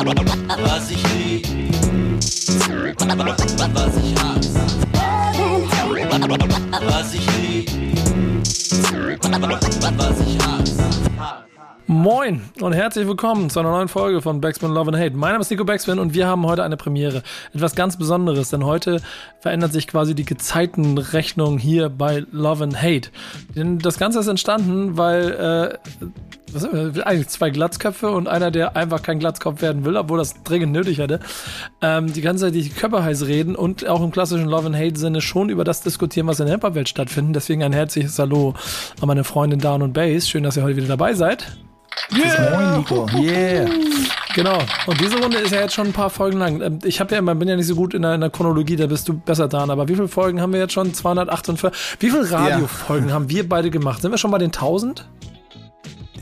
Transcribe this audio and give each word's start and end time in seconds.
Was 0.00 0.90
ich 0.90 1.02
lieb, 1.12 1.46
was 2.96 3.96
ich 3.96 4.18
hasse. 4.18 4.60
Was 6.88 7.12
ich 7.12 7.26
lieb, 7.36 7.68
was 9.98 10.20
ich 10.20 10.38
hasse. 10.38 10.80
Moin 11.86 12.40
und 12.62 12.72
herzlich 12.72 13.06
willkommen 13.06 13.50
zu 13.50 13.60
einer 13.60 13.72
neuen 13.72 13.88
Folge 13.88 14.22
von 14.22 14.40
Backspin 14.40 14.70
Love 14.70 14.92
and 14.92 14.98
Hate. 14.98 15.14
Mein 15.14 15.32
Name 15.32 15.42
ist 15.42 15.50
Nico 15.50 15.66
Backspin 15.66 15.98
und 15.98 16.14
wir 16.14 16.26
haben 16.26 16.46
heute 16.46 16.64
eine 16.64 16.78
Premiere. 16.78 17.22
Etwas 17.52 17.74
ganz 17.74 17.98
Besonderes, 17.98 18.48
denn 18.48 18.64
heute 18.64 19.02
verändert 19.40 19.74
sich 19.74 19.86
quasi 19.86 20.14
die 20.14 20.24
Gezeitenrechnung 20.24 21.58
hier 21.58 21.90
bei 21.90 22.24
Love 22.32 22.64
and 22.64 22.80
Hate. 22.80 23.10
Denn 23.54 23.78
das 23.78 23.98
Ganze 23.98 24.20
ist 24.20 24.28
entstanden, 24.28 24.96
weil 24.96 25.32
äh, 25.32 26.06
eigentlich 26.54 27.28
zwei 27.28 27.50
Glatzköpfe 27.50 28.10
und 28.10 28.28
einer, 28.28 28.50
der 28.50 28.76
einfach 28.76 29.02
kein 29.02 29.18
Glatzkopf 29.18 29.62
werden 29.62 29.84
will, 29.84 29.96
obwohl 29.96 30.18
das 30.18 30.42
dringend 30.42 30.72
nötig 30.72 31.00
hatte, 31.00 31.20
ähm, 31.80 32.12
die 32.12 32.20
ganze 32.20 32.46
Zeit 32.46 32.54
die 32.54 32.68
Köpfe 32.68 33.02
heiß 33.02 33.26
reden 33.26 33.56
und 33.56 33.86
auch 33.86 34.02
im 34.02 34.10
klassischen 34.10 34.46
Love 34.46 34.66
and 34.66 34.76
Hate 34.76 34.98
Sinne 34.98 35.20
schon 35.20 35.48
über 35.48 35.64
das 35.64 35.82
diskutieren, 35.82 36.26
was 36.26 36.40
in 36.40 36.46
der 36.46 36.54
Hip-Hop-Welt 36.56 36.88
stattfindet. 36.88 37.36
Deswegen 37.36 37.62
ein 37.62 37.72
herzliches 37.72 38.18
Hallo 38.18 38.54
an 39.00 39.08
meine 39.08 39.24
Freundin 39.24 39.60
Down 39.60 39.82
und 39.82 39.92
Bass. 39.92 40.28
Schön, 40.28 40.42
dass 40.42 40.56
ihr 40.56 40.62
heute 40.62 40.76
wieder 40.76 40.88
dabei 40.88 41.14
seid. 41.14 41.46
Yeah. 42.12 42.50
Moin, 42.50 42.78
Nico. 42.78 43.06
Yeah. 43.18 43.68
Genau. 44.34 44.58
Und 44.86 45.00
diese 45.00 45.20
Runde 45.20 45.38
ist 45.38 45.52
ja 45.52 45.60
jetzt 45.60 45.74
schon 45.74 45.88
ein 45.88 45.92
paar 45.92 46.10
Folgen 46.10 46.38
lang. 46.38 46.60
Ähm, 46.60 46.78
ich 46.84 47.00
habe 47.00 47.12
ja 47.12 47.18
immer, 47.18 47.34
bin 47.34 47.48
ja 47.48 47.56
nicht 47.56 47.66
so 47.66 47.74
gut 47.74 47.94
in 47.94 48.02
der, 48.02 48.14
in 48.14 48.20
der, 48.20 48.30
Chronologie, 48.30 48.76
da 48.76 48.86
bist 48.86 49.08
du 49.08 49.14
besser 49.14 49.48
da. 49.48 49.60
Aber 49.60 49.88
wie 49.88 49.94
viele 49.94 50.08
Folgen 50.08 50.40
haben 50.40 50.52
wir 50.52 50.60
jetzt 50.60 50.72
schon? 50.72 50.92
248. 50.92 52.00
Wie 52.00 52.10
viele 52.10 52.30
Radiofolgen 52.30 53.08
ja. 53.08 53.14
haben 53.14 53.28
wir 53.28 53.48
beide 53.48 53.70
gemacht? 53.70 54.02
Sind 54.02 54.10
wir 54.10 54.18
schon 54.18 54.30
bei 54.30 54.38
den 54.38 54.52
1000? 54.52 55.04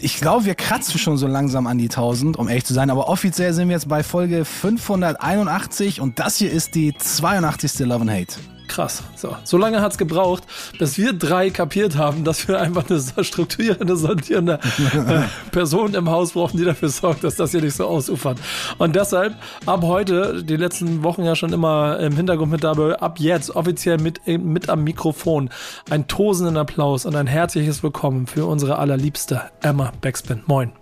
Ich 0.00 0.20
glaube, 0.20 0.44
wir 0.44 0.54
kratzen 0.54 0.98
schon 0.98 1.16
so 1.16 1.26
langsam 1.26 1.66
an 1.66 1.78
die 1.78 1.88
1000, 1.88 2.36
um 2.36 2.48
ehrlich 2.48 2.64
zu 2.64 2.72
sein. 2.72 2.90
Aber 2.90 3.08
offiziell 3.08 3.52
sind 3.52 3.68
wir 3.68 3.74
jetzt 3.74 3.88
bei 3.88 4.04
Folge 4.04 4.44
581 4.44 6.00
und 6.00 6.20
das 6.20 6.36
hier 6.36 6.52
ist 6.52 6.76
die 6.76 6.94
82. 6.96 7.80
Love 7.80 8.02
and 8.02 8.10
Hate. 8.10 8.57
Krass. 8.68 9.02
So, 9.16 9.34
so 9.44 9.56
lange 9.56 9.80
hat 9.80 9.92
es 9.92 9.98
gebraucht, 9.98 10.44
bis 10.78 10.98
wir 10.98 11.14
drei 11.14 11.50
kapiert 11.50 11.96
haben, 11.96 12.22
dass 12.22 12.46
wir 12.46 12.60
einfach 12.60 12.84
eine 12.88 13.24
strukturierende, 13.24 13.96
sortierende 13.96 14.60
äh, 14.78 15.22
Person 15.50 15.94
im 15.94 16.10
Haus 16.10 16.32
brauchen, 16.32 16.58
die 16.58 16.64
dafür 16.64 16.90
sorgt, 16.90 17.24
dass 17.24 17.36
das 17.36 17.50
hier 17.50 17.62
nicht 17.62 17.74
so 17.74 17.86
ausufert. 17.86 18.38
Und 18.76 18.94
deshalb 18.94 19.34
ab 19.66 19.82
heute, 19.82 20.44
die 20.44 20.56
letzten 20.56 21.02
Wochen 21.02 21.24
ja 21.24 21.34
schon 21.34 21.52
immer 21.52 21.98
im 21.98 22.14
Hintergrund 22.14 22.52
mit 22.52 22.62
dabei, 22.62 23.00
ab 23.00 23.18
jetzt 23.18 23.56
offiziell 23.56 23.98
mit, 23.98 24.26
mit 24.26 24.68
am 24.68 24.84
Mikrofon 24.84 25.50
ein 25.90 26.06
tosenden 26.06 26.56
Applaus 26.58 27.06
und 27.06 27.16
ein 27.16 27.26
herzliches 27.26 27.82
Willkommen 27.82 28.26
für 28.26 28.46
unsere 28.46 28.78
allerliebste 28.78 29.42
Emma 29.62 29.92
Backspin. 30.00 30.42
Moin. 30.46 30.72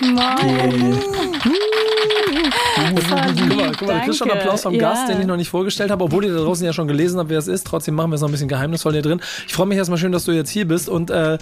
Moin. 0.00 1.00
Guck 2.94 3.10
mal, 3.10 3.72
guck 3.78 3.88
mal, 3.88 3.98
du 3.98 4.04
kriegst 4.04 4.18
schon 4.18 4.30
Applaus 4.30 4.62
vom 4.62 4.74
ja. 4.74 4.80
Gast, 4.80 5.08
den 5.08 5.20
ich 5.20 5.26
noch 5.26 5.36
nicht 5.36 5.48
vorgestellt 5.48 5.90
habe, 5.90 6.04
obwohl 6.04 6.24
ihr 6.24 6.34
da 6.34 6.40
draußen 6.40 6.64
ja 6.64 6.72
schon 6.72 6.88
gelesen 6.88 7.18
habt, 7.18 7.30
wer 7.30 7.38
es 7.38 7.48
ist. 7.48 7.66
Trotzdem 7.66 7.94
machen 7.94 8.10
wir 8.10 8.16
es 8.16 8.20
noch 8.20 8.28
ein 8.28 8.32
bisschen 8.32 8.48
geheimnisvoll 8.48 8.92
hier 8.92 9.02
drin. 9.02 9.20
Ich 9.46 9.54
freue 9.54 9.66
mich 9.66 9.78
erstmal 9.78 9.98
schön, 9.98 10.12
dass 10.12 10.24
du 10.24 10.32
jetzt 10.32 10.50
hier 10.50 10.66
bist 10.66 10.88
und 10.88 11.10
äh, 11.10 11.38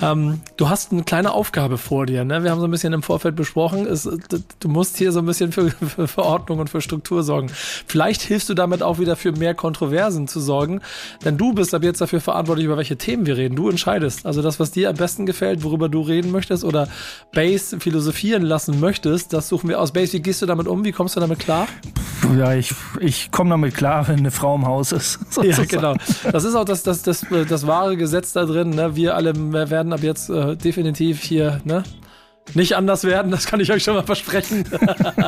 ähm, 0.00 0.40
du 0.56 0.68
hast 0.68 0.92
eine 0.92 1.04
kleine 1.04 1.32
Aufgabe 1.32 1.78
vor 1.78 2.06
dir. 2.06 2.24
Ne? 2.24 2.42
Wir 2.42 2.50
haben 2.50 2.60
so 2.60 2.66
ein 2.66 2.70
bisschen 2.70 2.92
im 2.92 3.02
Vorfeld 3.02 3.36
besprochen. 3.36 3.86
Es, 3.86 4.08
du 4.60 4.68
musst 4.68 4.96
hier 4.96 5.12
so 5.12 5.20
ein 5.20 5.26
bisschen 5.26 5.52
für, 5.52 5.70
für, 5.70 6.08
für 6.08 6.22
Ordnung 6.22 6.58
und 6.58 6.70
für 6.70 6.80
Struktur 6.80 7.22
sorgen. 7.22 7.50
Vielleicht 7.86 8.22
hilfst 8.22 8.48
du 8.48 8.54
damit 8.54 8.82
auch 8.82 8.98
wieder 8.98 9.16
für 9.16 9.32
mehr 9.32 9.54
Kontroversen 9.54 10.28
zu 10.28 10.40
sorgen, 10.40 10.80
denn 11.24 11.38
du 11.38 11.52
bist 11.52 11.74
ab 11.74 11.82
jetzt 11.82 12.00
dafür 12.00 12.20
verantwortlich, 12.20 12.66
über 12.66 12.76
welche 12.76 12.96
Themen 12.96 13.26
wir 13.26 13.36
reden. 13.36 13.56
Du 13.56 13.68
entscheidest. 13.68 14.26
Also 14.26 14.42
das, 14.42 14.58
was 14.58 14.72
dir 14.72 14.88
am 14.90 14.96
besten 14.96 15.26
gefällt, 15.26 15.62
worüber 15.62 15.88
du 15.88 16.00
reden 16.00 16.32
möchtest 16.32 16.64
oder 16.64 16.88
Base 17.32 17.78
philosophieren 17.78 18.42
lassen 18.42 18.80
möchtest, 18.80 19.32
das 19.32 19.48
suchen 19.48 19.68
wir 19.68 19.80
aus. 19.80 19.92
Base, 19.92 20.14
wie 20.14 20.20
gehst 20.20 20.42
du 20.42 20.46
damit 20.46 20.66
um? 20.66 20.71
Wie 20.80 20.92
kommst 20.92 21.16
du 21.16 21.20
damit 21.20 21.38
klar? 21.38 21.66
Ja, 22.36 22.54
ich, 22.54 22.72
ich 23.00 23.30
komme 23.30 23.50
damit 23.50 23.74
klar, 23.74 24.08
wenn 24.08 24.20
eine 24.20 24.30
Frau 24.30 24.54
im 24.54 24.66
Haus 24.66 24.92
ist. 24.92 25.18
Sozusagen. 25.30 25.68
Ja, 25.68 25.92
genau. 25.92 25.96
Das 26.30 26.44
ist 26.44 26.54
auch 26.54 26.64
das, 26.64 26.82
das, 26.82 27.02
das, 27.02 27.26
das 27.48 27.66
wahre 27.66 27.96
Gesetz 27.96 28.32
da 28.32 28.44
drin. 28.44 28.70
Ne? 28.70 28.96
Wir 28.96 29.16
alle 29.16 29.34
werden 29.52 29.92
ab 29.92 30.02
jetzt 30.02 30.30
äh, 30.30 30.56
definitiv 30.56 31.22
hier 31.22 31.60
ne? 31.64 31.82
nicht 32.54 32.76
anders 32.76 33.04
werden, 33.04 33.30
das 33.30 33.46
kann 33.46 33.60
ich 33.60 33.72
euch 33.72 33.82
schon 33.82 33.94
mal 33.94 34.02
versprechen. 34.02 34.64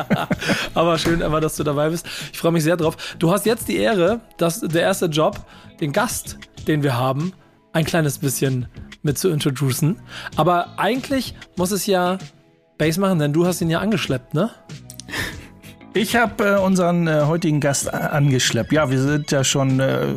Aber 0.73 0.97
schön, 0.97 1.21
Emma, 1.21 1.39
dass 1.39 1.55
du 1.55 1.63
dabei 1.63 1.89
bist. 1.89 2.05
Ich 2.31 2.39
freue 2.39 2.51
mich 2.51 2.63
sehr 2.63 2.77
drauf. 2.77 3.15
Du 3.19 3.31
hast 3.31 3.45
jetzt 3.45 3.67
die 3.67 3.77
Ehre, 3.77 4.21
dass 4.37 4.59
der 4.59 4.81
erste 4.81 5.07
Job, 5.07 5.39
den 5.79 5.91
Gast, 5.91 6.37
den 6.67 6.83
wir 6.83 6.97
haben, 6.97 7.33
ein 7.73 7.85
kleines 7.85 8.19
bisschen 8.19 8.67
mit 9.01 9.17
zu 9.17 9.29
introducen. 9.29 9.99
Aber 10.35 10.77
eigentlich 10.77 11.35
muss 11.55 11.71
es 11.71 11.85
ja 11.85 12.17
Base 12.77 12.99
machen, 12.99 13.19
denn 13.19 13.33
du 13.33 13.45
hast 13.45 13.61
ihn 13.61 13.69
ja 13.69 13.79
angeschleppt, 13.79 14.33
ne? 14.33 14.51
Ich 15.95 16.17
habe 16.17 16.43
äh, 16.43 16.57
unseren 16.59 17.07
äh, 17.07 17.21
heutigen 17.21 17.61
Gast 17.61 17.91
angeschleppt. 17.93 18.73
Ja, 18.73 18.91
wir 18.91 18.99
sind 18.99 19.31
ja 19.31 19.45
schon 19.45 19.79
äh, 19.79 20.07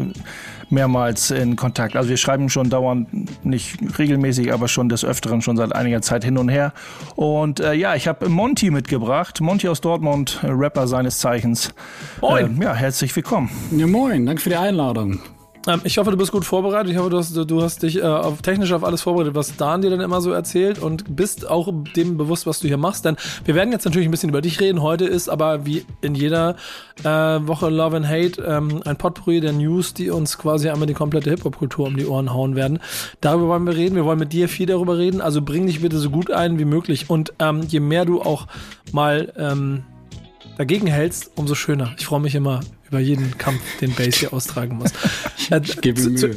mehrmals 0.70 1.30
in 1.30 1.54
Kontakt. 1.54 1.94
Also 1.94 2.10
wir 2.10 2.16
schreiben 2.16 2.50
schon 2.50 2.68
dauernd, 2.68 3.46
nicht 3.46 3.78
regelmäßig, 3.96 4.52
aber 4.52 4.66
schon 4.66 4.88
des 4.88 5.04
Öfteren, 5.04 5.40
schon 5.40 5.56
seit 5.56 5.72
einiger 5.72 6.02
Zeit 6.02 6.24
hin 6.24 6.36
und 6.36 6.48
her. 6.48 6.72
Und 7.14 7.60
äh, 7.60 7.74
ja, 7.74 7.94
ich 7.94 8.08
habe 8.08 8.28
Monty 8.28 8.72
mitgebracht. 8.72 9.40
Monty 9.40 9.68
aus 9.68 9.80
Dortmund, 9.80 10.40
Rapper 10.42 10.88
seines 10.88 11.18
Zeichens. 11.18 11.72
Moin. 12.20 12.60
Äh, 12.60 12.64
ja, 12.64 12.74
herzlich 12.74 13.14
willkommen. 13.14 13.48
Ja, 13.70 13.86
moin. 13.86 14.26
Danke 14.26 14.42
für 14.42 14.50
die 14.50 14.56
Einladung. 14.56 15.20
Ähm, 15.68 15.82
ich 15.84 15.98
hoffe, 15.98 16.10
du 16.10 16.16
bist 16.16 16.32
gut 16.32 16.46
vorbereitet. 16.46 16.90
Ich 16.90 16.98
hoffe, 16.98 17.10
du 17.10 17.18
hast, 17.18 17.36
du 17.36 17.62
hast 17.62 17.82
dich 17.82 17.98
äh, 17.98 18.02
auf, 18.02 18.40
technisch 18.40 18.72
auf 18.72 18.82
alles 18.82 19.02
vorbereitet, 19.02 19.34
was 19.34 19.56
Dan 19.56 19.82
dir 19.82 19.90
dann 19.90 20.00
immer 20.00 20.20
so 20.22 20.32
erzählt 20.32 20.78
und 20.78 21.14
bist 21.14 21.48
auch 21.48 21.70
dem 21.94 22.16
bewusst, 22.16 22.46
was 22.46 22.60
du 22.60 22.68
hier 22.68 22.78
machst. 22.78 23.04
Denn 23.04 23.16
wir 23.44 23.54
werden 23.54 23.70
jetzt 23.70 23.84
natürlich 23.84 24.08
ein 24.08 24.10
bisschen 24.10 24.30
über 24.30 24.40
dich 24.40 24.60
reden. 24.60 24.82
Heute 24.82 25.04
ist 25.04 25.28
aber 25.28 25.66
wie 25.66 25.84
in 26.00 26.14
jeder 26.14 26.56
äh, 27.04 27.06
Woche 27.06 27.68
Love 27.68 27.98
and 27.98 28.08
Hate 28.08 28.42
ähm, 28.42 28.80
ein 28.86 28.96
Potpourri 28.96 29.40
der 29.40 29.52
News, 29.52 29.92
die 29.92 30.08
uns 30.10 30.38
quasi 30.38 30.70
einmal 30.70 30.86
die 30.86 30.94
komplette 30.94 31.28
Hip-Hop-Kultur 31.30 31.86
um 31.86 31.96
die 31.96 32.06
Ohren 32.06 32.32
hauen 32.32 32.56
werden. 32.56 32.80
Darüber 33.20 33.48
wollen 33.48 33.66
wir 33.66 33.76
reden. 33.76 33.94
Wir 33.94 34.06
wollen 34.06 34.18
mit 34.18 34.32
dir 34.32 34.48
viel 34.48 34.66
darüber 34.66 34.96
reden. 34.96 35.20
Also 35.20 35.42
bring 35.42 35.66
dich 35.66 35.82
bitte 35.82 35.98
so 35.98 36.08
gut 36.08 36.30
ein 36.30 36.58
wie 36.58 36.64
möglich. 36.64 37.10
Und 37.10 37.34
ähm, 37.40 37.62
je 37.68 37.80
mehr 37.80 38.06
du 38.06 38.22
auch 38.22 38.46
mal 38.92 39.34
ähm, 39.36 39.84
dagegen 40.56 40.86
hältst, 40.86 41.30
umso 41.36 41.54
schöner. 41.54 41.92
Ich 41.98 42.06
freue 42.06 42.20
mich 42.20 42.34
immer 42.34 42.60
über 42.88 43.00
jeden 43.00 43.36
Kampf, 43.36 43.60
den 43.80 43.94
Base 43.94 44.18
hier 44.18 44.32
austragen 44.32 44.78
muss. 44.78 44.92
Ich 45.50 45.80
gebe 45.80 46.00
ihm 46.00 46.12
Mühe. 46.14 46.36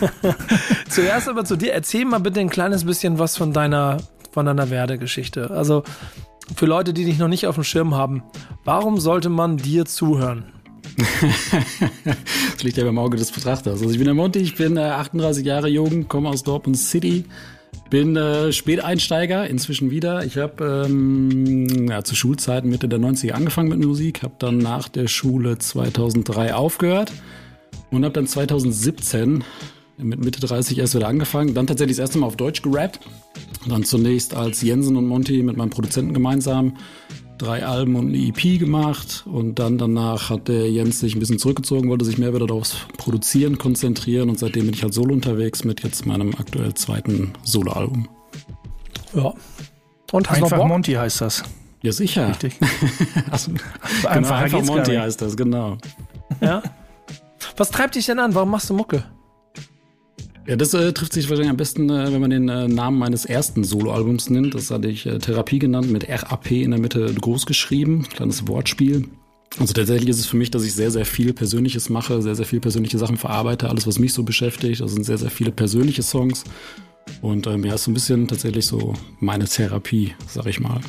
Zuerst 0.88 1.28
aber 1.28 1.44
zu 1.44 1.56
dir. 1.56 1.72
Erzähl 1.72 2.04
mal 2.04 2.18
bitte 2.18 2.40
ein 2.40 2.50
kleines 2.50 2.84
bisschen 2.84 3.18
was 3.18 3.36
von 3.36 3.52
deiner, 3.52 3.98
von 4.32 4.46
deiner 4.46 4.70
Werdegeschichte. 4.70 5.50
Also 5.50 5.84
für 6.56 6.66
Leute, 6.66 6.92
die 6.92 7.04
dich 7.04 7.18
noch 7.18 7.28
nicht 7.28 7.46
auf 7.46 7.54
dem 7.54 7.64
Schirm 7.64 7.94
haben, 7.94 8.22
warum 8.64 9.00
sollte 9.00 9.28
man 9.28 9.56
dir 9.56 9.84
zuhören? 9.86 10.44
das 12.52 12.62
liegt 12.62 12.76
ja 12.76 12.84
beim 12.84 12.98
Auge 12.98 13.16
des 13.16 13.32
Betrachters. 13.32 13.80
Also 13.80 13.90
ich 13.90 13.96
bin 13.96 14.04
der 14.04 14.14
Monty, 14.14 14.40
ich 14.40 14.54
bin 14.54 14.76
äh, 14.76 14.82
38 14.82 15.44
Jahre 15.44 15.68
jung, 15.68 16.08
komme 16.08 16.28
aus 16.28 16.42
Dortmund 16.42 16.76
City, 16.76 17.24
bin 17.90 18.16
äh, 18.16 18.52
Späteinsteiger, 18.52 19.48
inzwischen 19.48 19.90
wieder. 19.90 20.24
Ich 20.24 20.36
habe 20.36 20.84
ähm, 20.86 21.88
ja, 21.88 22.04
zu 22.04 22.14
Schulzeiten 22.14 22.68
Mitte 22.68 22.88
der 22.88 23.00
90er 23.00 23.32
angefangen 23.32 23.70
mit 23.70 23.84
Musik, 23.84 24.22
habe 24.22 24.34
dann 24.38 24.58
nach 24.58 24.88
der 24.88 25.08
Schule 25.08 25.58
2003 25.58 26.54
aufgehört 26.54 27.12
und 27.94 28.04
habe 28.04 28.14
dann 28.14 28.26
2017 28.26 29.44
mit 29.98 30.24
Mitte 30.24 30.40
30 30.40 30.78
erst 30.78 30.94
wieder 30.94 31.08
angefangen. 31.08 31.54
Dann 31.54 31.66
tatsächlich 31.66 31.96
das 31.96 32.04
erste 32.04 32.18
Mal 32.18 32.26
auf 32.26 32.36
Deutsch 32.36 32.62
gerappt. 32.62 33.00
Dann 33.68 33.84
zunächst 33.84 34.34
als 34.34 34.60
Jensen 34.62 34.96
und 34.96 35.06
Monty 35.06 35.42
mit 35.42 35.56
meinem 35.56 35.70
Produzenten 35.70 36.12
gemeinsam 36.12 36.76
drei 37.38 37.64
Alben 37.66 37.96
und 37.96 38.08
eine 38.08 38.18
EP 38.18 38.58
gemacht 38.58 39.24
und 39.26 39.58
dann 39.58 39.76
danach 39.78 40.30
hat 40.30 40.48
der 40.48 40.70
Jens 40.70 41.00
sich 41.00 41.16
ein 41.16 41.18
bisschen 41.18 41.38
zurückgezogen, 41.38 41.88
wollte 41.88 42.04
sich 42.04 42.16
mehr 42.16 42.32
wieder 42.34 42.52
aufs 42.54 42.76
Produzieren 42.96 43.58
konzentrieren 43.58 44.28
und 44.28 44.38
seitdem 44.38 44.66
bin 44.66 44.74
ich 44.74 44.82
halt 44.82 44.94
solo 44.94 45.12
unterwegs 45.12 45.64
mit 45.64 45.82
jetzt 45.82 46.06
meinem 46.06 46.34
aktuell 46.38 46.74
zweiten 46.74 47.32
Soloalbum. 47.42 48.08
Ja. 49.14 49.34
Und 50.12 50.30
einfach 50.30 50.64
Monty 50.64 50.92
heißt 50.92 51.20
das. 51.22 51.42
Ja, 51.82 51.92
sicher. 51.92 52.30
Richtig. 52.30 52.54
also, 53.30 53.50
genau, 53.50 54.08
einfach, 54.08 54.36
einfach 54.36 54.64
Monty 54.64 54.94
heißt 54.94 55.20
das, 55.20 55.36
genau. 55.36 55.78
Ja. 56.40 56.62
Was 57.56 57.70
treibt 57.70 57.94
dich 57.94 58.06
denn 58.06 58.18
an? 58.18 58.34
Warum 58.34 58.50
machst 58.50 58.70
du 58.70 58.74
Mucke? 58.74 59.04
Ja, 60.46 60.56
das 60.56 60.74
äh, 60.74 60.92
trifft 60.92 61.14
sich 61.14 61.28
wahrscheinlich 61.30 61.50
am 61.50 61.56
besten, 61.56 61.88
äh, 61.88 62.12
wenn 62.12 62.20
man 62.20 62.30
den 62.30 62.48
äh, 62.48 62.68
Namen 62.68 62.98
meines 62.98 63.24
ersten 63.24 63.64
Soloalbums 63.64 64.28
nimmt. 64.28 64.54
Das 64.54 64.70
hatte 64.70 64.88
ich 64.88 65.06
äh, 65.06 65.18
Therapie 65.18 65.58
genannt, 65.58 65.90
mit 65.90 66.06
RAP 66.08 66.50
in 66.50 66.72
der 66.72 66.80
Mitte 66.80 67.14
groß 67.14 67.46
geschrieben. 67.46 68.06
Kleines 68.10 68.46
Wortspiel. 68.46 69.08
Also 69.58 69.72
tatsächlich 69.72 70.10
ist 70.10 70.18
es 70.18 70.26
für 70.26 70.36
mich, 70.36 70.50
dass 70.50 70.64
ich 70.64 70.74
sehr, 70.74 70.90
sehr 70.90 71.06
viel 71.06 71.32
Persönliches 71.32 71.88
mache, 71.88 72.20
sehr, 72.20 72.34
sehr 72.34 72.44
viel 72.44 72.60
persönliche 72.60 72.98
Sachen 72.98 73.16
verarbeite, 73.16 73.70
alles, 73.70 73.86
was 73.86 73.98
mich 73.98 74.12
so 74.12 74.22
beschäftigt. 74.24 74.80
Das 74.80 74.92
sind 74.92 75.04
sehr, 75.04 75.18
sehr 75.18 75.30
viele 75.30 75.52
persönliche 75.52 76.02
Songs. 76.02 76.44
Und 77.22 77.46
ähm, 77.46 77.64
ja, 77.64 77.74
ist 77.74 77.84
so 77.84 77.90
ein 77.90 77.94
bisschen 77.94 78.28
tatsächlich 78.28 78.66
so 78.66 78.94
meine 79.20 79.46
Therapie, 79.46 80.14
sag 80.26 80.46
ich 80.46 80.60
mal. 80.60 80.80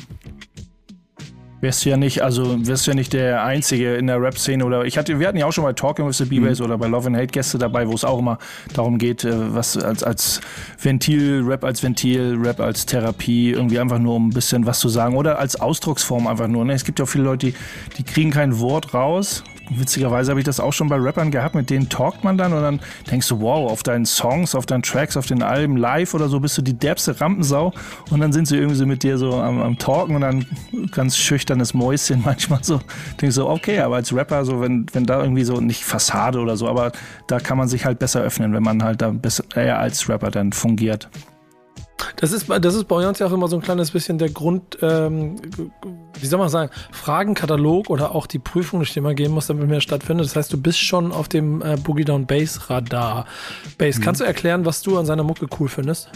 Wärst 1.60 1.84
du 1.84 1.88
ja 1.88 1.96
nicht, 1.96 2.22
also 2.22 2.66
wärst 2.66 2.86
du 2.86 2.90
ja 2.90 2.94
nicht 2.94 3.14
der 3.14 3.42
Einzige 3.42 3.94
in 3.94 4.06
der 4.06 4.20
Rap-Szene 4.20 4.64
oder 4.64 4.84
ich 4.84 4.98
hatte, 4.98 5.18
wir 5.18 5.26
hatten 5.26 5.38
ja 5.38 5.46
auch 5.46 5.52
schon 5.52 5.64
bei 5.64 5.72
Talking 5.72 6.06
with 6.06 6.18
the 6.18 6.26
B-Bass 6.26 6.58
mhm. 6.58 6.66
oder 6.66 6.78
bei 6.78 6.86
Love 6.86 7.06
and 7.06 7.16
Hate 7.16 7.28
Gäste 7.28 7.56
dabei, 7.56 7.88
wo 7.88 7.94
es 7.94 8.04
auch 8.04 8.18
immer 8.18 8.38
darum 8.74 8.98
geht, 8.98 9.24
äh, 9.24 9.54
was 9.54 9.76
als, 9.78 10.02
als 10.02 10.40
Ventil, 10.80 11.42
Rap 11.46 11.64
als 11.64 11.82
Ventil, 11.82 12.38
Rap 12.42 12.60
als 12.60 12.84
Therapie, 12.84 13.52
irgendwie 13.52 13.78
einfach 13.78 13.98
nur 13.98 14.16
um 14.16 14.28
ein 14.28 14.34
bisschen 14.34 14.66
was 14.66 14.80
zu 14.80 14.90
sagen 14.90 15.16
oder 15.16 15.38
als 15.38 15.58
Ausdrucksform 15.58 16.26
einfach 16.26 16.48
nur. 16.48 16.64
Ne? 16.66 16.74
Es 16.74 16.84
gibt 16.84 16.98
ja 16.98 17.04
auch 17.04 17.08
viele 17.08 17.24
Leute, 17.24 17.46
die, 17.46 17.54
die 17.96 18.02
kriegen 18.02 18.30
kein 18.30 18.58
Wort 18.60 18.92
raus 18.92 19.42
witzigerweise 19.70 20.30
habe 20.30 20.40
ich 20.40 20.46
das 20.46 20.60
auch 20.60 20.72
schon 20.72 20.88
bei 20.88 20.96
Rappern 20.96 21.30
gehabt, 21.30 21.54
mit 21.54 21.70
denen 21.70 21.88
talkt 21.88 22.24
man 22.24 22.38
dann 22.38 22.52
und 22.52 22.62
dann 22.62 22.80
denkst 23.10 23.28
du, 23.28 23.40
wow, 23.40 23.70
auf 23.70 23.82
deinen 23.82 24.06
Songs, 24.06 24.54
auf 24.54 24.66
deinen 24.66 24.82
Tracks, 24.82 25.16
auf 25.16 25.26
den 25.26 25.42
Alben 25.42 25.76
live 25.76 26.14
oder 26.14 26.28
so 26.28 26.40
bist 26.40 26.56
du 26.58 26.62
die 26.62 26.74
derbste 26.74 27.20
Rampensau 27.20 27.72
und 28.10 28.20
dann 28.20 28.32
sind 28.32 28.46
sie 28.46 28.56
irgendwie 28.56 28.76
so 28.76 28.86
mit 28.86 29.02
dir 29.02 29.18
so 29.18 29.34
am, 29.34 29.60
am 29.60 29.78
Talken 29.78 30.14
und 30.14 30.20
dann 30.22 30.46
ganz 30.90 31.16
schüchternes 31.16 31.74
Mäuschen 31.74 32.22
manchmal 32.24 32.62
so. 32.62 32.80
Denkst 33.20 33.36
du, 33.36 33.46
okay, 33.46 33.80
aber 33.80 33.96
als 33.96 34.14
Rapper, 34.14 34.44
so 34.44 34.60
wenn, 34.60 34.86
wenn 34.92 35.04
da 35.04 35.22
irgendwie 35.22 35.44
so, 35.44 35.60
nicht 35.60 35.84
Fassade 35.84 36.38
oder 36.38 36.56
so, 36.56 36.68
aber 36.68 36.92
da 37.26 37.40
kann 37.40 37.58
man 37.58 37.68
sich 37.68 37.84
halt 37.84 37.98
besser 37.98 38.20
öffnen, 38.22 38.52
wenn 38.52 38.62
man 38.62 38.82
halt 38.82 39.02
da 39.02 39.10
besser, 39.10 39.44
eher 39.54 39.78
als 39.78 40.08
Rapper 40.08 40.30
dann 40.30 40.52
fungiert. 40.52 41.08
Das 42.16 42.32
ist, 42.32 42.48
das 42.48 42.74
ist 42.74 42.84
bei 42.84 43.06
uns 43.06 43.18
ja 43.18 43.26
auch 43.26 43.32
immer 43.32 43.48
so 43.48 43.56
ein 43.56 43.62
kleines 43.62 43.90
bisschen 43.90 44.18
der 44.18 44.30
Grund, 44.30 44.78
ähm, 44.82 45.36
wie 46.18 46.26
soll 46.26 46.38
man 46.38 46.48
sagen, 46.48 46.70
Fragenkatalog 46.92 47.90
oder 47.90 48.14
auch 48.14 48.26
die 48.26 48.38
Prüfung, 48.38 48.82
die 48.82 49.00
man 49.00 49.16
gehen 49.16 49.32
muss, 49.32 49.46
damit 49.46 49.68
mehr 49.68 49.80
stattfindet. 49.80 50.26
Das 50.26 50.36
heißt, 50.36 50.52
du 50.52 50.60
bist 50.60 50.78
schon 50.78 51.12
auf 51.12 51.28
dem 51.28 51.62
äh, 51.62 51.76
Boogie 51.76 52.04
Down 52.04 52.26
Bass 52.26 52.70
Radar. 52.70 53.26
Bass, 53.78 53.98
mhm. 53.98 54.02
kannst 54.02 54.20
du 54.20 54.24
erklären, 54.24 54.64
was 54.64 54.82
du 54.82 54.98
an 54.98 55.06
seiner 55.06 55.22
Mucke 55.22 55.46
cool 55.58 55.68
findest? 55.68 56.10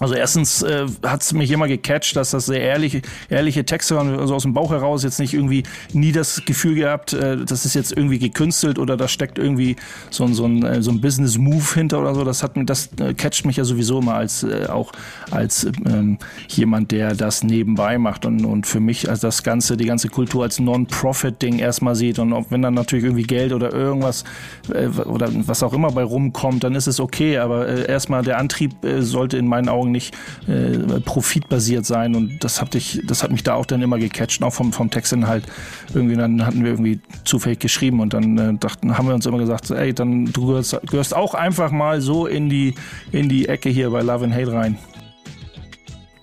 Also 0.00 0.14
erstens 0.14 0.62
äh, 0.62 0.86
hat 1.04 1.22
es 1.22 1.32
mich 1.32 1.52
immer 1.52 1.68
gecatcht, 1.68 2.16
dass 2.16 2.32
das 2.32 2.46
sehr 2.46 2.60
ehrliche, 2.60 3.02
ehrliche 3.28 3.64
Texte 3.64 3.94
waren, 3.94 4.18
also 4.18 4.34
aus 4.34 4.42
dem 4.42 4.52
Bauch 4.52 4.72
heraus 4.72 5.04
jetzt 5.04 5.20
nicht 5.20 5.34
irgendwie 5.34 5.62
nie 5.92 6.10
das 6.10 6.42
Gefühl 6.44 6.74
gehabt, 6.74 7.12
äh, 7.12 7.36
das 7.44 7.64
ist 7.64 7.74
jetzt 7.74 7.96
irgendwie 7.96 8.18
gekünstelt 8.18 8.80
oder 8.80 8.96
da 8.96 9.06
steckt 9.06 9.38
irgendwie 9.38 9.76
so, 10.10 10.26
so 10.26 10.46
ein, 10.46 10.64
äh, 10.64 10.82
so 10.82 10.90
ein 10.90 11.00
Business-Move 11.00 11.74
hinter 11.74 12.00
oder 12.00 12.14
so. 12.14 12.24
Das 12.24 12.42
hat 12.42 12.52
das 12.56 12.90
äh, 12.98 13.14
catcht 13.14 13.46
mich 13.46 13.56
ja 13.56 13.64
sowieso 13.64 14.00
immer 14.00 14.14
als 14.14 14.42
äh, 14.42 14.66
auch 14.66 14.90
als 15.30 15.68
ähm, 15.86 16.18
jemand, 16.48 16.90
der 16.90 17.14
das 17.14 17.44
nebenbei 17.44 17.96
macht 17.98 18.26
und, 18.26 18.44
und 18.44 18.66
für 18.66 18.80
mich 18.80 19.08
als 19.08 19.20
das 19.20 19.44
Ganze, 19.44 19.76
die 19.76 19.86
ganze 19.86 20.08
Kultur 20.08 20.42
als 20.42 20.58
Non-Profit-Ding 20.58 21.60
erstmal 21.60 21.94
sieht 21.94 22.18
und 22.18 22.32
auch 22.32 22.46
wenn 22.50 22.62
dann 22.62 22.74
natürlich 22.74 23.04
irgendwie 23.04 23.22
Geld 23.22 23.52
oder 23.52 23.72
irgendwas 23.72 24.24
äh, 24.72 24.88
oder 24.88 25.28
was 25.46 25.62
auch 25.62 25.72
immer 25.72 25.92
bei 25.92 26.02
rumkommt, 26.02 26.64
dann 26.64 26.74
ist 26.74 26.88
es 26.88 26.98
okay, 26.98 27.38
aber 27.38 27.68
äh, 27.68 27.86
erstmal 27.88 28.24
der 28.24 28.38
Antrieb 28.38 28.84
äh, 28.84 29.00
sollte 29.00 29.36
in 29.38 29.46
meinen 29.46 29.68
Augen 29.68 29.83
Augen 29.84 29.92
nicht 29.92 30.14
äh, 30.48 31.00
profitbasiert 31.00 31.86
sein. 31.86 32.14
Und 32.14 32.42
das 32.42 32.60
hat, 32.60 32.74
ich, 32.74 33.02
das 33.06 33.22
hat 33.22 33.30
mich 33.30 33.42
da 33.42 33.54
auch 33.54 33.66
dann 33.66 33.82
immer 33.82 33.98
gecatcht, 33.98 34.42
auch 34.42 34.52
vom, 34.52 34.72
vom 34.72 34.90
Textinhalt. 34.90 35.44
Irgendwie, 35.92 36.16
dann 36.16 36.44
hatten 36.44 36.64
wir 36.64 36.72
irgendwie 36.72 37.00
zufällig 37.24 37.60
geschrieben 37.60 38.00
und 38.00 38.14
dann 38.14 38.38
äh, 38.38 38.54
dachten, 38.54 38.96
haben 38.96 39.06
wir 39.06 39.14
uns 39.14 39.26
immer 39.26 39.38
gesagt, 39.38 39.70
ey, 39.70 39.92
dann 39.92 40.26
du 40.26 40.46
gehörst, 40.46 40.80
gehörst 40.86 41.14
auch 41.14 41.34
einfach 41.34 41.70
mal 41.70 42.00
so 42.00 42.26
in 42.26 42.48
die, 42.48 42.74
in 43.12 43.28
die 43.28 43.48
Ecke 43.48 43.68
hier 43.68 43.90
bei 43.90 44.02
Love 44.02 44.24
and 44.24 44.34
Hate 44.34 44.52
rein. 44.52 44.78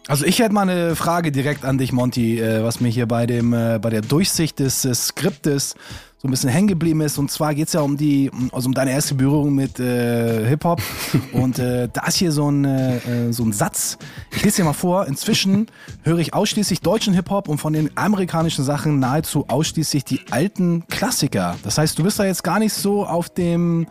Also 0.07 0.25
ich 0.25 0.39
hätte 0.39 0.53
mal 0.53 0.67
eine 0.67 0.95
Frage 0.95 1.31
direkt 1.31 1.63
an 1.63 1.77
dich, 1.77 1.93
Monty, 1.93 2.39
äh, 2.39 2.63
was 2.63 2.81
mir 2.81 2.89
hier 2.89 3.05
bei 3.05 3.25
dem 3.25 3.53
äh, 3.53 3.79
bei 3.79 3.89
der 3.89 4.01
Durchsicht 4.01 4.59
des, 4.59 4.81
des 4.81 5.07
Skriptes 5.07 5.75
so 6.21 6.27
ein 6.27 6.31
bisschen 6.31 6.51
hängen 6.51 6.67
geblieben 6.67 7.01
ist. 7.01 7.17
Und 7.17 7.31
zwar 7.31 7.55
geht 7.55 7.65
es 7.65 7.73
ja 7.73 7.81
um 7.81 7.97
die, 7.97 8.29
also 8.51 8.67
um 8.67 8.75
deine 8.75 8.91
erste 8.91 9.15
Berührung 9.15 9.55
mit 9.55 9.79
äh, 9.79 10.47
Hip-Hop. 10.47 10.79
und 11.33 11.57
äh, 11.57 11.89
da 11.91 12.05
ist 12.05 12.17
hier 12.17 12.31
so 12.31 12.47
ein, 12.47 12.63
äh, 12.63 13.33
so 13.33 13.43
ein 13.43 13.53
Satz. 13.53 13.97
Ich 14.29 14.43
lese 14.43 14.57
dir 14.57 14.65
mal 14.65 14.73
vor. 14.73 15.07
Inzwischen 15.07 15.65
höre 16.03 16.19
ich 16.19 16.35
ausschließlich 16.35 16.81
deutschen 16.81 17.15
Hip-Hop 17.15 17.47
und 17.47 17.57
von 17.57 17.73
den 17.73 17.89
amerikanischen 17.97 18.63
Sachen 18.63 18.99
nahezu 18.99 19.45
ausschließlich 19.47 20.05
die 20.05 20.21
alten 20.29 20.85
Klassiker. 20.89 21.57
Das 21.63 21.79
heißt, 21.79 21.97
du 21.97 22.03
bist 22.03 22.19
da 22.19 22.25
jetzt 22.25 22.43
gar 22.43 22.59
nicht 22.59 22.73
so 22.73 23.03
auf 23.03 23.29
dem 23.29 23.87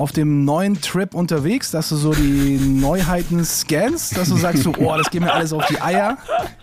auf 0.00 0.12
dem 0.12 0.46
neuen 0.46 0.80
Trip 0.80 1.14
unterwegs, 1.14 1.70
dass 1.72 1.90
du 1.90 1.96
so 1.96 2.14
die 2.14 2.56
Neuheiten 2.56 3.44
scannst, 3.44 4.16
dass 4.16 4.30
du 4.30 4.36
sagst 4.36 4.62
so, 4.62 4.72
oh, 4.78 4.96
das 4.96 5.10
geht 5.10 5.20
mir 5.20 5.30
alles 5.30 5.52
auf 5.52 5.66
die 5.66 5.78
Eier. 5.78 6.16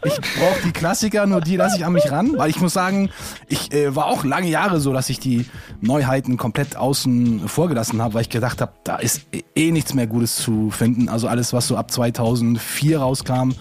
Ich 0.04 0.20
brauche 0.20 0.60
die 0.66 0.72
Klassiker, 0.72 1.28
nur 1.28 1.42
die 1.42 1.56
lasse 1.56 1.78
ich 1.78 1.86
an 1.86 1.94
mich 1.94 2.12
ran. 2.12 2.36
Weil 2.36 2.50
ich 2.50 2.60
muss 2.60 2.74
sagen, 2.74 3.12
ich 3.48 3.72
äh, 3.74 3.96
war 3.96 4.08
auch 4.08 4.24
lange 4.24 4.48
Jahre 4.50 4.80
so, 4.80 4.92
dass 4.92 5.12
ich 5.12 5.20
die 5.20 5.46
Neuheiten 5.82 6.38
komplett 6.38 6.78
außen 6.78 7.48
vorgelassen 7.48 8.02
habe, 8.02 8.16
weil 8.16 8.24
ich 8.24 8.30
gedacht 8.30 8.60
habe, 8.60 8.72
da 8.84 8.96
ist 8.96 9.28
eh, 9.56 9.70
nichts 9.70 9.94
mehr 9.94 10.08
Gutes 10.08 10.38
zu 10.38 10.72
finden. 10.72 11.08
Also 11.08 11.28
alles, 11.28 11.54
was 11.54 11.68
so 11.68 11.78
ab 11.78 11.92
2004 11.92 12.98
rauskam, 12.98 13.52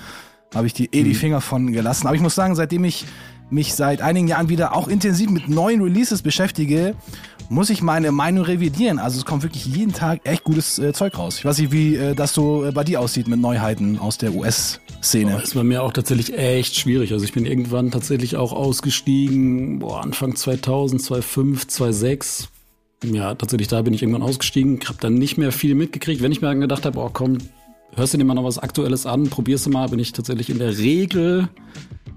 habe 0.54 0.66
ich 0.66 0.72
die 0.72 0.86
eh 0.86 1.02
die 1.02 1.10
mhm. 1.10 1.14
Finger 1.16 1.40
von 1.42 1.70
gelassen. 1.70 2.06
Aber 2.06 2.16
ich 2.16 2.22
muss 2.22 2.34
sagen, 2.34 2.54
seitdem 2.54 2.84
ich 2.84 3.04
mich 3.50 3.74
seit 3.74 4.02
einigen 4.02 4.28
Jahren 4.28 4.48
wieder 4.48 4.74
auch 4.74 4.88
intensiv 4.88 5.30
mit 5.30 5.48
neuen 5.48 5.82
Releases 5.82 6.22
beschäftige 6.22 6.94
muss 7.48 7.70
ich 7.70 7.82
meine 7.82 8.12
Meinung 8.12 8.44
revidieren. 8.44 8.98
Also 8.98 9.18
es 9.18 9.24
kommt 9.24 9.42
wirklich 9.42 9.66
jeden 9.66 9.92
Tag 9.92 10.20
echt 10.24 10.44
gutes 10.44 10.78
äh, 10.78 10.92
Zeug 10.92 11.16
raus. 11.18 11.38
Ich 11.38 11.44
weiß 11.44 11.58
nicht, 11.58 11.72
wie 11.72 11.96
äh, 11.96 12.14
das 12.14 12.34
so 12.34 12.64
äh, 12.64 12.72
bei 12.72 12.84
dir 12.84 13.00
aussieht 13.00 13.28
mit 13.28 13.40
Neuheiten 13.40 13.98
aus 13.98 14.18
der 14.18 14.34
US-Szene. 14.34 15.32
Das 15.32 15.44
ist 15.44 15.54
bei 15.54 15.64
mir 15.64 15.82
auch 15.82 15.92
tatsächlich 15.92 16.36
echt 16.36 16.76
schwierig. 16.76 17.12
Also 17.12 17.24
ich 17.24 17.32
bin 17.32 17.46
irgendwann 17.46 17.90
tatsächlich 17.90 18.36
auch 18.36 18.52
ausgestiegen, 18.52 19.78
boah, 19.78 20.02
Anfang 20.02 20.34
2000, 20.34 21.02
2005, 21.02 21.66
2006. 21.68 22.48
Ja, 23.04 23.34
tatsächlich 23.34 23.68
da 23.68 23.82
bin 23.82 23.94
ich 23.94 24.02
irgendwann 24.02 24.22
ausgestiegen, 24.22 24.80
habe 24.86 24.98
dann 25.00 25.14
nicht 25.14 25.36
mehr 25.36 25.52
viel 25.52 25.74
mitgekriegt. 25.74 26.22
Wenn 26.22 26.32
ich 26.32 26.40
mir 26.40 26.48
dann 26.48 26.60
gedacht 26.60 26.86
habe, 26.86 26.98
oh 26.98 27.10
komm, 27.12 27.38
hörst 27.94 28.14
du 28.14 28.18
dir 28.18 28.24
mal 28.24 28.34
noch 28.34 28.44
was 28.44 28.58
Aktuelles 28.58 29.06
an, 29.06 29.28
probierst 29.28 29.66
du 29.66 29.70
mal, 29.70 29.88
bin 29.88 29.98
ich 29.98 30.12
tatsächlich 30.12 30.50
in 30.50 30.58
der 30.58 30.76
Regel 30.78 31.48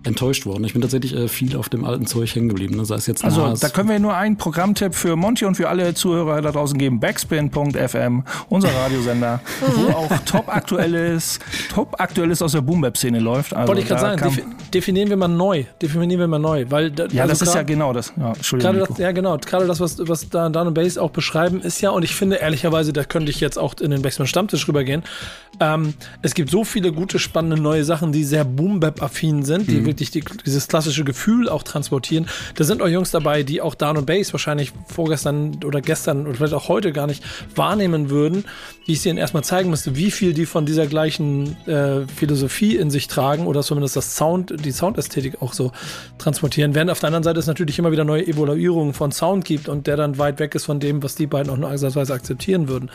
enttäuscht 0.03 0.45
worden. 0.45 0.63
Ich 0.63 0.73
bin 0.73 0.81
tatsächlich 0.81 1.15
äh, 1.15 1.27
viel 1.27 1.55
auf 1.57 1.69
dem 1.69 1.83
alten 1.83 2.05
Zeug 2.05 2.33
hängen 2.33 2.49
geblieben. 2.49 2.75
Ne? 2.75 2.85
Sei 2.85 2.95
es 2.95 3.07
jetzt 3.07 3.23
also 3.23 3.45
Nas. 3.45 3.59
da 3.59 3.69
können 3.69 3.89
wir 3.89 3.99
nur 3.99 4.15
einen 4.15 4.37
Programmtipp 4.37 4.95
für 4.95 5.15
Monty 5.15 5.45
und 5.45 5.55
für 5.55 5.67
alle 5.67 5.93
Zuhörer 5.93 6.41
da 6.41 6.51
draußen 6.51 6.77
geben. 6.77 6.99
Backspin.fm, 6.99 8.23
unser 8.47 8.69
Radiosender, 8.69 9.41
wo 9.75 9.91
auch 9.91 10.11
top 10.25 10.47
aktuelles, 10.47 11.39
top 11.73 11.99
aktuelles 11.99 12.41
aus 12.41 12.53
der 12.53 12.61
Boom-Bap-Szene 12.61 13.19
läuft. 13.19 13.53
Also 13.53 13.67
Wollte 13.67 13.81
ich 13.81 13.87
gerade 13.87 14.01
sagen, 14.01 14.21
defi 14.23 14.43
definieren 14.73 15.09
wir 15.09 15.17
mal 15.17 15.27
neu. 15.27 15.65
Definieren 15.81 16.19
wir 16.19 16.27
mal 16.27 16.39
neu. 16.39 16.65
Weil 16.69 16.91
da, 16.91 17.07
ja, 17.07 17.23
also 17.23 17.31
das 17.31 17.41
ist 17.41 17.55
ja 17.55 17.63
genau 17.63 17.91
das. 17.91 18.13
Ja, 18.15 18.33
Entschuldigung. 18.33 18.85
Das, 18.87 18.97
ja, 18.97 19.11
genau. 19.11 19.37
Gerade 19.37 19.67
das, 19.67 19.79
was, 19.79 19.97
was 20.07 20.29
da 20.29 20.49
Dan 20.49 20.67
und 20.67 20.73
Bass 20.75 20.97
auch 20.97 21.11
beschreiben, 21.11 21.61
ist 21.61 21.81
ja, 21.81 21.89
und 21.89 22.03
ich 22.03 22.15
finde 22.15 22.37
ehrlicherweise, 22.37 22.93
da 22.93 23.03
könnte 23.03 23.31
ich 23.31 23.41
jetzt 23.41 23.57
auch 23.57 23.75
in 23.81 23.91
den 23.91 24.01
Backspin 24.01 24.27
Stammtisch 24.27 24.67
rübergehen. 24.67 25.03
Ähm, 25.59 25.93
es 26.21 26.35
gibt 26.35 26.51
so 26.51 26.63
viele 26.63 26.93
gute, 26.93 27.19
spannende 27.19 27.61
neue 27.61 27.83
Sachen, 27.83 28.11
die 28.11 28.23
sehr 28.23 28.45
Boom-Bap-affin 28.45 29.43
sind, 29.43 29.67
die 29.67 29.81
mhm 29.81 29.88
wirklich 29.89 30.11
die, 30.11 30.23
dieses 30.45 30.67
klassische 30.67 31.03
Gefühl 31.03 31.49
auch 31.49 31.63
transportieren. 31.63 32.27
Da 32.55 32.63
sind 32.63 32.81
auch 32.81 32.87
Jungs 32.87 33.11
dabei, 33.11 33.43
die 33.43 33.61
auch 33.61 33.75
Down 33.75 33.97
und 33.97 34.05
Bass 34.05 34.33
wahrscheinlich 34.33 34.71
vorgestern 34.87 35.63
oder 35.65 35.81
gestern 35.81 36.27
oder 36.27 36.35
vielleicht 36.35 36.53
auch 36.53 36.69
heute 36.69 36.91
gar 36.91 37.07
nicht 37.07 37.23
wahrnehmen 37.55 38.09
würden, 38.09 38.45
die 38.87 38.93
ich 38.93 39.05
ihnen 39.05 39.17
erstmal 39.17 39.43
zeigen 39.43 39.69
müsste, 39.69 39.95
wie 39.95 40.11
viel 40.11 40.33
die 40.33 40.45
von 40.45 40.65
dieser 40.65 40.87
gleichen 40.87 41.55
äh, 41.67 42.07
Philosophie 42.07 42.75
in 42.75 42.89
sich 42.89 43.07
tragen 43.07 43.45
oder 43.47 43.61
zumindest 43.61 43.95
das 43.95 44.15
Sound, 44.15 44.53
die 44.63 44.71
Soundästhetik 44.71 45.41
auch 45.41 45.53
so 45.53 45.71
transportieren. 46.17 46.75
Während 46.75 46.91
auf 46.91 46.99
der 46.99 47.07
anderen 47.07 47.23
Seite 47.23 47.39
es 47.39 47.47
natürlich 47.47 47.77
immer 47.79 47.91
wieder 47.91 48.05
neue 48.05 48.25
Evaluierungen 48.25 48.93
von 48.93 49.11
Sound 49.11 49.45
gibt 49.45 49.69
und 49.69 49.87
der 49.87 49.97
dann 49.97 50.17
weit 50.17 50.39
weg 50.39 50.55
ist 50.55 50.65
von 50.65 50.79
dem, 50.79 51.03
was 51.03 51.15
die 51.15 51.27
beiden 51.27 51.51
auch 51.51 51.57
nur 51.57 51.69
ansatzweise 51.69 52.13
akzeptieren 52.13 52.67
würden. 52.67 52.91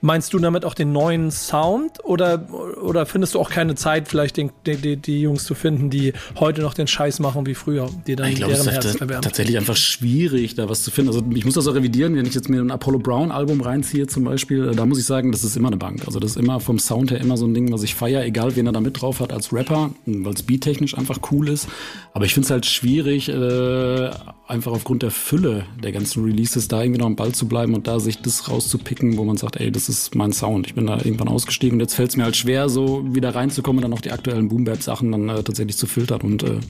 Meinst 0.00 0.32
du 0.32 0.38
damit 0.38 0.64
auch 0.64 0.74
den 0.74 0.92
neuen 0.92 1.30
Sound 1.30 2.04
oder, 2.04 2.48
oder 2.82 3.06
findest 3.06 3.34
du 3.34 3.40
auch 3.40 3.50
keine 3.50 3.74
Zeit, 3.74 4.08
vielleicht 4.08 4.36
den, 4.36 4.50
die, 4.66 4.96
die 4.96 5.22
Jungs 5.22 5.44
zu 5.44 5.54
finden, 5.54 5.90
die 5.90 6.12
heute 6.38 6.62
noch 6.62 6.74
den 6.74 6.86
Scheiß 6.86 7.20
machen 7.20 7.46
wie 7.46 7.54
früher, 7.54 7.88
die 8.06 8.16
dann 8.16 8.28
ich 8.28 8.36
glaub, 8.36 8.50
deren 8.50 8.68
Herz 8.68 8.94
erwärmt. 8.94 9.24
tatsächlich 9.24 9.56
einfach 9.56 9.76
schwierig, 9.76 10.54
da 10.54 10.68
was 10.68 10.82
zu 10.82 10.90
finden. 10.90 11.10
Also 11.10 11.24
ich 11.34 11.44
muss 11.44 11.54
das 11.54 11.66
auch 11.66 11.74
revidieren, 11.74 12.16
wenn 12.16 12.26
ich 12.26 12.34
jetzt 12.34 12.48
mir 12.48 12.60
ein 12.60 12.70
Apollo 12.70 12.98
Brown 12.98 13.30
Album 13.30 13.60
reinziehe 13.60 14.06
zum 14.06 14.24
Beispiel, 14.24 14.72
da 14.72 14.86
muss 14.86 14.98
ich 14.98 15.04
sagen, 15.04 15.32
das 15.32 15.44
ist 15.44 15.56
immer 15.56 15.68
eine 15.68 15.76
Bank. 15.76 16.02
Also 16.06 16.20
das 16.20 16.32
ist 16.32 16.36
immer 16.36 16.60
vom 16.60 16.78
Sound 16.78 17.10
her 17.10 17.20
immer 17.20 17.36
so 17.36 17.46
ein 17.46 17.54
Ding, 17.54 17.72
was 17.72 17.82
ich 17.82 17.94
feiere, 17.94 18.24
egal 18.24 18.56
wen 18.56 18.66
er 18.66 18.72
da 18.72 18.80
mit 18.80 19.00
drauf 19.00 19.20
hat 19.20 19.32
als 19.32 19.52
Rapper, 19.52 19.90
weil 20.06 20.32
es 20.32 20.42
beattechnisch 20.42 20.96
einfach 20.96 21.18
cool 21.30 21.48
ist. 21.48 21.68
Aber 22.12 22.24
ich 22.24 22.34
finde 22.34 22.46
es 22.46 22.50
halt 22.50 22.66
schwierig, 22.66 23.28
äh, 23.28 24.10
einfach 24.46 24.72
aufgrund 24.72 25.02
der 25.02 25.10
Fülle 25.10 25.66
der 25.82 25.92
ganzen 25.92 26.24
Releases 26.24 26.68
da 26.68 26.82
irgendwie 26.82 27.00
noch 27.00 27.06
am 27.06 27.16
Ball 27.16 27.32
zu 27.32 27.48
bleiben 27.48 27.74
und 27.74 27.86
da 27.86 28.00
sich 28.00 28.20
das 28.20 28.48
rauszupicken, 28.48 29.16
wo 29.16 29.24
man 29.24 29.36
sagt, 29.36 29.56
ey, 29.56 29.70
das 29.70 29.88
ist 29.88 30.14
mein 30.14 30.32
Sound. 30.32 30.66
Ich 30.66 30.74
bin 30.74 30.86
da 30.86 30.96
irgendwann 30.98 31.28
ausgestiegen 31.28 31.76
und 31.76 31.80
jetzt 31.80 31.94
fällt 31.94 32.10
es 32.10 32.16
mir 32.16 32.24
halt 32.24 32.36
schwer, 32.36 32.68
so 32.68 33.02
wieder 33.14 33.34
reinzukommen 33.34 33.78
und 33.82 33.90
dann 33.90 33.98
auch 33.98 34.02
die 34.02 34.12
aktuellen 34.12 34.48
Boom-Bap-Sachen 34.48 35.12
dann 35.12 35.28
äh, 35.28 35.42
tatsächlich 35.42 35.76
zu 35.76 35.86
filtern 35.86 36.20
und 36.22 36.42
äh, 36.42 36.60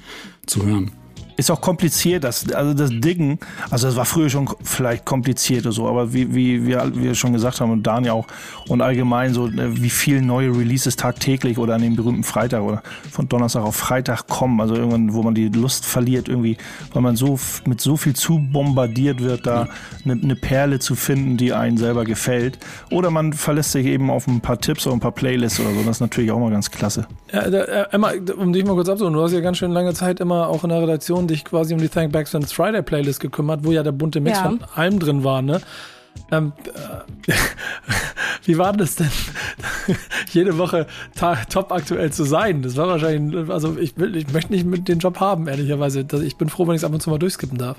zu 0.46 0.64
hören. 0.64 0.92
Ist 1.36 1.50
auch 1.50 1.60
kompliziert, 1.60 2.24
das, 2.24 2.50
also 2.52 2.74
das 2.74 2.90
Diggen, 2.92 3.38
also 3.70 3.86
das 3.86 3.96
war 3.96 4.04
früher 4.04 4.30
schon 4.30 4.48
vielleicht 4.62 5.04
kompliziert 5.04 5.64
oder 5.66 5.72
so, 5.72 5.88
aber 5.88 6.12
wie, 6.12 6.34
wie 6.34 6.66
wir, 6.66 6.90
wir 6.94 7.14
schon 7.14 7.32
gesagt 7.32 7.60
haben 7.60 7.70
und 7.70 7.86
Daniel 7.86 8.12
auch 8.12 8.26
und 8.68 8.80
allgemein 8.80 9.34
so, 9.34 9.46
äh, 9.48 9.80
wie 9.82 9.90
viele 9.90 10.22
neue 10.22 10.48
Releases 10.48 10.96
tagtäglich 10.96 11.58
oder 11.58 11.74
an 11.74 11.82
dem 11.82 11.96
berühmten 11.96 12.24
Freitag 12.24 12.62
oder 12.62 12.82
von 13.10 13.28
Donnerstag 13.28 13.62
auf 13.62 13.76
Freitag 13.76 14.26
kommen, 14.26 14.60
also 14.60 14.74
irgendwann, 14.74 15.12
wo 15.12 15.22
man 15.22 15.34
die 15.34 15.48
Lust 15.48 15.84
verliert 15.84 16.28
irgendwie, 16.28 16.56
weil 16.92 17.02
man 17.02 17.16
so 17.16 17.38
mit 17.64 17.80
so 17.80 17.96
viel 17.96 18.14
zu 18.14 18.38
bombardiert 18.38 19.20
wird, 19.20 19.46
da 19.46 19.68
eine, 20.04 20.20
eine 20.22 20.36
Perle 20.36 20.78
zu 20.78 20.94
finden, 20.94 21.36
die 21.36 21.52
einen 21.52 21.76
selber 21.76 22.04
gefällt. 22.04 22.58
Oder 22.90 23.10
man 23.10 23.32
verlässt 23.32 23.72
sich 23.72 23.86
eben 23.86 24.10
auf 24.10 24.26
ein 24.26 24.40
paar 24.40 24.60
Tipps 24.60 24.86
oder 24.86 24.96
ein 24.96 25.00
paar 25.00 25.12
Playlists 25.12 25.60
oder 25.60 25.70
so, 25.70 25.82
das 25.82 25.96
ist 25.96 26.00
natürlich 26.00 26.30
auch 26.30 26.38
mal 26.38 26.50
ganz 26.50 26.70
klasse. 26.70 27.06
Ja, 27.32 27.48
da, 27.48 27.62
äh, 27.62 27.86
Emma, 27.92 28.12
um 28.36 28.52
dich 28.52 28.64
mal 28.64 28.74
kurz 28.74 28.88
abzuholen, 28.88 29.14
du 29.14 29.22
hast 29.22 29.32
ja 29.32 29.40
ganz 29.40 29.58
schön 29.58 29.72
lange 29.72 29.94
Zeit 29.94 30.20
immer 30.20 30.48
auch 30.48 30.64
in 30.64 30.70
der 30.70 30.82
Redaktion 30.82 31.26
dich 31.32 31.44
quasi 31.44 31.74
um 31.74 31.80
die 31.80 31.88
Thank 31.88 32.12
Backs 32.12 32.34
and 32.34 32.50
Friday 32.50 32.82
Playlist 32.82 33.20
gekümmert, 33.20 33.64
wo 33.64 33.72
ja 33.72 33.82
der 33.82 33.92
bunte 33.92 34.20
Mix 34.20 34.38
Ja. 34.38 34.44
von 34.44 34.60
allem 34.74 34.98
drin 34.98 35.24
war, 35.24 35.42
ne? 35.42 35.60
Ähm, 36.30 36.52
äh, 37.26 37.32
wie 38.44 38.58
war 38.58 38.72
das 38.72 38.96
denn, 38.96 39.10
jede 40.32 40.58
Woche 40.58 40.86
top 41.50 41.72
aktuell 41.72 42.12
zu 42.12 42.24
sein? 42.24 42.62
Das 42.62 42.76
war 42.76 42.86
wahrscheinlich, 42.88 43.48
also 43.50 43.76
ich 43.78 43.96
will, 43.96 44.14
ich 44.16 44.32
möchte 44.32 44.52
nicht 44.52 44.66
mit 44.66 44.88
den 44.88 44.98
Job 44.98 45.20
haben, 45.20 45.48
ehrlicherweise. 45.48 46.06
Ich 46.22 46.36
bin 46.36 46.48
froh, 46.48 46.66
wenn 46.66 46.74
ich 46.74 46.80
es 46.80 46.84
ab 46.84 46.92
und 46.92 47.02
zu 47.02 47.10
mal 47.10 47.18
durchskippen 47.18 47.58
darf. 47.58 47.78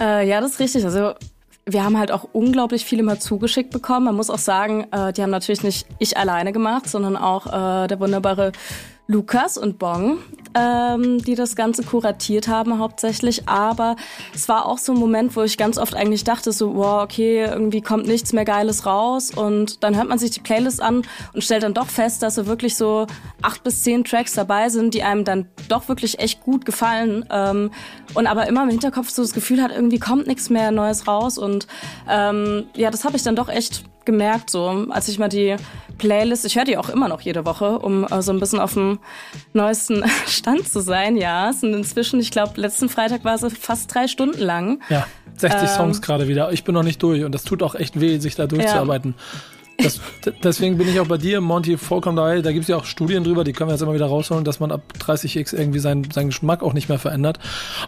Äh, 0.00 0.28
ja, 0.28 0.40
das 0.40 0.52
ist 0.52 0.60
richtig. 0.60 0.84
Also 0.84 1.14
wir 1.66 1.84
haben 1.84 1.98
halt 1.98 2.10
auch 2.10 2.28
unglaublich 2.32 2.84
viele 2.84 3.02
mal 3.02 3.18
zugeschickt 3.18 3.70
bekommen. 3.70 4.06
Man 4.06 4.16
muss 4.16 4.30
auch 4.30 4.38
sagen, 4.38 4.86
äh, 4.90 5.12
die 5.12 5.22
haben 5.22 5.30
natürlich 5.30 5.62
nicht 5.62 5.86
ich 5.98 6.16
alleine 6.16 6.52
gemacht, 6.52 6.88
sondern 6.88 7.16
auch 7.16 7.46
äh, 7.46 7.86
der 7.86 8.00
wunderbare 8.00 8.52
Lukas 9.08 9.58
und 9.58 9.78
Bong, 9.78 10.18
ähm, 10.54 11.18
die 11.18 11.34
das 11.34 11.56
Ganze 11.56 11.82
kuratiert 11.82 12.48
haben 12.48 12.78
hauptsächlich. 12.78 13.48
Aber 13.48 13.96
es 14.34 14.48
war 14.48 14.66
auch 14.66 14.78
so 14.78 14.92
ein 14.92 14.98
Moment, 14.98 15.34
wo 15.36 15.42
ich 15.42 15.58
ganz 15.58 15.76
oft 15.76 15.94
eigentlich 15.94 16.24
dachte, 16.24 16.52
so, 16.52 16.74
wow, 16.74 17.02
okay, 17.02 17.44
irgendwie 17.44 17.82
kommt 17.82 18.06
nichts 18.06 18.32
mehr 18.32 18.44
Geiles 18.44 18.86
raus. 18.86 19.30
Und 19.30 19.82
dann 19.82 19.96
hört 19.96 20.08
man 20.08 20.18
sich 20.18 20.30
die 20.30 20.40
Playlist 20.40 20.80
an 20.80 21.02
und 21.32 21.42
stellt 21.42 21.64
dann 21.64 21.74
doch 21.74 21.88
fest, 21.88 22.22
dass 22.22 22.36
so 22.36 22.46
wirklich 22.46 22.76
so 22.76 23.06
acht 23.42 23.64
bis 23.64 23.82
zehn 23.82 24.04
Tracks 24.04 24.34
dabei 24.34 24.68
sind, 24.68 24.94
die 24.94 25.02
einem 25.02 25.24
dann 25.24 25.48
doch 25.68 25.88
wirklich 25.88 26.20
echt 26.20 26.42
gut 26.42 26.64
gefallen. 26.64 27.24
Ähm, 27.30 27.70
und 28.14 28.26
aber 28.26 28.46
immer 28.46 28.62
im 28.62 28.70
Hinterkopf 28.70 29.10
so 29.10 29.22
das 29.22 29.32
Gefühl 29.32 29.62
hat, 29.62 29.72
irgendwie 29.72 29.98
kommt 29.98 30.26
nichts 30.26 30.48
mehr 30.48 30.70
Neues 30.70 31.08
raus. 31.08 31.38
Und 31.38 31.66
ähm, 32.08 32.66
ja, 32.76 32.90
das 32.90 33.04
habe 33.04 33.16
ich 33.16 33.22
dann 33.22 33.36
doch 33.36 33.48
echt 33.48 33.84
gemerkt, 34.04 34.50
so 34.50 34.86
als 34.90 35.08
ich 35.08 35.18
mal 35.18 35.28
die 35.28 35.56
Playlist, 35.98 36.44
ich 36.44 36.56
höre 36.56 36.64
die 36.64 36.76
auch 36.76 36.88
immer 36.88 37.08
noch 37.08 37.20
jede 37.20 37.44
Woche, 37.44 37.78
um 37.78 38.04
äh, 38.04 38.22
so 38.22 38.32
ein 38.32 38.40
bisschen 38.40 38.60
auf 38.60 38.74
dem 38.74 38.98
neuesten 39.52 40.04
Stand 40.26 40.68
zu 40.68 40.80
sein. 40.80 41.16
Ja, 41.16 41.50
es 41.50 41.60
sind 41.60 41.74
inzwischen, 41.74 42.20
ich 42.20 42.30
glaube, 42.30 42.60
letzten 42.60 42.88
Freitag 42.88 43.24
war 43.24 43.38
sie 43.38 43.50
fast 43.50 43.92
drei 43.94 44.08
Stunden 44.08 44.40
lang. 44.40 44.80
Ja, 44.88 45.06
60 45.36 45.62
Ähm. 45.62 45.68
Songs 45.68 46.02
gerade 46.02 46.28
wieder. 46.28 46.52
Ich 46.52 46.64
bin 46.64 46.74
noch 46.74 46.82
nicht 46.82 47.02
durch 47.02 47.24
und 47.24 47.32
das 47.34 47.44
tut 47.44 47.62
auch 47.62 47.74
echt 47.74 48.00
weh, 48.00 48.18
sich 48.18 48.34
da 48.34 48.46
durchzuarbeiten. 48.46 49.14
Das, 49.78 50.00
deswegen 50.42 50.78
bin 50.78 50.88
ich 50.88 51.00
auch 51.00 51.06
bei 51.06 51.18
dir, 51.18 51.40
Monty, 51.40 51.76
vollkommen 51.76 52.16
dabei. 52.16 52.40
Da 52.42 52.52
gibt 52.52 52.62
es 52.62 52.68
ja 52.68 52.76
auch 52.76 52.84
Studien 52.84 53.24
drüber, 53.24 53.44
die 53.44 53.52
können 53.52 53.68
wir 53.68 53.74
jetzt 53.74 53.82
immer 53.82 53.94
wieder 53.94 54.06
rausholen, 54.06 54.44
dass 54.44 54.60
man 54.60 54.70
ab 54.70 54.82
30x 54.98 55.56
irgendwie 55.56 55.78
seinen, 55.78 56.10
seinen 56.10 56.28
Geschmack 56.28 56.62
auch 56.62 56.72
nicht 56.72 56.88
mehr 56.88 56.98
verändert 56.98 57.38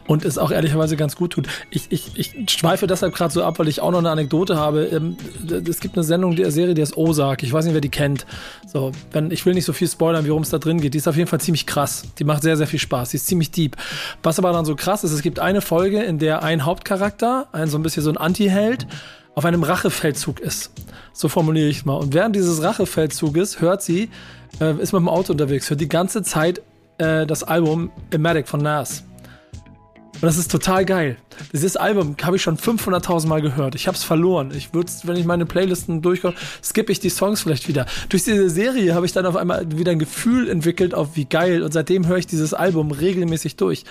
und 0.07 0.25
es 0.25 0.39
auch 0.39 0.51
ehrlicherweise 0.51 0.97
ganz 0.97 1.17
gut 1.17 1.33
tut. 1.33 1.47
Ich, 1.71 1.87
ich, 1.91 2.13
ich 2.17 2.51
schweife 2.51 2.87
deshalb 2.87 3.15
gerade 3.15 3.33
so 3.33 3.45
ab, 3.45 3.59
weil 3.59 3.69
ich 3.69 3.81
auch 3.81 3.91
noch 3.91 3.99
eine 3.99 4.11
Anekdote 4.11 4.57
habe. 4.57 4.85
Ähm, 4.87 5.17
Es 5.69 5.81
gibt 5.81 5.97
eine 5.97 6.05
Sendung, 6.05 6.37
die 6.37 6.51
Serie, 6.51 6.75
die 6.75 6.83
ist 6.83 6.97
Ozark. 6.97 7.43
Ich 7.43 7.53
weiß 7.53 7.65
nicht, 7.65 7.75
wer 7.75 7.81
die 7.81 7.91
kennt. 7.91 8.27
So, 8.67 8.93
wenn, 9.13 9.31
ich 9.31 9.45
will 9.47 9.55
nicht 9.55 9.65
so 9.65 9.73
viel 9.73 9.89
spoilern, 9.89 10.25
wie 10.25 10.31
worum 10.31 10.43
es 10.43 10.51
da 10.51 10.59
drin 10.59 10.81
geht. 10.81 10.95
Die 10.95 10.99
ist 10.99 11.09
auf 11.09 11.17
jeden 11.17 11.29
Fall 11.29 11.41
ziemlich 11.41 11.67
krass. 11.67 12.05
Die 12.19 12.25
macht 12.25 12.43
sehr, 12.43 12.57
sehr 12.57 12.67
viel 12.67 12.81
Spaß. 12.81 13.11
Die 13.11 13.17
ist 13.17 13.27
ziemlich 13.27 13.51
deep. 13.51 13.77
Was 14.23 14.39
aber 14.39 14.53
dann 14.53 14.65
so 14.65 14.75
krass 14.75 15.05
ist, 15.05 15.13
es 15.13 15.23
gibt 15.23 15.39
eine 15.39 15.61
Folge, 15.61 16.03
in 16.03 16.19
der 16.19 16.43
ein 16.43 16.65
Hauptcharakter, 16.65 17.49
ein 17.53 17.69
so 17.69 17.79
ein 17.79 17.83
bisschen 17.83 18.03
so 18.03 18.11
ein 18.11 18.17
Anti-Held, 18.17 18.87
auf 19.35 19.45
einem 19.45 19.63
Rachefeldzug 19.63 20.41
ist. 20.41 20.71
So 21.13 21.29
formuliere 21.29 21.69
ich 21.69 21.79
es 21.79 21.85
mal. 21.85 21.97
Und 21.97 22.15
während 22.15 22.37
dieses 22.37 22.63
Rachefeldzuges 22.63 23.61
hört 23.61 23.83
sie, 23.83 24.11
äh, 24.61 24.75
ist 24.81 24.93
mit 24.93 25.01
dem 25.01 25.09
Auto 25.09 25.33
unterwegs, 25.33 25.71
hört 25.71 25.81
die 25.81 25.89
ganze 25.89 26.23
Zeit 26.23 26.61
äh, 26.99 27.27
das 27.27 27.43
Album 27.43 27.91
Ematic 28.11 28.49
von 28.49 28.61
Nas. 28.61 29.05
Und 30.15 30.23
das 30.23 30.39
ist 30.39 30.51
total 30.51 30.85
geil. 30.85 31.17
Dieses 31.53 31.77
Album 31.77 32.17
habe 32.23 32.37
ich 32.37 32.43
schon 32.43 32.57
500.000 32.57 33.27
Mal 33.27 33.43
gehört. 33.43 33.75
Ich 33.75 33.89
habe 33.89 33.97
es 33.97 34.05
verloren. 34.05 34.53
Ich 34.57 34.73
würde, 34.73 34.91
wenn 35.03 35.17
ich 35.17 35.25
meine 35.25 35.45
Playlisten 35.45 36.03
durchkomme, 36.03 36.35
skippe 36.63 36.93
ich 36.93 37.01
die 37.01 37.11
Songs 37.11 37.43
vielleicht 37.43 37.67
wieder. 37.67 37.87
Durch 38.09 38.23
diese 38.23 38.49
Serie 38.49 38.95
habe 38.95 39.07
ich 39.07 39.13
dann 39.13 39.27
auf 39.27 39.35
einmal 39.35 39.67
wieder 39.77 39.91
ein 39.91 39.99
Gefühl 39.99 40.49
entwickelt 40.49 40.95
auf 40.95 41.17
wie 41.17 41.25
geil. 41.25 41.63
Und 41.63 41.73
seitdem 41.73 42.07
höre 42.07 42.19
ich 42.19 42.29
dieses 42.29 42.55
Album 42.55 42.93
regelmäßig 42.93 43.57
durch. 43.57 43.85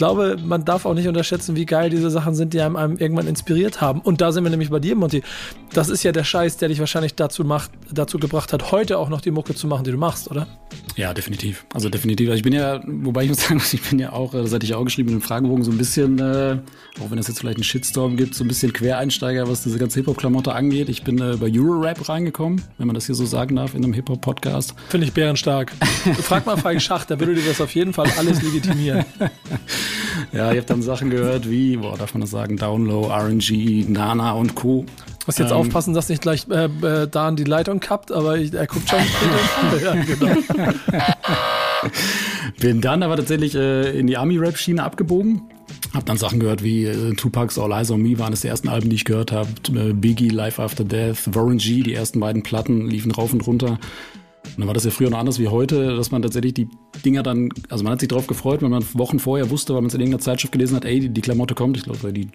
Ich 0.00 0.02
glaube, 0.02 0.38
man 0.42 0.64
darf 0.64 0.86
auch 0.86 0.94
nicht 0.94 1.08
unterschätzen, 1.08 1.56
wie 1.56 1.66
geil 1.66 1.90
diese 1.90 2.08
Sachen 2.08 2.34
sind, 2.34 2.54
die 2.54 2.62
einem, 2.62 2.76
einem 2.76 2.96
irgendwann 2.96 3.26
inspiriert 3.26 3.82
haben. 3.82 4.00
Und 4.00 4.22
da 4.22 4.32
sind 4.32 4.44
wir 4.44 4.50
nämlich 4.50 4.70
bei 4.70 4.78
dir, 4.78 4.96
Monty. 4.96 5.22
Das 5.74 5.90
ist 5.90 6.02
ja 6.04 6.10
der 6.10 6.24
Scheiß, 6.24 6.56
der 6.56 6.70
dich 6.70 6.80
wahrscheinlich 6.80 7.16
dazu 7.16 7.44
macht, 7.44 7.70
dazu 7.92 8.18
gebracht 8.18 8.54
hat, 8.54 8.72
heute 8.72 8.96
auch 8.96 9.10
noch 9.10 9.20
die 9.20 9.30
Mucke 9.30 9.54
zu 9.54 9.66
machen, 9.66 9.84
die 9.84 9.90
du 9.90 9.98
machst, 9.98 10.30
oder? 10.30 10.46
Ja, 10.96 11.12
definitiv. 11.12 11.66
Also 11.74 11.90
definitiv. 11.90 12.30
Also 12.30 12.38
ich 12.38 12.42
bin 12.42 12.54
ja, 12.54 12.80
wobei 12.86 13.24
ich 13.24 13.28
muss 13.28 13.42
sagen, 13.42 13.60
ich 13.72 13.82
bin 13.82 13.98
ja 13.98 14.14
auch, 14.14 14.32
äh, 14.32 14.38
das 14.38 14.54
hatte 14.54 14.64
ich 14.64 14.70
ja 14.70 14.78
auch 14.78 14.84
geschrieben 14.84 15.10
in 15.10 15.16
dem 15.16 15.22
Fragebogen, 15.22 15.64
so 15.64 15.70
ein 15.70 15.76
bisschen, 15.76 16.18
äh, 16.18 16.56
auch 16.98 17.10
wenn 17.10 17.18
es 17.18 17.28
jetzt 17.28 17.40
vielleicht 17.40 17.58
einen 17.58 17.64
Shitstorm 17.64 18.16
gibt, 18.16 18.34
so 18.34 18.42
ein 18.42 18.48
bisschen 18.48 18.72
Quereinsteiger, 18.72 19.48
was 19.50 19.64
diese 19.64 19.78
ganze 19.78 20.00
Hip-Hop-Klamotte 20.00 20.54
angeht. 20.54 20.88
Ich 20.88 21.04
bin 21.04 21.18
äh, 21.20 21.36
bei 21.36 21.50
Eurorap 21.54 22.08
reingekommen, 22.08 22.62
wenn 22.78 22.86
man 22.86 22.94
das 22.94 23.04
hier 23.04 23.14
so 23.14 23.26
sagen 23.26 23.56
darf, 23.56 23.74
in 23.74 23.84
einem 23.84 23.92
Hip-Hop-Podcast. 23.92 24.74
Finde 24.88 25.06
ich 25.06 25.12
bärenstark. 25.12 25.72
Frag 26.22 26.46
mal 26.46 26.56
Falk 26.56 26.80
Schacht, 26.80 27.10
der 27.10 27.20
würde 27.20 27.34
dir 27.34 27.44
das 27.46 27.60
auf 27.60 27.74
jeden 27.74 27.92
Fall 27.92 28.10
alles 28.16 28.40
legitimieren. 28.40 29.04
Ja, 30.32 30.50
ich 30.52 30.58
habe 30.58 30.66
dann 30.66 30.82
Sachen 30.82 31.10
gehört 31.10 31.48
wie, 31.50 31.76
boah, 31.76 31.96
darf 31.96 32.14
man 32.14 32.20
das 32.20 32.30
sagen, 32.30 32.56
Downlow, 32.56 33.10
RNG, 33.10 33.86
Nana 33.88 34.32
und 34.32 34.54
Co. 34.54 34.84
Muss 35.26 35.38
jetzt 35.38 35.50
Ähm. 35.50 35.56
aufpassen, 35.56 35.94
dass 35.94 36.08
nicht 36.08 36.22
gleich 36.22 36.46
äh, 36.50 36.64
äh, 36.64 37.08
Dan 37.08 37.36
die 37.36 37.44
Leitung 37.44 37.80
kappt, 37.80 38.10
aber 38.12 38.38
ich, 38.38 38.52
er 38.54 38.66
guckt 38.66 38.88
schon. 38.88 38.98
ja, 39.82 39.94
genau. 39.94 40.34
Bin 42.60 42.80
dann 42.80 43.02
aber 43.02 43.16
tatsächlich 43.16 43.54
äh, 43.54 43.98
in 43.98 44.06
die 44.06 44.16
Army-Rap-Schiene 44.16 44.82
abgebogen. 44.82 45.42
Hab 45.94 46.06
dann 46.06 46.18
Sachen 46.18 46.40
gehört 46.40 46.62
wie 46.62 46.84
äh, 46.84 47.14
Tupac's 47.14 47.58
All 47.58 47.72
Eyes 47.72 47.90
on 47.90 48.02
Me 48.02 48.18
waren 48.18 48.30
das 48.32 48.42
die 48.42 48.48
ersten 48.48 48.68
Alben, 48.68 48.90
die 48.90 48.96
ich 48.96 49.04
gehört 49.04 49.32
habe. 49.32 49.48
Äh, 49.74 49.92
Biggie, 49.92 50.28
Life 50.28 50.62
After 50.62 50.84
Death, 50.84 51.34
Warren 51.34 51.58
G, 51.58 51.82
die 51.82 51.94
ersten 51.94 52.20
beiden 52.20 52.42
Platten 52.42 52.86
liefen 52.88 53.10
rauf 53.12 53.32
und 53.32 53.46
runter. 53.46 53.78
Und 54.44 54.58
dann 54.58 54.66
war 54.66 54.74
das 54.74 54.84
ja 54.84 54.90
früher 54.90 55.10
noch 55.10 55.18
anders 55.18 55.38
wie 55.38 55.48
heute, 55.48 55.96
dass 55.96 56.10
man 56.10 56.22
tatsächlich 56.22 56.54
die 56.54 56.68
Dinger 57.04 57.22
dann, 57.22 57.50
also 57.68 57.84
man 57.84 57.92
hat 57.92 58.00
sich 58.00 58.08
drauf 58.08 58.26
gefreut, 58.26 58.62
wenn 58.62 58.70
man 58.70 58.84
Wochen 58.94 59.18
vorher 59.18 59.50
wusste, 59.50 59.74
weil 59.74 59.82
man 59.82 59.88
es 59.88 59.94
in 59.94 60.00
irgendeiner 60.00 60.22
Zeitschrift 60.22 60.52
gelesen 60.52 60.76
hat, 60.76 60.84
ey, 60.84 61.00
die, 61.00 61.08
die 61.10 61.20
Klamotte 61.20 61.54
kommt, 61.54 61.76
ich 61.76 61.84
glaube, 61.84 62.12
die 62.12 62.28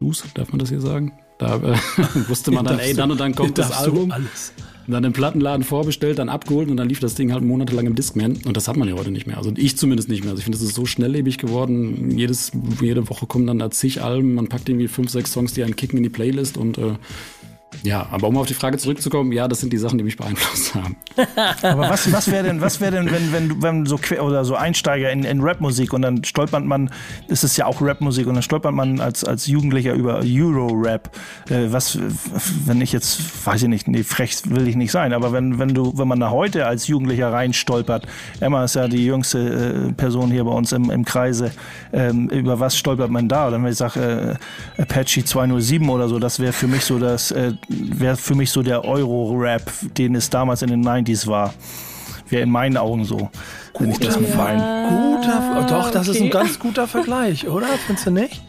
Juice, 0.00 0.24
darf 0.34 0.50
man 0.50 0.58
das 0.58 0.68
hier 0.68 0.80
sagen? 0.80 1.12
Da 1.38 1.56
äh, 1.56 1.76
wusste 2.28 2.50
man 2.50 2.64
dann, 2.64 2.78
ey, 2.78 2.94
dann 2.94 3.10
und 3.10 3.20
dann 3.20 3.34
kommt 3.34 3.58
das 3.58 3.72
Album. 3.72 4.10
Alles. 4.10 4.52
Und 4.86 4.92
dann 4.92 5.04
im 5.04 5.14
Plattenladen 5.14 5.64
vorbestellt, 5.64 6.18
dann 6.18 6.28
abgeholt 6.28 6.68
und 6.68 6.76
dann 6.76 6.88
lief 6.88 7.00
das 7.00 7.14
Ding 7.14 7.32
halt 7.32 7.42
monatelang 7.42 7.86
im 7.86 7.94
Discman. 7.94 8.38
Und 8.44 8.56
das 8.56 8.68
hat 8.68 8.76
man 8.76 8.86
ja 8.86 8.94
heute 8.94 9.10
nicht 9.10 9.26
mehr. 9.26 9.38
Also 9.38 9.50
ich 9.56 9.78
zumindest 9.78 10.10
nicht 10.10 10.24
mehr. 10.24 10.32
Also 10.32 10.40
ich 10.40 10.44
finde, 10.44 10.58
das 10.58 10.66
ist 10.66 10.74
so 10.74 10.84
schnelllebig 10.84 11.38
geworden. 11.38 12.18
Jedes, 12.18 12.52
jede 12.82 13.08
Woche 13.08 13.26
kommen 13.26 13.46
dann 13.46 13.58
da 13.58 13.70
zig 13.70 14.02
Alben. 14.02 14.34
Man 14.34 14.48
packt 14.48 14.68
irgendwie 14.68 14.88
fünf, 14.88 15.10
sechs 15.10 15.32
Songs, 15.32 15.54
die 15.54 15.64
einen 15.64 15.74
kicken 15.74 15.96
in 15.96 16.02
die 16.02 16.10
Playlist. 16.10 16.58
Und 16.58 16.76
äh, 16.76 16.96
ja, 17.82 18.06
aber 18.10 18.28
um 18.28 18.36
auf 18.36 18.46
die 18.46 18.54
Frage 18.54 18.78
zurückzukommen, 18.78 19.32
ja, 19.32 19.48
das 19.48 19.60
sind 19.60 19.72
die 19.72 19.78
Sachen, 19.78 19.98
die 19.98 20.04
mich 20.04 20.16
beeinflusst 20.16 20.74
haben. 20.74 20.96
Aber 21.62 21.88
was, 21.88 22.10
was 22.12 22.30
wäre 22.30 22.44
denn, 22.44 22.60
was 22.60 22.80
wäre 22.80 22.92
denn, 22.92 23.10
wenn, 23.10 23.32
wenn, 23.32 23.62
wenn 23.62 23.86
so 23.86 23.98
oder 24.20 24.44
so 24.44 24.54
Einsteiger 24.54 25.10
in, 25.10 25.24
in 25.24 25.40
Rapmusik 25.40 25.92
und 25.92 26.02
dann 26.02 26.24
stolpert 26.24 26.64
man, 26.64 26.90
es 27.28 27.44
ist 27.44 27.56
ja 27.56 27.66
auch 27.66 27.80
Rapmusik 27.80 28.26
und 28.26 28.34
dann 28.34 28.42
stolpert 28.42 28.74
man 28.74 29.00
als, 29.00 29.24
als 29.24 29.46
Jugendlicher 29.46 29.94
über 29.94 30.20
Euro-Rap. 30.24 31.10
Äh, 31.50 31.72
was, 31.72 31.98
wenn 32.64 32.80
ich 32.80 32.92
jetzt, 32.92 33.46
weiß 33.46 33.62
ich 33.62 33.68
nicht, 33.68 33.88
nee, 33.88 34.02
frech 34.02 34.34
will 34.46 34.66
ich 34.66 34.76
nicht 34.76 34.90
sein, 34.90 35.12
aber 35.12 35.32
wenn, 35.32 35.58
wenn 35.58 35.74
du, 35.74 35.96
wenn 35.96 36.08
man 36.08 36.20
da 36.20 36.30
heute 36.30 36.66
als 36.66 36.86
Jugendlicher 36.86 37.32
reinstolpert, 37.32 38.06
Emma 38.40 38.64
ist 38.64 38.74
ja 38.74 38.88
die 38.88 39.04
jüngste 39.04 39.88
äh, 39.88 39.92
Person 39.92 40.30
hier 40.30 40.44
bei 40.44 40.52
uns 40.52 40.72
im, 40.72 40.90
im 40.90 41.04
Kreise, 41.04 41.52
ähm, 41.92 42.28
über 42.28 42.60
was 42.60 42.76
stolpert 42.76 43.10
man 43.10 43.28
da? 43.28 43.48
Oder 43.48 43.62
wenn 43.62 43.70
ich 43.70 43.78
sage, 43.78 44.38
äh, 44.76 44.82
Apache 44.82 45.24
207 45.24 45.88
oder 45.88 46.08
so, 46.08 46.18
das 46.18 46.40
wäre 46.40 46.52
für 46.52 46.66
mich 46.66 46.84
so 46.84 46.98
das, 46.98 47.30
äh, 47.30 47.52
wäre 47.68 48.16
für 48.16 48.34
mich 48.34 48.50
so 48.50 48.62
der 48.62 48.84
Euro-Rap, 48.84 49.70
den 49.96 50.14
es 50.14 50.30
damals 50.30 50.62
in 50.62 50.68
den 50.70 50.84
90s 50.84 51.26
war. 51.26 51.54
Wäre 52.28 52.42
in 52.42 52.50
meinen 52.50 52.76
Augen 52.76 53.04
so, 53.04 53.30
wenn 53.78 53.90
ich 53.90 53.98
das 53.98 54.18
meinen. 54.18 55.18
Guter, 55.18 55.66
doch, 55.68 55.90
das 55.90 56.08
ist 56.08 56.16
ein 56.16 56.28
okay. 56.28 56.30
ganz 56.30 56.58
guter 56.58 56.86
Vergleich, 56.86 57.46
oder? 57.46 57.66
Findest 57.86 58.06
du 58.06 58.10
nicht? 58.10 58.42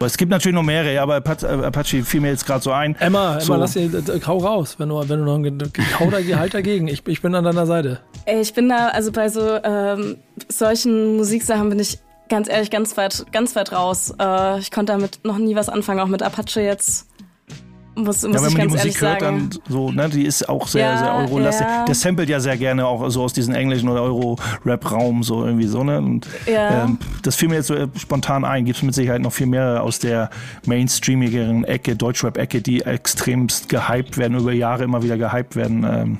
Aber 0.00 0.06
Es 0.06 0.16
gibt 0.16 0.30
natürlich 0.30 0.54
noch 0.54 0.62
mehrere, 0.62 0.94
ja, 0.94 1.02
aber 1.02 1.16
Apache, 1.16 1.46
äh, 1.46 1.66
Apache 1.66 2.02
fiel 2.02 2.22
mir 2.22 2.28
jetzt 2.30 2.46
gerade 2.46 2.62
so 2.62 2.72
ein. 2.72 2.96
Emma, 2.96 3.32
Emma, 3.32 3.40
So. 3.40 3.54
lass 3.54 3.74
dir, 3.74 3.90
hau 4.26 4.38
raus, 4.38 4.76
wenn 4.78 4.88
du, 4.88 4.98
wenn 4.98 5.08
du 5.08 5.24
noch 5.26 5.36
ein, 5.36 5.58
hau 6.00 6.10
da, 6.10 6.18
halt 6.38 6.54
dagegen. 6.54 6.88
Ich, 6.88 7.06
ich 7.06 7.20
bin 7.20 7.34
an 7.34 7.44
deiner 7.44 7.66
Seite. 7.66 8.00
Ey, 8.24 8.40
Ich 8.40 8.54
bin 8.54 8.70
da, 8.70 8.88
also 8.88 9.12
bei 9.12 9.28
so 9.28 9.58
ähm, 9.62 10.16
solchen 10.48 11.18
Musiksachen 11.18 11.68
bin 11.68 11.78
ich 11.78 11.98
ganz 12.30 12.48
ehrlich 12.48 12.70
ganz 12.70 12.96
weit, 12.96 13.26
ganz 13.30 13.54
weit 13.56 13.72
raus. 13.72 14.14
Äh, 14.18 14.60
ich 14.60 14.70
konnte 14.70 14.92
damit 14.92 15.20
noch 15.22 15.36
nie 15.36 15.54
was 15.54 15.68
anfangen, 15.68 16.00
auch 16.00 16.06
mit 16.06 16.22
Apache 16.22 16.62
jetzt. 16.62 17.09
Muss, 18.04 18.22
muss 18.22 18.34
Ja, 18.40 18.46
wenn 18.46 18.52
man 18.52 18.68
die 18.68 18.74
Musik 18.74 19.00
hört, 19.00 19.20
sagen. 19.20 19.48
dann 19.50 19.60
so, 19.68 19.90
ne, 19.92 20.08
die 20.08 20.24
ist 20.24 20.48
auch 20.48 20.66
sehr, 20.66 20.86
Ja, 20.92 20.96
sehr 20.98 21.14
Euro-lastig. 21.14 21.66
ja. 21.66 21.84
Der 21.84 21.94
samplet 21.94 22.28
ja 22.28 22.40
sehr 22.40 22.56
gerne 22.56 22.86
auch 22.86 23.08
so 23.10 23.22
aus 23.22 23.32
diesem 23.32 23.54
englischen 23.54 23.88
oder 23.88 24.02
Euro-Rap-Raum, 24.02 25.22
so 25.22 25.44
irgendwie 25.44 25.66
so, 25.66 25.84
ne? 25.84 25.98
Und 25.98 26.26
Ja. 26.46 26.84
ähm, 26.84 26.98
das 27.22 27.36
fiel 27.36 27.48
mir 27.48 27.56
jetzt 27.56 27.66
so 27.68 27.74
äh, 27.74 27.88
spontan 27.96 28.44
ein. 28.44 28.64
Gibt 28.64 28.76
es 28.78 28.82
mit 28.82 28.94
Sicherheit 28.94 29.20
noch 29.20 29.32
viel 29.32 29.46
mehr 29.46 29.82
aus 29.82 29.98
der 29.98 30.30
mainstreamigeren 30.66 31.64
Ecke, 31.64 31.96
Deutschrap-Ecke, 31.96 32.62
die 32.62 32.82
extremst 32.82 33.68
gehypt 33.68 34.18
werden, 34.18 34.38
über 34.38 34.52
Jahre 34.52 34.84
immer 34.84 35.02
wieder 35.02 35.16
gehypt 35.18 35.56
werden. 35.56 35.84
Ähm, 35.88 36.18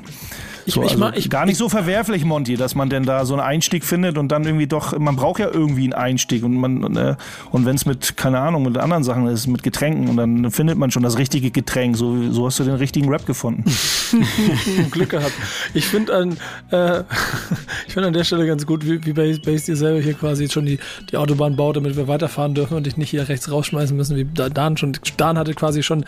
Ich- 0.71 0.75
so, 0.75 0.83
ich 0.83 1.03
also 1.03 1.17
ich- 1.19 1.31
gar 1.31 1.47
nicht 1.47 1.57
so 1.59 1.69
verwerflich, 1.69 2.25
Monty, 2.25 2.57
dass 2.57 2.75
man 2.75 2.89
denn 2.91 3.05
da 3.05 3.25
so 3.25 3.35
einen 3.35 3.43
Einstieg 3.43 3.85
findet 3.85 4.19
und 4.19 4.29
dann 4.33 4.45
irgendwie 4.45 4.67
doch, 4.67 4.99
man 4.99 5.17
braucht 5.17 5.41
ja 5.41 5.49
irgendwie 5.53 5.85
einen 5.85 5.93
Einstieg 5.93 6.43
und 6.45 6.55
man 6.57 6.97
äh, 6.97 7.17
und 7.51 7.67
wenn 7.67 7.77
es 7.77 7.87
mit, 7.87 8.17
keine 8.17 8.39
Ahnung, 8.41 8.63
mit 8.65 8.79
anderen 8.79 9.05
Sachen 9.05 9.27
ist, 9.27 9.47
mit 9.47 9.63
Getränken 9.63 10.09
und 10.09 10.17
dann 10.17 10.51
findet 10.51 10.79
man 10.79 10.91
schon 10.91 11.03
das 11.03 11.19
richtige 11.19 11.51
Getränk. 11.51 11.97
So, 11.97 12.31
so 12.33 12.47
hast 12.47 12.59
du 12.59 12.65
den 12.65 12.75
richtigen 12.75 13.09
Rap 13.09 13.27
gefunden. 13.27 13.65
Glück 14.91 15.11
gehabt. 15.11 15.33
Ich 15.75 15.87
finde 15.87 16.15
an, 16.15 16.37
äh, 16.71 17.01
ich 17.87 17.93
finde 17.95 18.09
an 18.09 18.13
der 18.13 18.25
Stelle 18.25 18.47
ganz 18.47 18.67
gut, 18.67 18.85
wie, 18.87 19.05
wie 19.05 19.13
Base, 19.13 19.41
Base 19.41 19.67
dir 19.67 19.77
selber 19.77 20.01
hier 20.01 20.15
quasi 20.15 20.49
schon 20.49 20.67
die, 20.67 20.79
die 21.11 21.17
Autobahn 21.17 21.57
baut, 21.57 21.77
damit 21.77 21.97
wir 21.97 22.09
weiterfahren 22.09 22.55
dürfen 22.55 22.77
und 22.77 22.87
dich 22.87 22.97
nicht 22.97 23.11
hier 23.11 23.29
rechts 23.29 23.51
rausschmeißen 23.51 23.97
müssen, 23.97 24.17
wie 24.17 24.25
Da- 24.33 24.49
Dan 24.49 24.77
schon. 24.77 24.93
Dan 25.17 25.39
hatte 25.39 25.55
quasi 25.55 25.83
schon 25.83 26.05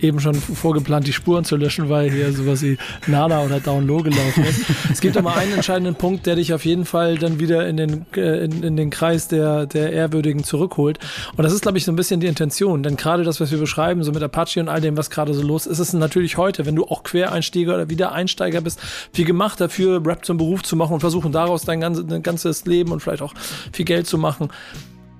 eben 0.00 0.20
schon 0.20 0.34
vorgeplant, 0.34 1.06
die 1.06 1.12
Spuren 1.12 1.44
zu 1.44 1.56
löschen, 1.56 1.88
weil 1.88 2.10
hier 2.10 2.32
sowas 2.32 2.62
wie 2.62 2.78
Nada 3.06 3.42
oder 3.42 3.60
Down 3.60 3.86
Low 3.86 3.98
gelaufen 4.10 4.44
ist. 4.44 4.64
es 4.92 5.00
gibt 5.00 5.16
aber 5.16 5.36
einen 5.36 5.52
entscheidenden 5.52 5.94
Punkt, 5.94 6.26
der 6.26 6.36
dich 6.36 6.52
auf 6.52 6.64
jeden 6.64 6.84
Fall 6.84 7.18
dann 7.18 7.38
wieder 7.40 7.66
in 7.68 7.76
den, 7.76 8.06
äh, 8.16 8.44
in, 8.44 8.62
in 8.62 8.76
den 8.76 8.90
Kreis 8.90 9.28
der, 9.28 9.66
der 9.66 9.92
Ehrwürdigen 9.92 10.44
zurückholt. 10.44 10.98
Und 11.36 11.44
das 11.44 11.52
ist, 11.52 11.62
glaube 11.62 11.78
ich, 11.78 11.84
so 11.84 11.92
ein 11.92 11.96
bisschen 11.96 12.20
die 12.20 12.26
Intention. 12.26 12.82
Denn 12.82 12.96
gerade 12.96 13.24
das, 13.24 13.40
was 13.40 13.50
wir 13.50 13.58
beschreiben, 13.58 14.02
so 14.02 14.12
mit 14.12 14.22
Apache 14.22 14.60
und 14.60 14.68
all 14.68 14.80
dem, 14.80 14.96
was 14.96 15.10
gerade 15.10 15.34
so 15.34 15.42
los 15.42 15.66
ist, 15.66 15.78
ist 15.78 15.88
es 15.88 15.94
natürlich 15.94 16.36
heute, 16.36 16.66
wenn 16.66 16.76
du 16.76 16.84
auch 16.84 17.02
Quereinsteiger 17.02 17.74
oder 17.74 17.90
Wiedereinsteiger 17.90 18.60
bist, 18.60 18.80
viel 19.12 19.24
gemacht 19.24 19.60
dafür, 19.60 20.04
Rap 20.04 20.24
zum 20.24 20.38
Beruf 20.38 20.62
zu 20.62 20.76
machen 20.76 20.94
und 20.94 21.00
versuchen 21.00 21.32
daraus 21.32 21.64
dein 21.64 21.80
ganzes, 21.80 22.06
dein 22.06 22.22
ganzes 22.22 22.64
Leben 22.64 22.92
und 22.92 23.00
vielleicht 23.00 23.22
auch 23.22 23.34
viel 23.72 23.84
Geld 23.84 24.06
zu 24.06 24.18
machen. 24.18 24.48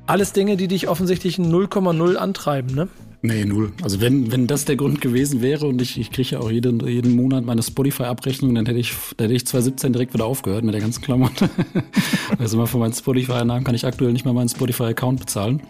Alles 0.07 0.33
Dinge, 0.33 0.57
die 0.57 0.69
dich 0.69 0.89
offensichtlich 0.89 1.37
0,0 1.37 2.15
antreiben, 2.15 2.75
ne? 2.75 2.89
Nee, 3.23 3.45
null. 3.45 3.73
Also 3.83 4.01
wenn, 4.01 4.31
wenn 4.31 4.47
das 4.47 4.65
der 4.65 4.77
Grund 4.77 5.01
gewesen 5.01 5.41
wäre 5.41 5.67
und 5.67 5.81
ich, 5.81 5.99
ich 5.99 6.11
kriege 6.11 6.31
ja 6.31 6.41
auch 6.41 6.51
jeden, 6.51 6.87
jeden 6.87 7.17
Monat 7.17 7.45
meine 7.45 7.63
Spotify-Abrechnung, 7.63 8.55
dann 8.55 8.67
hätte 8.67 8.79
ich, 8.79 8.93
dann 9.17 9.27
hätte 9.27 9.37
ich 9.37 9.47
2017 9.47 9.93
direkt 9.93 10.15
wieder 10.15 10.27
aufgehört 10.27 10.65
mit 10.65 10.75
der 10.75 10.81
ganzen 10.81 11.03
Klamotte. 11.03 11.49
also 12.39 12.57
mal 12.57 12.67
von 12.67 12.81
meinen 12.81 12.93
Spotify-Namen 12.93 13.65
kann 13.65 13.75
ich 13.75 13.87
aktuell 13.87 14.13
nicht 14.13 14.25
mal 14.25 14.35
meinen 14.35 14.49
Spotify-Account 14.49 15.21
bezahlen. 15.21 15.63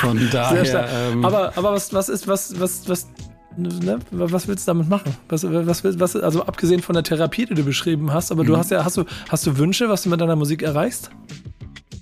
Von 0.00 0.28
daher, 0.32 0.88
ähm, 1.12 1.24
aber, 1.24 1.56
aber 1.56 1.72
was, 1.72 1.92
was 1.92 2.08
ist, 2.08 2.28
was, 2.28 2.58
was, 2.60 2.88
was, 2.88 3.08
ne? 3.56 3.98
was 4.10 4.48
willst 4.48 4.66
du 4.66 4.70
damit 4.70 4.88
machen? 4.88 5.16
Was, 5.28 5.44
was, 5.44 5.84
was, 5.84 6.16
also 6.16 6.42
abgesehen 6.42 6.82
von 6.82 6.94
der 6.94 7.04
Therapie, 7.04 7.46
die 7.46 7.54
du 7.54 7.64
beschrieben 7.64 8.12
hast, 8.12 8.32
aber 8.32 8.44
du 8.44 8.56
hast 8.56 8.70
ja, 8.70 8.84
hast 8.84 8.96
du, 8.96 9.04
hast 9.28 9.46
du 9.46 9.56
Wünsche, 9.56 9.88
was 9.88 10.02
du 10.02 10.10
mit 10.10 10.20
deiner 10.20 10.36
Musik 10.36 10.62
erreichst? 10.62 11.10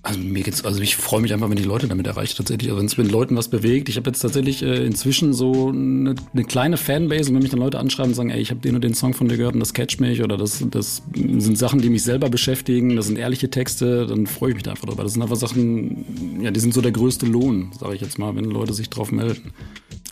Also 0.07 0.21
mir 0.21 0.45
geht's, 0.45 0.65
also 0.65 0.81
ich 0.83 0.95
freue 0.95 1.21
mich 1.21 1.33
einfach, 1.33 1.51
wenn 1.51 1.57
die 1.57 1.65
Leute 1.65 1.89
damit 1.89 2.07
erreicht 2.07 2.37
tatsächlich. 2.37 2.71
Also 2.71 2.79
wenn 2.79 2.87
es 2.87 2.97
mit 2.97 3.11
Leuten 3.11 3.37
was 3.37 3.49
bewegt. 3.49 3.89
Ich 3.89 3.97
habe 3.97 4.09
jetzt 4.09 4.21
tatsächlich 4.21 4.63
äh, 4.63 4.87
inzwischen 4.87 5.33
so 5.33 5.71
eine, 5.71 6.15
eine 6.33 6.45
kleine 6.45 6.77
Fanbase 6.77 7.29
und 7.29 7.35
wenn 7.35 7.43
mich 7.43 7.51
dann 7.51 7.59
Leute 7.59 7.81
anschreiben 7.81 8.13
und 8.13 8.15
sagen, 8.15 8.31
ey, 8.31 8.41
ich 8.41 8.51
habe 8.51 8.61
den 8.61 8.77
und 8.77 8.85
den 8.85 8.95
Song 8.95 9.15
von 9.15 9.27
dir 9.27 9.37
gehört 9.37 9.55
und 9.55 9.61
das 9.61 9.75
catcht 9.75 10.01
mich 10.01 10.23
oder 10.23 10.37
das, 10.37 10.65
das 10.71 11.03
sind 11.13 11.59
Sachen, 11.59 11.81
die 11.81 11.91
mich 11.91 12.05
selber 12.05 12.31
beschäftigen, 12.31 12.95
das 12.95 13.07
sind 13.07 13.19
ehrliche 13.19 13.51
Texte, 13.51 14.07
dann 14.07 14.29
freue 14.29 14.51
ich 14.51 14.55
mich 14.55 14.63
da 14.63 14.71
einfach 14.71 14.87
drüber. 14.87 15.03
Das 15.03 15.15
sind 15.15 15.23
einfach 15.23 15.35
Sachen, 15.35 16.41
ja, 16.41 16.53
die 16.53 16.61
sind 16.61 16.73
so 16.73 16.81
der 16.81 16.93
größte 16.93 17.27
Lohn, 17.27 17.73
sage 17.77 17.97
ich 17.97 18.01
jetzt 18.01 18.17
mal, 18.17 18.37
wenn 18.37 18.45
Leute 18.45 18.75
sich 18.75 18.89
drauf 18.89 19.11
melden. 19.11 19.53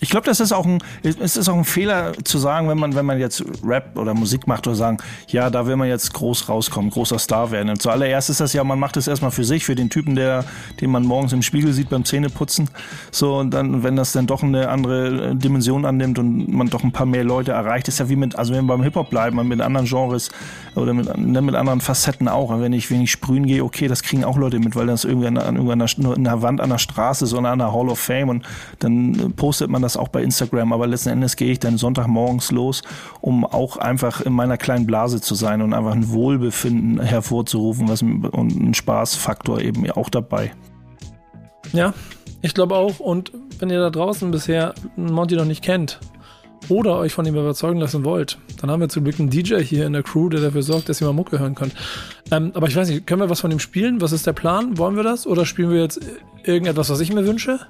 Ich 0.01 0.11
glaube, 0.11 0.27
das 0.27 0.41
ist 0.41 0.53
auch 0.53 0.67
ein, 0.67 0.83
es 1.03 1.37
ist 1.37 1.49
auch 1.49 1.57
ein 1.57 1.65
Fehler 1.65 2.13
zu 2.25 2.39
sagen, 2.39 2.69
wenn 2.69 2.79
man, 2.79 2.95
wenn 2.95 3.07
man 3.07 3.19
jetzt 3.19 3.43
Rap 3.65 3.97
oder 3.97 4.13
Musik 4.13 4.47
macht 4.47 4.67
oder 4.67 4.77
sagen, 4.77 4.99
ja, 5.29 5.49
da 5.49 5.67
will 5.67 5.77
man 5.77 5.89
jetzt 5.89 6.13
groß 6.13 6.49
rauskommen, 6.49 6.91
großer 6.91 7.19
Star 7.19 7.51
werden. 7.51 7.71
Und 7.71 7.81
zuallererst 7.81 8.29
ist 8.29 8.41
das 8.41 8.53
ja, 8.53 8.63
man 8.65 8.79
macht 8.79 8.97
das 8.97 9.09
erstmal 9.09 9.31
für 9.31 9.45
sich, 9.45 9.65
für 9.65 9.75
den 9.75 9.84
Typen, 9.91 10.15
der, 10.15 10.45
den 10.81 10.91
man 10.91 11.05
morgens 11.05 11.33
im 11.33 11.43
Spiegel 11.43 11.73
sieht 11.73 11.91
beim 11.91 12.05
Zähneputzen. 12.05 12.71
So, 13.11 13.37
und 13.37 13.53
dann, 13.53 13.83
wenn 13.83 13.97
das 13.97 14.13
dann 14.13 14.27
doch 14.27 14.43
eine 14.43 14.69
andere 14.69 15.31
äh, 15.31 15.35
Dimension 15.35 15.85
annimmt 15.85 16.19
und 16.19 16.53
man 16.53 16.69
doch 16.69 16.85
ein 16.85 16.93
paar 16.93 17.07
mehr 17.07 17.25
Leute 17.25 17.53
erreicht, 17.53 17.89
ist 17.89 17.99
ja 17.99 18.09
wie 18.09 18.17
mit, 18.17 18.37
also 18.37 18.55
wenn 18.55 18.65
wir 18.65 18.75
beim 18.75 18.83
Hip-Hop 18.83 19.11
bleiben, 19.11 19.47
mit 19.47 19.61
anderen 19.61 19.87
Genres 19.87 20.31
oder 20.75 20.95
mit, 20.95 21.17
ne, 21.17 21.43
mit 21.43 21.55
anderen 21.55 21.81
Facetten 21.81 22.29
auch. 22.29 22.51
Und 22.51 22.61
wenn 22.61 22.73
ich, 22.73 22.91
wenn 22.91 23.01
ich 23.01 23.11
sprühen 23.11 23.47
gehe, 23.47 23.65
okay, 23.65 23.89
das 23.89 24.03
kriegen 24.03 24.25
auch 24.25 24.37
Leute 24.37 24.59
mit, 24.59 24.77
weil 24.77 24.87
das 24.87 25.05
irgendwie 25.05 25.29
an, 25.29 25.39
an 25.39 25.57
irgendeiner, 25.57 25.87
nur 25.97 26.17
in 26.17 26.25
der 26.25 26.43
Wand 26.43 26.61
an 26.61 26.71
der 26.71 26.79
Straße, 26.79 27.27
sondern 27.27 27.55
an 27.55 27.59
der 27.59 27.73
Hall 27.73 27.89
of 27.89 27.99
Fame 27.99 28.29
und 28.29 28.47
dann 28.79 29.15
äh, 29.15 29.29
postet 29.31 29.71
man 29.71 29.83
das 29.83 29.97
auch 29.97 30.09
bei 30.09 30.23
Instagram, 30.23 30.73
aber 30.73 30.87
letzten 30.87 31.11
Endes 31.11 31.37
gehe 31.37 31.53
ich 31.53 31.59
dann 31.59 31.79
Sonntagmorgens 31.79 32.51
los, 32.51 32.83
um 33.21 33.45
auch 33.45 33.77
einfach 33.77 34.21
in 34.21 34.33
meiner 34.33 34.57
kleinen 34.57 34.87
Blase 34.87 35.21
zu 35.21 35.35
sein 35.35 35.63
und 35.63 35.73
einfach 35.73 35.93
ein 35.93 36.11
Wohlbefinden 36.11 37.01
hervorzurufen 37.01 37.89
was, 37.89 38.03
und 38.03 38.61
ein 38.61 38.75
Spaßfaktor 38.75 39.61
eben 39.61 39.74
auch 39.93 40.09
dabei. 40.09 40.53
Ja, 41.73 41.95
ich 42.43 42.55
glaube 42.55 42.77
auch. 42.77 43.01
Und 43.01 43.33
wenn 43.59 43.71
ihr 43.71 43.81
da 43.81 43.91
draußen 43.91 44.31
bisher 44.31 44.75
Monty 44.97 45.37
noch 45.37 45.45
nicht 45.45 45.63
kennt 45.63 45.99
oder 46.69 46.97
euch 46.97 47.13
von 47.13 47.27
ihm 47.27 47.35
überzeugen 47.35 47.81
lassen 47.81 48.05
wollt, 48.05 48.39
dann 48.61 48.71
haben 48.71 48.81
wir 48.81 48.89
zum 48.89 49.05
Glück 49.05 49.19
einen 49.19 49.31
DJ 49.31 49.61
hier 49.61 49.87
in 49.87 49.93
der 49.93 50.03
Crew, 50.03 50.29
der 50.29 50.41
dafür 50.41 50.63
sorgt, 50.63 50.89
dass 50.89 51.01
ihr 51.01 51.07
mal 51.07 51.13
Mucke 51.13 51.39
hören 51.39 51.55
könnt. 51.55 51.75
Ähm, 52.31 52.53
aber 52.55 52.69
ich 52.69 52.77
weiß 52.77 52.89
nicht, 52.89 53.07
können 53.07 53.21
wir 53.21 53.31
was 53.31 53.41
von 53.41 53.51
ihm 53.51 53.59
spielen? 53.59 54.01
Was 54.01 54.13
ist 54.13 54.27
der 54.27 54.33
Plan? 54.33 54.79
Wollen 54.79 54.97
wir 54.97 55.03
das? 55.03 55.27
Oder 55.27 55.45
spielen 55.47 55.71
wir 55.71 55.81
jetzt 55.81 56.01
irgendetwas, 56.45 56.91
was 56.91 57.01
ich 57.01 57.13
mir 57.13 57.27
wünsche? 57.27 57.61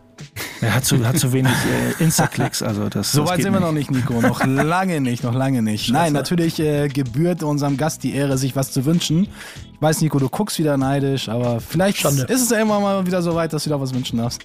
Er 0.60 0.74
hat 0.74 0.84
zu, 0.84 1.06
hat 1.06 1.18
zu 1.18 1.32
wenig 1.32 1.52
äh, 1.52 2.02
Insta-Klicks, 2.02 2.62
also 2.62 2.88
das 2.88 3.12
So 3.12 3.22
das 3.22 3.30
weit 3.30 3.42
sind 3.42 3.52
wir 3.52 3.60
noch 3.60 3.72
nicht, 3.72 3.90
Nico. 3.90 4.20
Noch 4.20 4.44
lange 4.46 5.00
nicht, 5.00 5.24
noch 5.24 5.34
lange 5.34 5.62
nicht. 5.62 5.90
Nein, 5.90 6.12
natürlich 6.12 6.58
äh, 6.60 6.88
gebührt 6.88 7.42
unserem 7.42 7.76
Gast 7.76 8.02
die 8.02 8.14
Ehre, 8.14 8.38
sich 8.38 8.56
was 8.56 8.70
zu 8.70 8.84
wünschen. 8.84 9.28
Ich 9.74 9.82
weiß, 9.82 10.00
Nico, 10.00 10.18
du 10.18 10.28
guckst 10.28 10.58
wieder 10.58 10.76
neidisch, 10.76 11.28
aber 11.28 11.60
vielleicht 11.60 11.98
Schande. 11.98 12.22
ist 12.22 12.42
es 12.42 12.50
ja 12.50 12.60
immer 12.60 12.80
mal 12.80 13.06
wieder 13.06 13.22
so 13.22 13.34
weit, 13.34 13.52
dass 13.52 13.64
du 13.64 13.70
da 13.70 13.80
was 13.80 13.92
wünschen 13.92 14.18
darfst. 14.18 14.42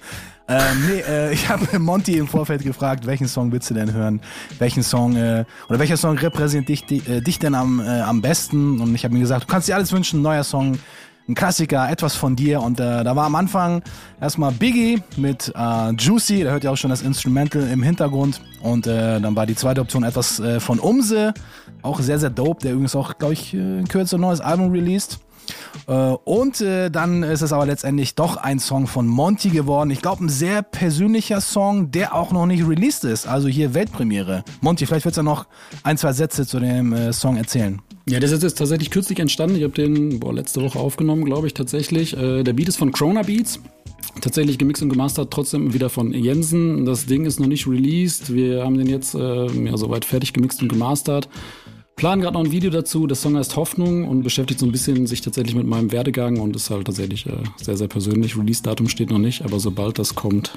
Ähm, 0.50 0.86
nee, 0.88 1.00
äh, 1.00 1.32
ich 1.32 1.48
habe 1.48 1.78
Monty 1.78 2.18
im 2.18 2.26
Vorfeld 2.26 2.64
gefragt, 2.64 3.06
welchen 3.06 3.28
Song 3.28 3.52
willst 3.52 3.70
du 3.70 3.74
denn 3.74 3.92
hören? 3.92 4.20
Welchen 4.58 4.82
Song 4.82 5.14
äh, 5.14 5.44
oder 5.68 5.78
welcher 5.78 5.96
Song 5.96 6.18
repräsentiert 6.18 6.90
dich, 6.90 7.08
äh, 7.08 7.20
dich 7.20 7.38
denn 7.38 7.54
am, 7.54 7.80
äh, 7.80 8.00
am 8.00 8.20
besten? 8.20 8.80
Und 8.80 8.94
ich 8.94 9.04
habe 9.04 9.14
mir 9.14 9.20
gesagt, 9.20 9.44
du 9.44 9.46
kannst 9.46 9.68
dir 9.68 9.76
alles 9.76 9.92
wünschen, 9.92 10.22
neuer 10.22 10.42
Song, 10.42 10.76
ein 11.28 11.34
Klassiker, 11.36 11.88
etwas 11.88 12.16
von 12.16 12.34
dir. 12.34 12.60
Und 12.60 12.80
äh, 12.80 13.04
da 13.04 13.14
war 13.14 13.26
am 13.26 13.36
Anfang 13.36 13.82
erstmal 14.20 14.50
Biggie 14.50 15.00
mit 15.16 15.52
äh, 15.54 15.92
Juicy, 15.92 16.42
da 16.42 16.50
hört 16.50 16.64
ihr 16.64 16.72
auch 16.72 16.76
schon 16.76 16.90
das 16.90 17.02
Instrumental 17.02 17.68
im 17.68 17.84
Hintergrund. 17.84 18.40
Und 18.60 18.88
äh, 18.88 19.20
dann 19.20 19.36
war 19.36 19.46
die 19.46 19.54
zweite 19.54 19.80
Option 19.80 20.02
etwas 20.02 20.40
äh, 20.40 20.58
von 20.58 20.80
Umse, 20.80 21.32
auch 21.82 22.00
sehr, 22.00 22.18
sehr 22.18 22.30
dope, 22.30 22.60
der 22.62 22.72
übrigens 22.72 22.96
auch, 22.96 23.16
glaube 23.18 23.34
ich, 23.34 23.54
äh, 23.54 23.78
in 23.78 23.86
Kürze 23.86 24.16
ein 24.16 24.20
neues 24.20 24.40
Album 24.40 24.72
released. 24.72 25.20
Äh, 25.86 25.92
Und 26.24 26.60
äh, 26.60 26.90
dann 26.90 27.22
ist 27.22 27.42
es 27.42 27.52
aber 27.52 27.66
letztendlich 27.66 28.14
doch 28.14 28.36
ein 28.36 28.58
Song 28.58 28.86
von 28.86 29.06
Monty 29.06 29.50
geworden. 29.50 29.90
Ich 29.90 30.02
glaube, 30.02 30.24
ein 30.24 30.28
sehr 30.28 30.62
persönlicher 30.62 31.40
Song, 31.40 31.90
der 31.90 32.14
auch 32.14 32.32
noch 32.32 32.46
nicht 32.46 32.66
released 32.66 33.04
ist. 33.04 33.26
Also 33.26 33.48
hier 33.48 33.74
Weltpremiere. 33.74 34.44
Monty, 34.60 34.86
vielleicht 34.86 35.04
willst 35.04 35.18
du 35.18 35.22
noch 35.22 35.46
ein, 35.82 35.98
zwei 35.98 36.12
Sätze 36.12 36.46
zu 36.46 36.60
dem 36.60 36.92
äh, 36.92 37.12
Song 37.12 37.36
erzählen. 37.36 37.80
Ja, 38.06 38.18
der 38.18 38.30
ist 38.30 38.42
jetzt 38.42 38.58
tatsächlich 38.58 38.90
kürzlich 38.90 39.18
entstanden. 39.20 39.56
Ich 39.56 39.62
habe 39.62 39.74
den 39.74 40.18
boah, 40.20 40.32
letzte 40.32 40.62
Woche 40.62 40.78
aufgenommen, 40.78 41.24
glaube 41.24 41.46
ich, 41.46 41.54
tatsächlich. 41.54 42.10
Der 42.10 42.52
Beat 42.52 42.68
ist 42.68 42.76
von 42.76 42.90
Krona 42.90 43.22
Beats. 43.22 43.60
Tatsächlich 44.20 44.58
gemixt 44.58 44.82
und 44.82 44.88
gemastert, 44.88 45.30
trotzdem 45.30 45.72
wieder 45.72 45.88
von 45.88 46.12
Jensen. 46.12 46.84
Das 46.84 47.06
Ding 47.06 47.24
ist 47.26 47.38
noch 47.38 47.46
nicht 47.46 47.68
released. 47.68 48.34
Wir 48.34 48.64
haben 48.64 48.76
den 48.76 48.88
jetzt 48.88 49.14
äh, 49.14 49.46
ja, 49.46 49.76
soweit 49.76 50.04
fertig 50.04 50.32
gemixt 50.32 50.60
und 50.62 50.68
gemastert. 50.68 51.28
Planen 52.00 52.22
gerade 52.22 52.32
noch 52.32 52.44
ein 52.44 52.50
Video 52.50 52.70
dazu. 52.70 53.06
Der 53.06 53.14
Song 53.14 53.36
heißt 53.36 53.56
Hoffnung 53.56 54.08
und 54.08 54.22
beschäftigt 54.22 54.58
so 54.58 54.64
ein 54.64 54.72
bisschen 54.72 55.06
sich 55.06 55.20
tatsächlich 55.20 55.54
mit 55.54 55.66
meinem 55.66 55.92
Werdegang 55.92 56.40
und 56.40 56.56
ist 56.56 56.70
halt 56.70 56.86
tatsächlich 56.86 57.26
äh, 57.26 57.32
sehr, 57.60 57.76
sehr 57.76 57.88
persönlich. 57.88 58.38
Release-Datum 58.38 58.88
steht 58.88 59.10
noch 59.10 59.18
nicht, 59.18 59.44
aber 59.44 59.60
sobald 59.60 59.98
das 59.98 60.14
kommt, 60.14 60.56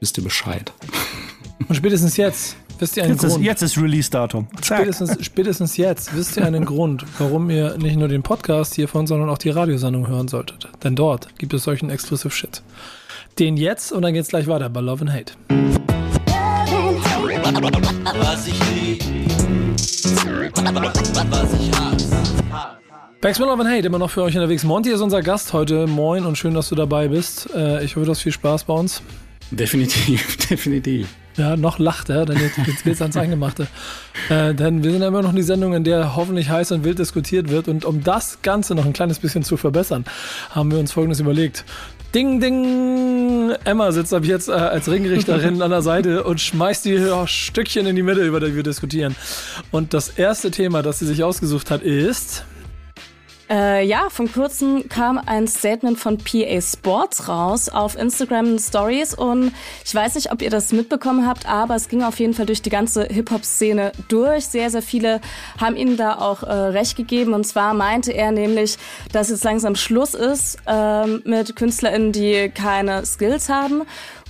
wisst 0.00 0.18
ihr 0.18 0.24
Bescheid. 0.24 0.74
Und 1.68 1.74
spätestens 1.74 2.18
jetzt 2.18 2.56
wisst 2.78 2.98
ihr 2.98 3.04
einen 3.04 3.12
Jetzt 3.12 3.24
ist, 3.24 3.32
Grund. 3.32 3.44
jetzt 3.46 3.62
ist 3.62 3.78
Release-Datum. 3.78 4.46
Spätestens, 4.62 5.24
spätestens 5.24 5.76
jetzt 5.78 6.14
wisst 6.14 6.36
ihr 6.36 6.44
einen 6.44 6.66
Grund, 6.66 7.06
warum 7.18 7.48
ihr 7.48 7.78
nicht 7.78 7.96
nur 7.96 8.08
den 8.08 8.22
Podcast 8.22 8.74
hiervon, 8.74 9.06
sondern 9.06 9.30
auch 9.30 9.38
die 9.38 9.48
Radiosendung 9.48 10.06
hören 10.06 10.28
solltet. 10.28 10.68
Denn 10.82 10.96
dort 10.96 11.38
gibt 11.38 11.54
es 11.54 11.62
solchen 11.62 11.88
Exclusive 11.88 12.30
Shit. 12.30 12.62
Den 13.38 13.56
jetzt 13.56 13.90
und 13.90 14.02
dann 14.02 14.12
geht's 14.12 14.28
gleich 14.28 14.48
weiter 14.48 14.68
bei 14.68 14.82
Love 14.82 15.06
and 15.06 15.14
Hate. 15.14 15.32
Was 18.20 18.46
ich 18.48 18.73
lieb, 19.84 20.52
was 21.30 21.52
ich 21.54 21.72
hasse. 21.72 22.24
Back 23.20 23.36
to 23.36 23.44
Love 23.44 23.62
and 23.62 23.70
Hate, 23.70 23.86
immer 23.86 23.98
noch 23.98 24.10
für 24.10 24.22
euch 24.22 24.34
unterwegs. 24.36 24.64
Monty 24.64 24.90
ist 24.90 25.00
unser 25.00 25.22
Gast 25.22 25.52
heute. 25.52 25.86
Moin 25.86 26.26
und 26.26 26.36
schön, 26.36 26.54
dass 26.54 26.68
du 26.68 26.74
dabei 26.74 27.08
bist. 27.08 27.48
Äh, 27.54 27.82
ich 27.84 27.96
hoffe, 27.96 28.04
du 28.04 28.10
hast 28.10 28.20
viel 28.20 28.32
Spaß 28.32 28.64
bei 28.64 28.74
uns. 28.74 29.02
Definitiv, 29.50 30.36
definitiv. 30.50 31.08
Ja, 31.36 31.56
noch 31.56 31.78
lacht 31.78 32.10
er, 32.10 32.26
denn 32.26 32.38
jetzt, 32.38 32.58
jetzt 32.58 32.84
geht's 32.84 33.02
ans 33.02 33.16
Eingemachte. 33.16 33.66
Äh, 34.28 34.54
denn 34.54 34.84
wir 34.84 34.92
sind 34.92 35.02
ja 35.02 35.08
immer 35.08 35.22
noch 35.22 35.34
die 35.34 35.42
Sendung, 35.42 35.74
in 35.74 35.82
der 35.82 36.14
hoffentlich 36.14 36.48
heiß 36.48 36.70
und 36.72 36.84
wild 36.84 36.98
diskutiert 36.98 37.50
wird. 37.50 37.66
Und 37.66 37.84
um 37.84 38.04
das 38.04 38.38
Ganze 38.42 38.74
noch 38.74 38.84
ein 38.84 38.92
kleines 38.92 39.18
bisschen 39.18 39.42
zu 39.42 39.56
verbessern, 39.56 40.04
haben 40.50 40.70
wir 40.70 40.78
uns 40.78 40.92
Folgendes 40.92 41.18
überlegt. 41.18 41.64
Ding, 42.14 42.40
ding! 42.40 43.48
Mm, 43.48 43.54
Emma 43.64 43.90
sitzt 43.90 44.14
ab 44.14 44.24
jetzt 44.24 44.48
äh, 44.48 44.52
als 44.52 44.88
Ringrichterin 44.88 45.60
an 45.60 45.70
der 45.70 45.82
Seite 45.82 46.22
und 46.22 46.40
schmeißt 46.40 46.84
die 46.84 47.04
Stückchen 47.26 47.86
in 47.86 47.96
die 47.96 48.02
Mitte, 48.02 48.24
über 48.24 48.38
die 48.38 48.54
wir 48.54 48.62
diskutieren. 48.62 49.16
Und 49.72 49.94
das 49.94 50.10
erste 50.10 50.52
Thema, 50.52 50.82
das 50.82 51.00
sie 51.00 51.06
sich 51.06 51.24
ausgesucht 51.24 51.72
hat, 51.72 51.82
ist. 51.82 52.44
Äh, 53.50 53.84
ja, 53.84 54.08
vor 54.08 54.26
kurzem 54.26 54.88
kam 54.88 55.18
ein 55.18 55.46
Statement 55.46 55.98
von 55.98 56.16
PA 56.16 56.60
Sports 56.62 57.28
raus 57.28 57.68
auf 57.68 57.96
Instagram 57.98 58.58
Stories 58.58 59.12
und 59.12 59.52
ich 59.84 59.94
weiß 59.94 60.14
nicht, 60.14 60.32
ob 60.32 60.40
ihr 60.40 60.48
das 60.48 60.72
mitbekommen 60.72 61.26
habt, 61.26 61.46
aber 61.46 61.74
es 61.74 61.88
ging 61.88 62.02
auf 62.02 62.18
jeden 62.18 62.32
Fall 62.32 62.46
durch 62.46 62.62
die 62.62 62.70
ganze 62.70 63.04
Hip-Hop-Szene 63.04 63.92
durch. 64.08 64.46
Sehr, 64.46 64.70
sehr 64.70 64.80
viele 64.80 65.20
haben 65.60 65.76
ihm 65.76 65.98
da 65.98 66.18
auch 66.18 66.42
äh, 66.42 66.52
recht 66.52 66.96
gegeben 66.96 67.34
und 67.34 67.44
zwar 67.44 67.74
meinte 67.74 68.12
er 68.12 68.32
nämlich, 68.32 68.78
dass 69.12 69.28
jetzt 69.28 69.44
langsam 69.44 69.76
Schluss 69.76 70.14
ist 70.14 70.56
äh, 70.66 71.06
mit 71.06 71.54
KünstlerInnen, 71.54 72.12
die 72.12 72.50
keine 72.50 73.04
Skills 73.04 73.50
haben 73.50 73.82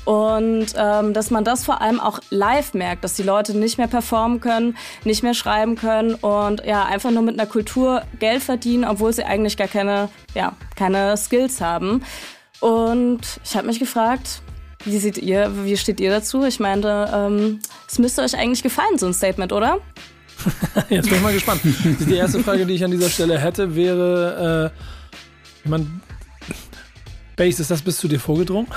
und 0.05 0.67
ähm, 0.77 1.14
dass 1.14 1.31
man 1.31 1.45
das 1.45 1.64
vor 1.64 1.81
allem 1.81 1.99
auch 1.99 2.21
live 2.31 2.75
merkt, 2.75 3.05
dass 3.05 3.14
die 3.14 3.23
Leute 3.23 3.57
nicht 3.57 3.79
mehr 3.79 3.87
performen 3.87 4.40
können, 4.40 4.77
nicht 5.05 5.23
mehr 5.23 5.35
schreiben 5.35 5.77
können 5.77 6.14
und 6.14 6.64
ja 6.64 6.85
einfach 6.85 7.11
nur 7.11 7.23
mit 7.23 7.38
einer 7.38 7.49
Kultur 7.49 8.03
Geld 8.19 8.43
verdienen, 8.43 8.85
obwohl 8.85 9.12
sie 9.12 9.25
eigentlich 9.25 9.57
gar 9.57 9.69
keine, 9.69 10.09
ja, 10.35 10.55
keine 10.77 11.17
Skills 11.17 11.61
haben. 11.61 12.03
Und 12.61 13.21
ich 13.45 13.57
habe 13.57 13.67
mich 13.67 13.79
gefragt, 13.79 14.43
wie 14.85 14.99
seht 14.99 15.19
ihr, 15.19 15.51
wie 15.64 15.77
steht 15.77 16.01
ihr 16.01 16.11
dazu? 16.11 16.45
Ich 16.45 16.61
meinte, 16.61 17.11
ähm, 17.12 17.61
es 17.88 17.99
müsste 17.99 18.23
euch 18.23 18.37
eigentlich 18.37 18.62
gefallen, 18.62 18.99
so 18.99 19.07
ein 19.07 19.14
Statement, 19.14 19.53
oder? 19.53 19.79
Jetzt 20.90 21.09
bin 21.09 21.17
ich 21.17 21.23
mal 21.23 21.33
gespannt. 21.33 21.62
Die 21.64 22.14
erste 22.14 22.40
Frage, 22.40 22.67
die 22.67 22.75
ich 22.75 22.85
an 22.85 22.90
dieser 22.90 23.09
Stelle 23.09 23.38
hätte, 23.38 23.75
wäre, 23.75 24.73
äh, 24.75 24.79
ich 25.64 25.71
meine, 25.71 25.87
Base, 27.37 27.62
ist 27.62 27.71
das 27.71 27.83
bis 27.83 27.97
zu 27.97 28.09
dir 28.09 28.21
vorgedrungen? 28.21 28.69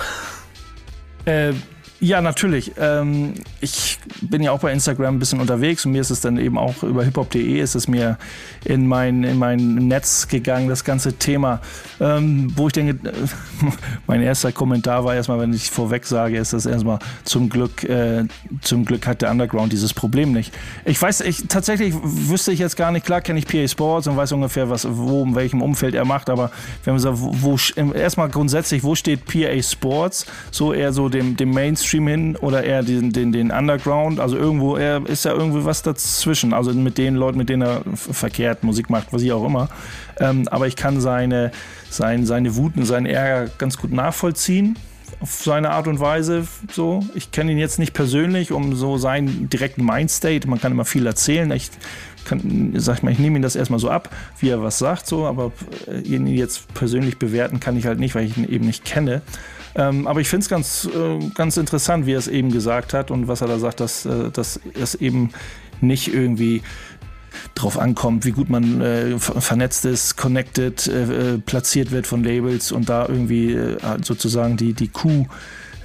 Äh, 1.28 1.54
ja, 2.00 2.22
natürlich. 2.22 2.74
Ähm, 2.80 3.34
ich 3.60 3.98
bin 4.22 4.44
ja 4.44 4.52
auch 4.52 4.60
bei 4.60 4.72
Instagram 4.72 5.16
ein 5.16 5.20
bisschen 5.20 5.40
unterwegs 5.40 5.84
und 5.84 5.94
mir 5.94 6.02
ist 6.02 6.12
es 6.12 6.22
dann 6.22 6.38
eben 6.38 6.58
auch 6.58 6.84
über 6.84 7.04
hiphop.de 7.04 7.60
ist 7.60 7.74
es 7.74 7.88
mir 7.88 8.20
in 8.64 8.88
mein, 8.88 9.24
in 9.24 9.38
mein 9.40 9.58
Netz 9.58 10.28
gegangen, 10.28 10.70
das 10.70 10.84
ganze 10.84 11.14
Thema. 11.14 11.60
Ähm, 12.00 12.52
wo 12.56 12.68
ich 12.68 12.74
denke, 12.74 13.00
mein 14.08 14.22
erster 14.22 14.52
Kommentar 14.52 15.06
war 15.06 15.16
erstmal, 15.16 15.40
wenn 15.40 15.54
ich 15.54 15.72
vorweg 15.72 16.06
sage, 16.06 16.38
ist 16.38 16.54
das 16.54 16.68
erstmal 16.68 17.00
zum 17.24 17.50
Glück, 17.50 17.84
äh, 17.84 18.26
zum 18.62 18.86
Glück 18.86 19.08
hat 19.08 19.24
der 19.24 19.32
Underground 19.32 19.74
dieses 19.74 19.94
Problem 19.94 20.34
nicht. 20.34 20.54
Ich 20.86 21.02
weiß, 21.02 21.22
ich, 21.22 21.48
tatsächlich 21.48 21.96
wüsste 22.04 22.52
ich 22.52 22.60
jetzt 22.60 22.78
gar 22.78 22.92
nicht, 22.92 23.08
klar 23.08 23.22
kenne 23.22 23.40
ich 23.40 23.48
PA 23.48 23.68
Sports 23.68 24.06
und 24.06 24.18
weiß 24.18 24.34
ungefähr, 24.34 24.70
was, 24.70 24.88
wo, 24.88 25.24
in 25.24 25.34
welchem 25.34 25.64
Umfeld 25.64 25.96
er 25.96 26.06
macht, 26.06 26.30
aber 26.30 26.52
wenn 26.84 26.94
man 26.94 27.02
sagt, 27.02 27.18
wo, 27.20 27.34
wo 27.42 27.94
erstmal 27.94 28.30
grundsätzlich, 28.30 28.84
wo 28.84 28.94
steht 28.94 29.26
PA 29.26 29.60
Sports? 29.64 30.28
So 30.52 30.74
eher 30.74 30.94
so 30.94 31.10
dem, 31.10 31.36
dem 31.36 31.50
Mainstream 31.50 31.87
Mainstream 31.88 32.08
hin 32.08 32.36
oder 32.38 32.64
eher 32.64 32.84
den, 32.84 33.12
den, 33.12 33.32
den 33.32 33.52
Underground? 33.52 34.20
Also 34.20 34.38
irgendwo, 34.38 34.76
er 34.76 35.06
ist 35.08 35.26
ja 35.26 35.34
irgendwie 35.34 35.64
was 35.66 35.82
dazwischen. 35.82 36.54
Also 36.54 36.74
mit 36.74 36.98
den 36.98 37.16
Leuten, 37.16 37.38
mit 37.38 37.50
denen 37.50 37.62
er 37.62 37.82
verkehrt 37.96 38.64
Musik 38.64 38.90
macht, 38.90 39.08
was 39.12 39.22
ich 39.22 39.32
auch 39.32 39.46
immer. 39.46 39.70
Ähm, 40.20 40.48
aber 40.50 40.68
ich 40.68 40.76
kann 40.76 41.00
seine, 41.00 41.52
sein, 41.90 42.26
seine 42.26 42.56
Wut 42.56 42.76
und 42.76 42.86
seinen 42.86 43.06
Ärger 43.06 43.52
ganz 43.58 43.78
gut 43.78 43.92
nachvollziehen 43.92 44.78
auf 45.20 45.42
seine 45.42 45.72
Art 45.72 45.88
und 45.88 46.00
Weise 46.00 46.46
so. 46.72 47.04
Ich 47.16 47.32
kenne 47.32 47.52
ihn 47.52 47.58
jetzt 47.58 47.80
nicht 47.80 47.94
persönlich, 47.94 48.52
um 48.52 48.76
so 48.76 48.98
seinen 48.98 49.50
direkten 49.50 49.84
Mindstate. 49.84 50.48
Man 50.48 50.62
kann 50.62 50.72
immer 50.72 50.86
viel 50.86 51.08
erzählen. 51.08 51.50
Ich 51.52 51.72
kann, 52.26 52.74
sag 52.76 52.98
ich 52.98 53.04
mal, 53.04 53.12
ich 53.12 53.18
nehme 53.18 53.40
ihn 53.40 53.42
das 53.42 53.56
erstmal 53.56 53.80
so 53.80 53.90
ab, 53.90 54.14
wie 54.40 54.50
er 54.50 54.62
was 54.62 54.78
sagt, 54.78 55.08
so, 55.08 55.26
aber 55.26 55.54
äh, 55.88 56.02
ihn 56.02 56.28
jetzt 56.28 56.72
persönlich 56.76 57.18
bewerten 57.18 57.60
kann 57.60 57.78
ich 57.78 57.88
halt 57.88 58.00
nicht, 58.00 58.14
weil 58.14 58.26
ich 58.26 58.38
ihn 58.38 58.48
eben 58.48 58.66
nicht 58.66 58.86
kenne. 58.86 59.24
Ähm, 59.78 60.08
aber 60.08 60.20
ich 60.20 60.28
finde 60.28 60.44
es 60.44 60.50
ganz, 60.50 60.90
äh, 60.94 61.20
ganz 61.36 61.56
interessant, 61.56 62.08
wie 62.08 62.14
er 62.14 62.18
es 62.18 62.28
eben 62.28 62.52
gesagt 62.52 62.94
hat 62.94 63.12
und 63.12 63.28
was 63.28 63.42
er 63.42 63.48
da 63.48 63.60
sagt, 63.60 63.80
dass, 63.80 64.06
äh, 64.06 64.32
dass 64.32 64.60
es 64.74 64.96
eben 64.96 65.30
nicht 65.82 66.12
irgendwie 66.12 66.64
drauf 67.54 67.78
ankommt, 67.78 68.26
wie 68.26 68.32
gut 68.32 68.50
man 68.50 68.82
äh, 68.82 69.20
vernetzt 69.20 69.86
ist, 69.86 70.18
connected, 70.18 70.88
äh, 70.88 71.36
äh, 71.36 71.38
platziert 71.38 71.92
wird 71.92 72.08
von 72.08 72.24
Labels 72.24 72.72
und 72.72 72.90
da 72.90 73.08
irgendwie 73.08 73.54
äh, 73.54 73.78
sozusagen 74.04 74.58
die, 74.58 74.74
die 74.74 74.90
Kuh 74.90 75.26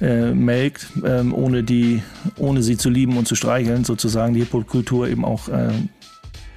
melkt, 0.01 0.87
ähm, 1.05 1.33
ohne, 1.33 1.63
die, 1.63 2.03
ohne 2.35 2.61
sie 2.61 2.75
zu 2.75 2.89
lieben 2.89 3.15
und 3.15 3.25
zu 3.25 3.35
streicheln, 3.35 3.85
sozusagen 3.85 4.33
die 4.33 4.41
Hip-Hop-Kultur 4.41 5.07
eben 5.07 5.23
auch 5.23 5.47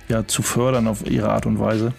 ja, 0.08 0.26
zu 0.26 0.42
fördern 0.42 0.88
auf 0.88 1.08
ihre 1.08 1.28
Art 1.28 1.46
und 1.46 1.60
Weise. 1.60 1.92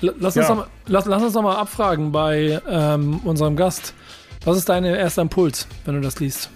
Lass, 0.00 0.34
ja. 0.34 0.42
uns, 0.42 0.48
noch 0.48 0.56
mal, 0.56 0.66
lass, 0.86 1.06
lass 1.06 1.22
uns 1.22 1.34
noch 1.34 1.42
mal 1.42 1.56
abfragen 1.56 2.12
bei 2.12 2.60
ähm, 2.68 3.20
unserem 3.24 3.56
Gast. 3.56 3.94
Was 4.44 4.58
ist 4.58 4.68
dein 4.68 4.84
erster 4.84 5.22
Impuls, 5.22 5.66
wenn 5.84 5.94
du 5.94 6.00
das 6.00 6.20
liest? 6.20 6.50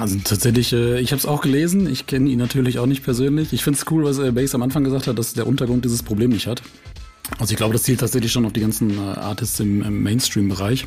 Also 0.00 0.18
tatsächlich, 0.24 0.72
äh, 0.72 1.00
ich 1.00 1.12
habe 1.12 1.18
es 1.18 1.26
auch 1.26 1.42
gelesen. 1.42 1.90
Ich 1.90 2.06
kenne 2.06 2.30
ihn 2.30 2.38
natürlich 2.38 2.78
auch 2.78 2.86
nicht 2.86 3.04
persönlich. 3.04 3.52
Ich 3.52 3.62
finde 3.62 3.78
es 3.78 3.90
cool, 3.90 4.04
was 4.04 4.18
äh, 4.18 4.32
Base 4.32 4.54
am 4.54 4.62
Anfang 4.62 4.84
gesagt 4.84 5.06
hat, 5.06 5.18
dass 5.18 5.34
der 5.34 5.46
Untergrund 5.46 5.84
dieses 5.84 6.02
Problem 6.02 6.30
nicht 6.30 6.46
hat. 6.46 6.62
Also 7.38 7.52
ich 7.52 7.56
glaube, 7.56 7.74
das 7.74 7.82
zielt 7.82 8.00
tatsächlich 8.00 8.32
schon 8.32 8.46
auf 8.46 8.52
die 8.52 8.60
ganzen 8.60 8.98
äh, 8.98 9.18
Artists 9.18 9.60
im, 9.60 9.82
im 9.82 10.02
Mainstream-Bereich. 10.02 10.86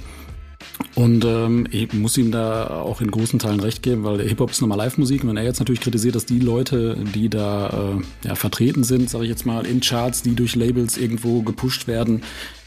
Und 0.95 1.25
ähm, 1.25 1.67
ich 1.71 1.93
muss 1.93 2.17
ihm 2.17 2.31
da 2.31 2.81
auch 2.81 3.01
in 3.01 3.11
großen 3.11 3.39
Teilen 3.39 3.59
recht 3.59 3.81
geben, 3.83 4.03
weil 4.03 4.21
Hip-Hop 4.21 4.51
ist 4.51 4.61
nochmal 4.61 4.77
Live-Musik. 4.77 5.23
Und 5.23 5.29
wenn 5.29 5.37
er 5.37 5.43
jetzt 5.43 5.59
natürlich 5.59 5.81
kritisiert, 5.81 6.15
dass 6.15 6.25
die 6.25 6.39
Leute, 6.39 6.97
die 7.15 7.29
da 7.29 7.95
äh, 8.23 8.27
ja, 8.27 8.35
vertreten 8.35 8.83
sind, 8.83 9.09
sage 9.09 9.25
ich 9.25 9.29
jetzt 9.29 9.45
mal, 9.45 9.65
in 9.65 9.81
Charts, 9.81 10.21
die 10.21 10.35
durch 10.35 10.55
Labels 10.55 10.97
irgendwo 10.97 11.41
gepusht 11.41 11.87
werden, 11.87 12.23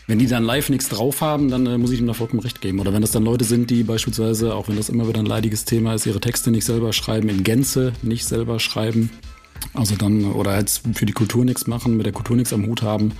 wenn 0.07 0.18
die 0.18 0.27
dann 0.27 0.44
live 0.44 0.68
nichts 0.68 0.88
drauf 0.88 1.20
haben, 1.22 1.50
dann 1.50 1.66
äh, 1.66 1.79
muss 1.79 1.90
ich 1.90 2.00
ihm 2.00 2.07
da 2.07 2.12
vollkommen 2.12 2.42
recht 2.42 2.61
geben. 2.61 2.79
Oder 2.79 2.92
wenn 2.92 3.00
das 3.00 3.12
dann 3.12 3.24
Leute 3.24 3.44
sind, 3.44 3.70
die 3.70 3.85
beispielsweise, 3.85 4.55
auch 4.55 4.68
wenn 4.68 4.77
das 4.77 4.88
immer 4.88 5.09
wieder 5.09 5.20
ein 5.20 5.27
leidiges 5.27 5.64
Thema 5.64 5.94
ist, 5.94 6.07
ihre 6.07 6.20
Texte 6.20 6.50
nicht 6.50 6.64
selber 6.64 6.92
schreiben, 6.92 7.29
in 7.29 7.42
Gänze 7.42 7.92
nicht 8.03 8.27
selber 8.27 8.61
schreiben, 8.61 9.11
also 9.72 9.96
dann, 9.96 10.33
oder 10.33 10.59
jetzt 10.59 10.83
für 10.94 11.07
die 11.07 11.12
Kultur 11.12 11.44
nichts 11.44 11.66
machen, 11.66 11.96
mit 11.96 12.05
der 12.05 12.12
Kultur 12.12 12.37
nichts 12.37 12.53
am 12.53 12.66
Hut 12.66 12.83
haben, 12.83 13.12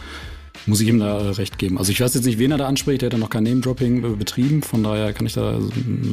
muss 0.67 0.81
ich 0.81 0.89
ihm 0.89 0.99
da 0.99 1.19
äh, 1.19 1.31
recht 1.31 1.59
geben. 1.59 1.79
Also 1.79 1.93
ich 1.93 2.01
weiß 2.01 2.15
jetzt 2.15 2.25
nicht, 2.25 2.39
wen 2.39 2.53
er 2.53 2.59
da 2.59 2.67
anspricht, 2.67 3.03
er 3.03 3.07
hat 3.07 3.13
ja 3.13 3.19
noch 3.19 3.31
kein 3.31 3.45
Name-Dropping 3.45 4.05
äh, 4.05 4.17
betrieben, 4.17 4.63
von 4.63 4.83
daher 4.83 5.13
kann 5.13 5.27
ich 5.27 5.35
da, 5.35 5.59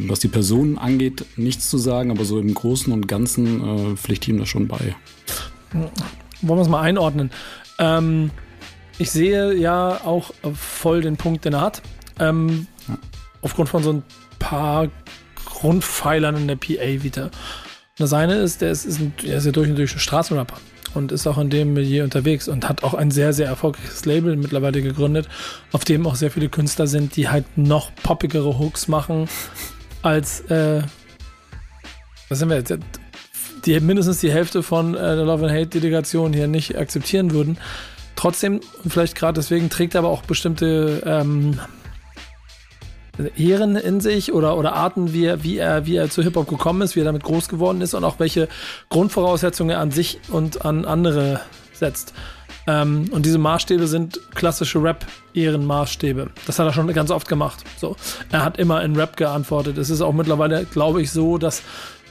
was 0.08 0.20
die 0.20 0.28
Person 0.28 0.78
angeht, 0.78 1.26
nichts 1.36 1.70
zu 1.70 1.78
sagen, 1.78 2.12
aber 2.12 2.26
so 2.26 2.40
im 2.40 2.54
Großen 2.54 2.92
und 2.92 3.08
Ganzen 3.08 3.94
äh, 3.94 3.96
pflicht 3.96 4.28
ihm 4.28 4.40
da 4.40 4.46
schon 4.46 4.68
bei. 4.68 4.96
Wollen 6.42 6.60
wir 6.60 6.62
es 6.62 6.70
mal 6.70 6.82
einordnen? 6.82 7.32
Ähm 7.80 8.32
ich 9.02 9.10
sehe 9.10 9.56
ja 9.56 10.02
auch 10.06 10.32
voll 10.54 11.02
den 11.02 11.18
Punkt, 11.18 11.46
den 11.46 11.54
er 11.54 11.62
hat. 11.62 11.82
Ähm, 12.20 12.68
ja. 12.88 13.00
Aufgrund 13.42 13.70
von 13.70 13.82
so 13.82 13.94
ein 13.94 14.04
paar 14.38 14.90
Grundpfeilern 15.44 16.36
in 16.36 16.48
der 16.48 16.56
PA 16.56 17.04
wieder. 17.04 17.32
Das 17.98 18.14
eine 18.14 18.36
ist, 18.36 18.62
der 18.62 18.72
ist, 18.72 18.86
ist, 18.86 19.00
ein, 19.00 19.14
der 19.24 19.38
ist 19.38 19.46
ja 19.46 19.52
durch 19.52 19.70
und 19.70 19.76
durch 19.76 19.96
ein 19.96 20.00
Straßenrapper 20.00 20.58
und 20.94 21.12
ist 21.12 21.28
auch 21.28 21.38
in 21.38 21.50
dem 21.50 21.74
Milieu 21.74 22.04
unterwegs 22.04 22.48
und 22.48 22.68
hat 22.68 22.84
auch 22.84 22.94
ein 22.94 23.12
sehr, 23.12 23.34
sehr 23.34 23.48
erfolgreiches 23.48 24.06
Label 24.06 24.36
mittlerweile 24.36 24.82
gegründet, 24.82 25.28
auf 25.72 25.86
dem 25.86 26.06
auch 26.08 26.16
sehr 26.16 26.32
viele 26.32 26.50
Künstler 26.50 26.88
sind, 26.88 27.16
die 27.16 27.30
halt 27.30 27.46
noch 27.58 27.92
poppigere 28.04 28.60
Hooks 28.60 28.88
machen 28.88 29.28
als, 30.02 30.42
äh, 30.50 30.82
was 32.30 32.40
sind 32.40 32.50
wir 32.50 32.58
jetzt, 32.58 32.74
die 33.66 33.80
mindestens 33.80 34.20
die 34.20 34.32
Hälfte 34.32 34.64
von 34.64 34.96
äh, 34.96 35.16
der 35.16 35.26
Love 35.26 35.48
and 35.48 35.54
Hate 35.54 35.68
Delegation 35.68 36.34
hier 36.34 36.48
nicht 36.48 36.78
akzeptieren 36.78 37.32
würden. 37.32 37.58
Trotzdem, 38.16 38.62
vielleicht 38.88 39.16
gerade 39.16 39.40
deswegen, 39.40 39.70
trägt 39.70 39.96
er 39.96 40.00
aber 40.00 40.10
auch 40.10 40.24
bestimmte 40.24 41.02
ähm, 41.06 41.60
Ehren 43.38 43.76
in 43.76 44.00
sich 44.00 44.34
oder, 44.34 44.58
oder 44.58 44.74
Arten, 44.74 45.14
wie 45.14 45.26
er, 45.26 45.44
wie, 45.44 45.58
er, 45.58 45.86
wie 45.86 45.96
er 45.96 46.10
zu 46.10 46.24
Hip-Hop 46.24 46.48
gekommen 46.48 46.82
ist, 46.82 46.96
wie 46.96 47.02
er 47.02 47.06
damit 47.06 47.24
groß 47.24 47.50
geworden 47.50 47.82
ist 47.82 47.94
und 47.94 48.04
auch 48.04 48.20
welche 48.20 48.48
Grundvoraussetzungen 48.90 49.72
er 49.72 49.80
an 49.80 49.92
sich 49.92 50.20
und 50.30 50.66
an 50.66 50.86
andere 50.86 51.42
setzt. 51.74 52.14
Ähm, 52.68 53.10
und 53.12 53.26
diese 53.26 53.38
Maßstäbe 53.38 53.88
sind 53.88 54.20
klassische 54.36 54.82
Rap-Ehrenmaßstäbe. 54.82 56.30
Das 56.46 56.60
hat 56.60 56.68
er 56.68 56.74
schon 56.74 56.92
ganz 56.94 57.12
oft 57.12 57.28
gemacht. 57.28 57.64
So. 57.78 57.96
Er 58.32 58.46
hat 58.46 58.60
immer 58.60 58.84
in 58.84 58.96
Rap 58.96 59.18
geantwortet. 59.18 59.78
Es 59.78 59.90
ist 59.90 60.02
auch 60.02 60.14
mittlerweile, 60.14 60.66
glaube 60.66 61.02
ich, 61.02 61.12
so, 61.12 61.38
dass 61.38 61.64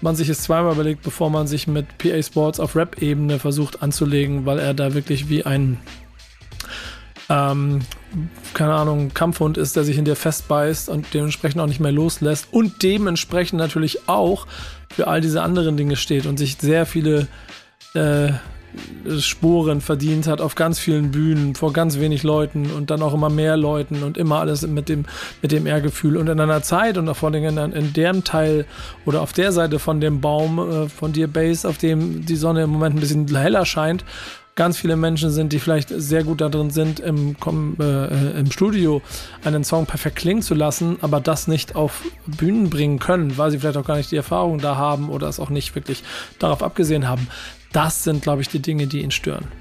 man 0.02 0.16
sich 0.16 0.28
es 0.28 0.42
zweimal 0.42 0.72
überlegt, 0.72 1.02
bevor 1.02 1.30
man 1.30 1.46
sich 1.46 1.66
mit 1.66 1.98
PA 1.98 2.22
Sports 2.22 2.58
auf 2.58 2.74
Rap-Ebene 2.74 3.38
versucht 3.38 3.82
anzulegen, 3.82 4.46
weil 4.46 4.58
er 4.58 4.74
da 4.74 4.94
wirklich 4.94 5.28
wie 5.28 5.44
ein 5.44 5.78
ähm, 7.30 7.80
keine 8.54 8.74
Ahnung, 8.74 9.14
Kampfhund 9.14 9.56
ist, 9.56 9.76
der 9.76 9.84
sich 9.84 9.96
in 9.96 10.04
dir 10.04 10.16
festbeißt 10.16 10.88
und 10.88 11.06
dementsprechend 11.14 11.60
auch 11.60 11.66
nicht 11.66 11.80
mehr 11.80 11.92
loslässt 11.92 12.48
und 12.50 12.82
dementsprechend 12.82 13.58
natürlich 13.58 14.08
auch 14.08 14.48
für 14.92 15.06
all 15.06 15.20
diese 15.20 15.40
anderen 15.42 15.76
Dinge 15.76 15.94
steht 15.94 16.26
und 16.26 16.38
sich 16.38 16.56
sehr 16.56 16.86
viele 16.86 17.28
äh, 17.94 18.32
Spuren 19.18 19.80
verdient 19.80 20.26
hat 20.26 20.40
auf 20.40 20.54
ganz 20.54 20.78
vielen 20.78 21.10
Bühnen, 21.10 21.54
vor 21.54 21.72
ganz 21.72 21.98
wenig 21.98 22.22
Leuten 22.22 22.70
und 22.70 22.90
dann 22.90 23.02
auch 23.02 23.14
immer 23.14 23.30
mehr 23.30 23.56
Leuten 23.56 24.02
und 24.02 24.16
immer 24.16 24.38
alles 24.38 24.66
mit 24.66 24.88
dem, 24.88 25.06
mit 25.42 25.50
dem 25.50 25.66
Ehrgefühl. 25.66 26.16
Und 26.16 26.28
in 26.28 26.38
einer 26.38 26.62
Zeit 26.62 26.96
und 26.96 27.12
vor 27.14 27.30
allem 27.30 27.58
in, 27.58 27.72
in 27.72 27.92
dem 27.92 28.22
Teil 28.22 28.66
oder 29.06 29.22
auf 29.22 29.32
der 29.32 29.50
Seite 29.52 29.78
von 29.78 30.00
dem 30.00 30.20
Baum, 30.20 30.58
äh, 30.58 30.88
von 30.88 31.12
dir 31.12 31.26
Base, 31.26 31.68
auf 31.68 31.78
dem 31.78 32.24
die 32.26 32.36
Sonne 32.36 32.62
im 32.62 32.70
Moment 32.70 32.96
ein 32.96 33.00
bisschen 33.00 33.34
heller 33.34 33.66
scheint, 33.66 34.04
ganz 34.54 34.78
viele 34.78 34.96
Menschen 34.96 35.30
sind, 35.30 35.52
die 35.52 35.58
vielleicht 35.58 35.88
sehr 35.88 36.24
gut 36.24 36.40
darin 36.40 36.70
sind, 36.70 37.00
im, 37.00 37.36
äh, 37.80 38.38
im 38.38 38.50
Studio 38.50 39.00
einen 39.44 39.64
Song 39.64 39.86
perfekt 39.86 40.16
klingen 40.16 40.42
zu 40.42 40.54
lassen, 40.54 40.98
aber 41.00 41.20
das 41.20 41.48
nicht 41.48 41.76
auf 41.76 42.02
Bühnen 42.26 42.70
bringen 42.70 42.98
können, 42.98 43.38
weil 43.38 43.50
sie 43.50 43.58
vielleicht 43.58 43.78
auch 43.78 43.86
gar 43.86 43.96
nicht 43.96 44.10
die 44.10 44.16
Erfahrung 44.16 44.58
da 44.58 44.76
haben 44.76 45.08
oder 45.08 45.28
es 45.28 45.40
auch 45.40 45.50
nicht 45.50 45.74
wirklich 45.74 46.02
darauf 46.38 46.62
abgesehen 46.62 47.08
haben. 47.08 47.28
Das 47.72 48.04
sind, 48.04 48.22
glaube 48.22 48.42
ich, 48.42 48.48
die 48.48 48.60
Dinge, 48.60 48.86
die 48.86 49.02
ihn 49.02 49.10
stören. 49.12 49.59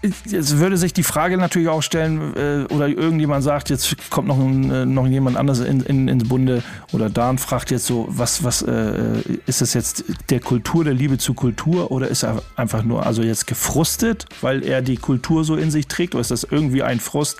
Jetzt 0.00 0.58
würde 0.58 0.76
sich 0.76 0.92
die 0.92 1.02
Frage 1.02 1.36
natürlich 1.38 1.66
auch 1.66 1.82
stellen, 1.82 2.36
äh, 2.36 2.72
oder 2.72 2.86
irgendjemand 2.86 3.42
sagt, 3.42 3.68
jetzt 3.68 3.96
kommt 4.10 4.28
noch, 4.28 4.38
ein, 4.38 4.70
äh, 4.70 4.86
noch 4.86 5.08
jemand 5.08 5.36
anderes 5.36 5.58
in, 5.58 5.80
in, 5.80 6.06
ins 6.06 6.28
Bunde, 6.28 6.62
oder 6.92 7.10
Dan 7.10 7.38
fragt 7.38 7.72
jetzt 7.72 7.86
so, 7.86 8.06
was, 8.08 8.44
was 8.44 8.62
äh, 8.62 9.20
ist 9.46 9.60
das 9.60 9.74
jetzt 9.74 10.04
der 10.30 10.38
Kultur, 10.38 10.84
der 10.84 10.94
Liebe 10.94 11.18
zu 11.18 11.34
Kultur, 11.34 11.90
oder 11.90 12.06
ist 12.06 12.22
er 12.22 12.42
einfach 12.54 12.84
nur 12.84 13.06
also 13.06 13.22
jetzt 13.22 13.48
gefrustet, 13.48 14.26
weil 14.40 14.62
er 14.62 14.82
die 14.82 14.98
Kultur 14.98 15.42
so 15.42 15.56
in 15.56 15.72
sich 15.72 15.88
trägt, 15.88 16.14
oder 16.14 16.20
ist 16.20 16.30
das 16.30 16.44
irgendwie 16.44 16.84
ein 16.84 17.00
Frust, 17.00 17.38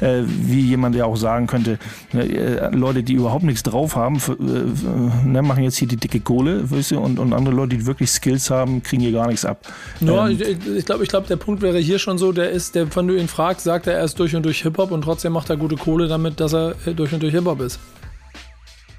äh, 0.00 0.22
wie 0.24 0.60
jemand 0.60 0.96
ja 0.96 1.04
auch 1.04 1.16
sagen 1.16 1.46
könnte, 1.46 1.78
äh, 2.14 2.74
Leute, 2.74 3.02
die 3.02 3.14
überhaupt 3.14 3.44
nichts 3.44 3.62
drauf 3.62 3.96
haben, 3.96 4.16
äh, 4.16 5.26
ne, 5.26 5.42
machen 5.42 5.64
jetzt 5.64 5.76
hier 5.76 5.88
die 5.88 5.96
dicke 5.96 6.20
Kohle, 6.20 6.70
weißt 6.70 6.92
du, 6.92 7.00
und, 7.00 7.18
und 7.18 7.32
andere 7.32 7.54
Leute, 7.54 7.76
die 7.76 7.86
wirklich 7.86 8.10
Skills 8.10 8.50
haben, 8.50 8.82
kriegen 8.82 9.02
hier 9.02 9.12
gar 9.12 9.26
nichts 9.28 9.44
ab. 9.44 9.60
Ja, 10.00 10.28
ähm, 10.28 10.38
ich, 10.76 10.84
glaube, 10.84 11.02
ich 11.02 11.08
glaub, 11.08 11.26
der 11.26 11.36
Punkt 11.36 11.62
wäre 11.62 11.78
hier 11.78 11.98
schon 11.98 12.18
so, 12.18 12.32
der 12.32 12.50
ist, 12.50 12.74
der, 12.74 12.94
wenn 12.94 13.08
du 13.08 13.18
ihn 13.18 13.28
fragst, 13.28 13.64
sagt 13.64 13.86
er, 13.86 13.94
er 13.94 14.04
ist 14.04 14.18
durch 14.18 14.34
und 14.34 14.44
durch 14.44 14.62
Hip-Hop 14.62 14.90
und 14.90 15.02
trotzdem 15.02 15.32
macht 15.32 15.50
er 15.50 15.56
gute 15.56 15.76
Kohle 15.76 16.08
damit, 16.08 16.40
dass 16.40 16.52
er 16.52 16.74
durch 16.96 17.12
und 17.12 17.22
durch 17.22 17.32
Hip-Hop 17.34 17.60
ist. 17.60 17.78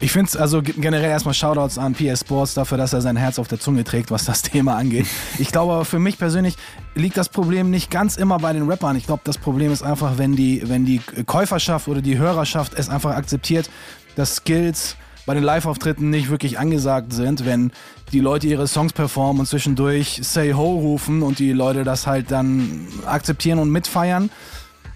Ich 0.02 0.14
finde 0.14 0.30
es 0.30 0.38
also 0.38 0.62
generell 0.62 1.10
erstmal 1.10 1.34
Shoutouts 1.34 1.78
an 1.78 1.94
PS 1.94 2.22
Sports 2.22 2.54
dafür, 2.54 2.78
dass 2.78 2.94
er 2.94 3.02
sein 3.02 3.18
Herz 3.18 3.38
auf 3.38 3.50
der 3.50 3.60
Zunge 3.60 3.84
trägt, 3.84 4.12
was 4.12 4.24
das 4.24 4.42
Thema 4.44 4.78
angeht. 4.78 5.06
Ich 5.40 5.52
glaube 5.52 5.74
aber 5.74 5.86
für 5.86 6.00
mich 6.00 6.18
persönlich 6.18 6.56
liegt 6.96 7.18
das 7.18 7.28
Problem 7.28 7.70
nicht 7.70 7.92
ganz 7.92 8.16
immer 8.16 8.38
bei 8.40 8.54
den 8.54 8.70
Rappern. 8.70 8.96
Ich 8.96 9.06
glaube, 9.06 9.22
das 9.26 9.38
Problem 9.38 9.74
ist 9.74 9.84
einfach, 9.84 10.18
wenn 10.18 10.38
die, 10.38 10.64
wenn 10.70 10.86
die 10.86 11.02
Käuferschaft 11.26 11.90
oder 11.90 12.02
die 12.02 12.18
Hörerschaft 12.18 12.74
es 12.76 12.88
einfach 12.88 13.16
akzeptiert, 13.16 13.70
dass 14.16 14.38
Skills 14.38 14.96
bei 15.26 15.34
den 15.34 15.44
Live-Auftritten 15.44 16.10
nicht 16.10 16.30
wirklich 16.30 16.58
angesagt 16.58 17.12
sind, 17.14 17.46
wenn 17.46 17.72
die 18.14 18.20
Leute 18.22 18.48
ihre 18.48 18.68
Songs 18.68 18.94
performen 18.94 19.42
und 19.42 19.46
zwischendurch 19.46 20.22
Say 20.24 20.54
Ho 20.54 20.78
rufen 20.78 21.22
und 21.22 21.40
die 21.40 21.52
Leute 21.52 21.84
das 21.84 22.08
halt 22.08 22.32
dann 22.32 22.88
akzeptieren 23.06 23.60
und 23.60 23.70
mitfeiern 23.70 24.32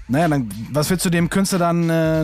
naja, 0.07 0.27
dann, 0.27 0.49
was 0.71 0.89
willst 0.89 1.05
du 1.05 1.09
dem 1.09 1.29
Künstler 1.29 1.59
dann 1.59 1.89
äh, 1.89 2.19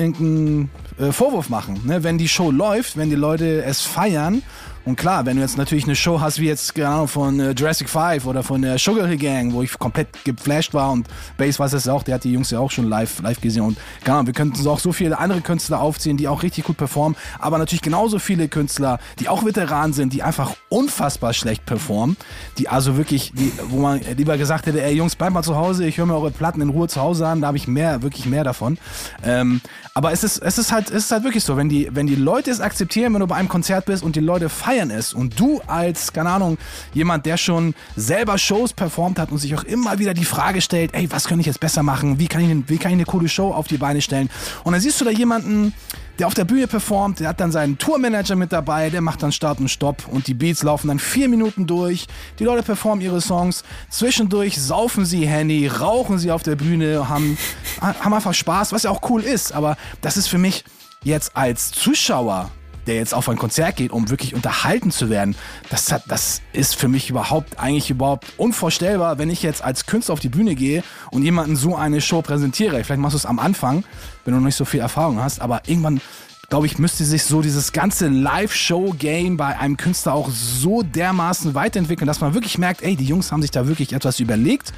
irgendeinen 0.00 0.70
äh, 0.98 1.12
Vorwurf 1.12 1.48
machen? 1.48 1.80
Ne? 1.84 2.02
Wenn 2.02 2.18
die 2.18 2.28
Show 2.28 2.50
läuft, 2.50 2.96
wenn 2.96 3.10
die 3.10 3.16
Leute 3.16 3.62
es 3.64 3.82
feiern 3.82 4.42
und 4.86 4.96
klar, 4.96 5.26
wenn 5.26 5.36
du 5.36 5.42
jetzt 5.42 5.58
natürlich 5.58 5.84
eine 5.84 5.96
Show 5.96 6.20
hast 6.20 6.40
wie 6.40 6.46
jetzt 6.46 6.74
genau 6.74 7.08
von 7.08 7.40
äh, 7.40 7.50
Jurassic 7.50 7.88
5 7.88 8.24
oder 8.24 8.44
von 8.44 8.62
der 8.62 8.78
Sugar 8.78 9.08
Hill 9.08 9.16
Gang, 9.16 9.52
wo 9.52 9.62
ich 9.62 9.76
komplett 9.78 10.24
geflasht 10.24 10.74
war 10.74 10.92
und 10.92 11.08
Bass 11.36 11.58
weiß 11.58 11.72
es 11.72 11.88
auch, 11.88 12.04
der 12.04 12.14
hat 12.14 12.24
die 12.24 12.32
Jungs 12.32 12.52
ja 12.52 12.60
auch 12.60 12.70
schon 12.70 12.88
live, 12.88 13.20
live 13.20 13.40
gesehen 13.40 13.62
und 13.62 13.78
genau, 14.04 14.24
wir 14.24 14.32
könnten 14.32 14.54
so 14.54 14.70
auch 14.70 14.78
so 14.78 14.92
viele 14.92 15.18
andere 15.18 15.40
Künstler 15.40 15.80
aufziehen, 15.80 16.16
die 16.16 16.28
auch 16.28 16.44
richtig 16.44 16.64
gut 16.64 16.76
performen, 16.76 17.18
aber 17.40 17.58
natürlich 17.58 17.82
genauso 17.82 18.20
viele 18.20 18.46
Künstler, 18.46 19.00
die 19.18 19.28
auch 19.28 19.44
Veteranen 19.44 19.92
sind, 19.92 20.12
die 20.12 20.22
einfach 20.22 20.54
unfassbar 20.68 21.32
schlecht 21.32 21.66
performen, 21.66 22.16
die 22.58 22.68
also 22.68 22.96
wirklich, 22.96 23.32
die, 23.34 23.52
wo 23.68 23.80
man 23.80 24.00
lieber 24.16 24.38
gesagt 24.38 24.66
hätte, 24.66 24.80
ey 24.80 24.94
Jungs, 24.94 25.16
bleibt 25.16 25.34
mal 25.34 25.42
zu 25.42 25.56
Hause, 25.56 25.84
ich 25.84 25.98
höre 25.98 26.06
mir 26.06 26.14
eure 26.14 26.30
Platten 26.30 26.60
in 26.60 26.68
Ruhe 26.68 26.86
zu 26.86 27.00
Hause 27.00 27.26
an, 27.26 27.40
da 27.40 27.48
habe 27.48 27.56
ich 27.56 27.66
mehr, 27.66 28.02
wirklich 28.02 28.26
mehr 28.26 28.44
davon. 28.44 28.78
Ähm, 29.24 29.60
aber 29.94 30.12
es 30.12 30.22
ist, 30.22 30.38
es 30.38 30.58
ist 30.58 30.70
halt, 30.70 30.90
es 30.90 31.06
ist 31.06 31.10
halt 31.10 31.24
wirklich 31.24 31.42
so, 31.42 31.56
wenn 31.56 31.68
die, 31.68 31.88
wenn 31.90 32.06
die 32.06 32.14
Leute 32.14 32.50
es 32.50 32.60
akzeptieren, 32.60 33.14
wenn 33.14 33.20
du 33.20 33.26
bei 33.26 33.36
einem 33.36 33.48
Konzert 33.48 33.86
bist 33.86 34.04
und 34.04 34.14
die 34.14 34.20
Leute 34.20 34.48
feiern 34.48 34.75
feiern 34.76 34.90
es 34.90 35.12
und 35.12 35.38
du 35.38 35.60
als, 35.66 36.12
keine 36.12 36.30
Ahnung, 36.30 36.58
jemand, 36.92 37.26
der 37.26 37.36
schon 37.36 37.74
selber 37.96 38.38
Shows 38.38 38.72
performt 38.72 39.18
hat 39.18 39.30
und 39.30 39.38
sich 39.38 39.54
auch 39.54 39.64
immer 39.64 39.98
wieder 39.98 40.14
die 40.14 40.24
Frage 40.24 40.60
stellt, 40.60 40.94
ey, 40.94 41.10
was 41.10 41.26
kann 41.26 41.40
ich 41.40 41.46
jetzt 41.46 41.60
besser 41.60 41.82
machen? 41.82 42.18
Wie 42.18 42.28
kann 42.28 42.42
ich, 42.42 42.68
wie 42.68 42.78
kann 42.78 42.90
ich 42.90 42.96
eine 42.96 43.04
coole 43.04 43.28
Show 43.28 43.52
auf 43.52 43.68
die 43.68 43.78
Beine 43.78 44.02
stellen? 44.02 44.28
Und 44.64 44.72
dann 44.72 44.80
siehst 44.80 45.00
du 45.00 45.04
da 45.04 45.10
jemanden, 45.10 45.72
der 46.18 46.26
auf 46.26 46.34
der 46.34 46.44
Bühne 46.44 46.66
performt, 46.66 47.20
der 47.20 47.28
hat 47.28 47.40
dann 47.40 47.52
seinen 47.52 47.78
Tourmanager 47.78 48.36
mit 48.36 48.52
dabei, 48.52 48.90
der 48.90 49.00
macht 49.00 49.22
dann 49.22 49.32
Start 49.32 49.60
und 49.60 49.68
Stopp 49.68 50.08
und 50.08 50.26
die 50.26 50.34
Beats 50.34 50.62
laufen 50.62 50.88
dann 50.88 50.98
vier 50.98 51.28
Minuten 51.28 51.66
durch. 51.66 52.06
Die 52.38 52.44
Leute 52.44 52.62
performen 52.62 53.04
ihre 53.04 53.20
Songs. 53.20 53.64
Zwischendurch 53.90 54.60
saufen 54.60 55.04
sie 55.04 55.26
Henny, 55.26 55.68
rauchen 55.68 56.18
sie 56.18 56.30
auf 56.30 56.42
der 56.42 56.56
Bühne, 56.56 57.08
haben, 57.08 57.36
haben 57.80 58.14
einfach 58.14 58.34
Spaß, 58.34 58.72
was 58.72 58.84
ja 58.84 58.90
auch 58.90 59.08
cool 59.10 59.22
ist. 59.22 59.52
Aber 59.52 59.76
das 60.00 60.16
ist 60.16 60.28
für 60.28 60.38
mich 60.38 60.64
jetzt 61.02 61.36
als 61.36 61.70
Zuschauer 61.70 62.50
der 62.86 62.96
jetzt 62.96 63.14
auf 63.14 63.28
ein 63.28 63.36
Konzert 63.36 63.76
geht, 63.76 63.92
um 63.92 64.10
wirklich 64.10 64.34
unterhalten 64.34 64.90
zu 64.90 65.10
werden, 65.10 65.36
das, 65.70 65.92
hat, 65.92 66.04
das 66.08 66.42
ist 66.52 66.76
für 66.76 66.88
mich 66.88 67.10
überhaupt 67.10 67.58
eigentlich 67.58 67.90
überhaupt 67.90 68.26
unvorstellbar, 68.36 69.18
wenn 69.18 69.30
ich 69.30 69.42
jetzt 69.42 69.62
als 69.62 69.86
Künstler 69.86 70.14
auf 70.14 70.20
die 70.20 70.28
Bühne 70.28 70.54
gehe 70.54 70.82
und 71.10 71.22
jemanden 71.22 71.56
so 71.56 71.76
eine 71.76 72.00
Show 72.00 72.22
präsentiere. 72.22 72.82
Vielleicht 72.84 73.00
machst 73.00 73.14
du 73.14 73.18
es 73.18 73.26
am 73.26 73.38
Anfang, 73.38 73.84
wenn 74.24 74.34
du 74.34 74.40
noch 74.40 74.46
nicht 74.46 74.56
so 74.56 74.64
viel 74.64 74.80
Erfahrung 74.80 75.20
hast, 75.20 75.40
aber 75.40 75.62
irgendwann 75.66 76.00
glaube 76.48 76.66
ich, 76.66 76.78
müsste 76.78 77.04
sich 77.04 77.24
so 77.24 77.42
dieses 77.42 77.72
ganze 77.72 78.08
Live-Show-Game 78.08 79.36
bei 79.36 79.58
einem 79.58 79.76
Künstler 79.76 80.14
auch 80.14 80.30
so 80.30 80.82
dermaßen 80.82 81.54
weiterentwickeln, 81.54 82.06
dass 82.06 82.20
man 82.20 82.34
wirklich 82.34 82.58
merkt, 82.58 82.82
ey, 82.82 82.96
die 82.96 83.04
Jungs 83.04 83.32
haben 83.32 83.42
sich 83.42 83.50
da 83.50 83.66
wirklich 83.66 83.92
etwas 83.92 84.20
überlegt. 84.20 84.72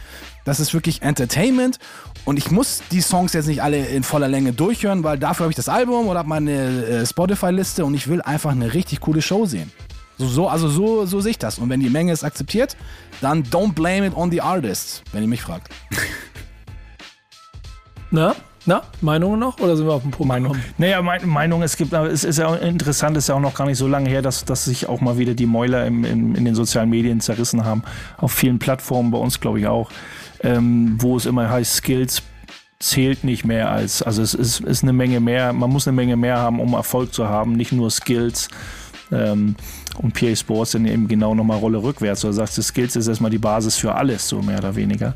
Das 0.45 0.61
ist 0.61 0.73
wirklich 0.73 1.03
Entertainment 1.03 1.79
und 2.25 2.37
ich 2.37 2.51
muss 2.51 2.83
die 2.91 3.01
Songs 3.01 3.33
jetzt 3.33 3.47
nicht 3.47 3.63
alle 3.63 3.87
in 3.87 4.03
voller 4.03 4.29
Länge 4.29 4.53
durchhören, 4.53 5.05
weil 5.05 5.19
dafür 5.19 5.45
habe 5.45 5.53
ich 5.53 5.57
das 5.57 5.69
Album 5.69 6.09
oder 6.09 6.21
habe 6.21 6.29
meine 6.29 6.53
äh, 6.53 7.07
Spotify-Liste 7.07 7.85
und 7.85 7.95
ich 7.95 8.09
will 8.09 8.23
einfach 8.23 8.51
eine 8.51 8.75
richtig 8.75 9.01
coole 9.01 9.23
Show 9.23 9.47
sehen. 9.47 9.73
So, 10.19 10.27
so, 10.27 10.49
also 10.49 10.69
so, 10.69 11.07
so 11.07 11.21
sehe 11.21 11.31
ich 11.31 11.39
das. 11.39 11.59
Und 11.59 11.71
wenn 11.71 11.81
die 11.81 11.91
Menge 11.91 12.13
es 12.13 12.25
akzeptiert, 12.25 12.77
dann 13.21 13.45
don't 13.45 13.73
blame 13.73 14.07
it 14.07 14.17
on 14.17 14.31
the 14.31 14.41
artists, 14.41 15.03
wenn 15.13 15.23
ihr 15.23 15.29
mich 15.29 15.43
fragt. 15.43 15.73
Na, 18.11 18.35
na, 18.69 18.83
Meinungen 19.01 19.39
noch 19.39 19.59
oder 19.61 19.77
sind 19.77 19.87
wir 19.87 19.95
auf 19.95 20.03
dem 20.03 20.11
Punkt? 20.11 20.29
Meinung. 20.29 20.57
Naja, 20.77 21.01
Meinung, 21.03 21.63
es 21.63 21.77
gibt, 21.77 21.93
es 21.93 22.25
ist 22.25 22.39
ja 22.39 22.55
interessant, 22.57 23.17
es 23.17 23.25
ist 23.25 23.29
ja 23.29 23.35
auch 23.35 23.41
noch 23.41 23.55
gar 23.55 23.67
nicht 23.67 23.79
so 23.79 23.87
lange 23.87 24.11
her, 24.11 24.21
dass, 24.21 24.45
dass 24.45 24.67
sich 24.67 24.89
auch 24.89 25.01
mal 25.01 25.17
wieder 25.17 25.35
die 25.35 25.47
Mäuler 25.47 25.87
im, 25.87 26.05
im, 26.05 26.35
in 26.35 26.45
den 26.45 26.55
sozialen 26.55 26.91
Medien 26.91 27.21
zerrissen 27.21 27.65
haben. 27.65 27.83
Auf 28.17 28.33
vielen 28.33 28.59
Plattformen, 28.59 29.11
bei 29.11 29.19
uns 29.19 29.41
glaube 29.41 29.61
ich 29.61 29.67
auch 29.67 29.91
ähm, 30.43 30.97
wo 30.99 31.17
es 31.17 31.27
immer 31.27 31.51
heißt, 31.51 31.77
Skills 31.77 32.23
zählt 32.79 33.25
nicht 33.25 33.45
mehr 33.45 33.71
als, 33.71 34.03
also 34.03 34.23
es 34.23 34.35
ist, 34.35 34.61
ist 34.61 34.83
eine 34.83 34.93
Menge 34.93 35.21
mehr, 35.21 35.53
man 35.53 35.71
muss 35.71 35.89
eine 35.89 35.97
Menge 35.97 36.17
mehr 36.17 36.39
haben, 36.39 36.61
um 36.61 36.75
Erfolg 36.75 37.13
zu 37.13 37.29
haben, 37.29 37.55
nicht 37.55 37.73
nur 37.73 37.91
Skills. 37.91 38.49
Ähm, 39.11 39.57
und 39.97 40.15
PA 40.15 40.37
Sports 40.37 40.73
dann 40.73 40.87
eben 40.87 41.09
genau 41.09 41.35
nochmal 41.35 41.59
Rolle 41.59 41.83
rückwärts. 41.83 42.21
Du 42.21 42.31
sagst, 42.31 42.63
Skills 42.63 42.95
ist 42.95 43.09
erstmal 43.09 43.31
die 43.31 43.39
Basis 43.39 43.77
für 43.77 43.95
alles, 43.95 44.29
so 44.29 44.43
mehr 44.43 44.59
oder 44.59 44.77
weniger, 44.77 45.15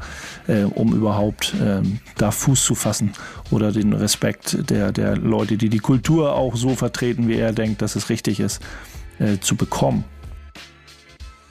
äh, 0.49 0.63
um 0.65 0.95
überhaupt 0.95 1.55
ähm, 1.63 2.01
da 2.17 2.31
Fuß 2.31 2.65
zu 2.65 2.75
fassen 2.75 3.13
oder 3.51 3.71
den 3.71 3.93
Respekt 3.93 4.71
der, 4.71 4.93
der 4.93 5.17
Leute, 5.17 5.57
die 5.57 5.69
die 5.69 5.79
Kultur 5.79 6.35
auch 6.35 6.57
so 6.57 6.71
vertreten, 6.71 7.29
wie 7.29 7.37
er 7.37 7.53
denkt, 7.53 7.83
dass 7.83 7.95
es 7.95 8.09
richtig 8.09 8.41
ist, 8.41 8.61
äh, 9.19 9.39
zu 9.39 9.57
bekommen. 9.57 10.05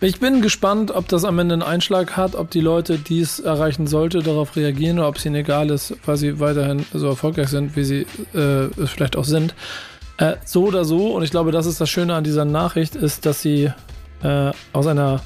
Ich 0.04 0.20
bin 0.20 0.42
gespannt, 0.42 0.90
ob 0.90 1.08
das 1.10 1.24
am 1.26 1.38
Ende 1.38 1.54
einen 1.54 1.62
Einschlag 1.62 2.18
hat, 2.18 2.34
ob 2.34 2.50
die 2.50 2.60
Leute, 2.60 2.98
die 2.98 3.20
es 3.20 3.40
erreichen 3.40 3.86
sollte, 3.86 4.24
darauf 4.24 4.56
reagieren 4.56 4.98
oder 4.98 5.08
ob 5.08 5.18
es 5.18 5.26
ihnen 5.28 5.36
egal 5.36 5.70
ist, 5.70 5.94
weil 6.08 6.18
sie 6.18 6.40
weiterhin 6.40 6.84
so 6.92 7.08
erfolgreich 7.08 7.50
sind, 7.50 7.76
wie 7.76 7.84
sie 7.84 8.08
äh, 8.34 8.66
es 8.82 8.90
vielleicht 8.90 9.16
auch 9.16 9.26
sind. 9.26 9.54
Äh, 10.18 10.38
so 10.44 10.66
oder 10.66 10.86
so, 10.86 11.16
und 11.16 11.22
ich 11.22 11.30
glaube, 11.30 11.52
das 11.52 11.68
ist 11.68 11.80
das 11.80 11.88
Schöne 11.88 12.16
an 12.16 12.24
dieser 12.24 12.46
Nachricht, 12.46 12.96
ist, 12.96 13.28
dass 13.28 13.44
sie 13.44 13.72
äh, 14.24 14.52
aus 14.74 14.88
einer 14.88 15.22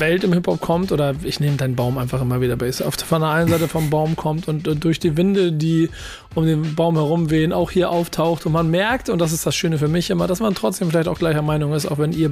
Welt 0.00 0.24
im 0.24 0.32
Hip-Hop 0.32 0.60
kommt, 0.60 0.92
oder 0.92 1.14
ich 1.22 1.40
nehme 1.40 1.56
deinen 1.56 1.76
Baum 1.76 1.98
einfach 1.98 2.20
immer 2.20 2.40
wieder 2.40 2.56
Bass, 2.56 2.82
auf, 2.82 2.94
von 2.94 3.20
der 3.20 3.30
einen 3.30 3.48
Seite 3.48 3.68
vom 3.68 3.90
Baum 3.90 4.16
kommt 4.16 4.48
und, 4.48 4.68
und, 4.68 4.84
durch 4.84 4.98
die 4.98 5.16
Winde, 5.16 5.52
die 5.52 5.90
um 6.34 6.46
den 6.46 6.74
Baum 6.74 6.96
herum 6.96 7.30
wehen, 7.30 7.52
auch 7.52 7.70
hier 7.70 7.90
auftaucht 7.90 8.46
und 8.46 8.52
man 8.52 8.70
merkt, 8.70 9.08
und 9.08 9.18
das 9.18 9.32
ist 9.32 9.46
das 9.46 9.54
Schöne 9.54 9.78
für 9.78 9.88
mich 9.88 10.10
immer, 10.10 10.26
dass 10.26 10.40
man 10.40 10.54
trotzdem 10.54 10.90
vielleicht 10.90 11.08
auch 11.08 11.18
gleicher 11.18 11.42
Meinung 11.42 11.72
ist, 11.72 11.86
auch 11.86 11.98
wenn 11.98 12.12
ihr 12.12 12.30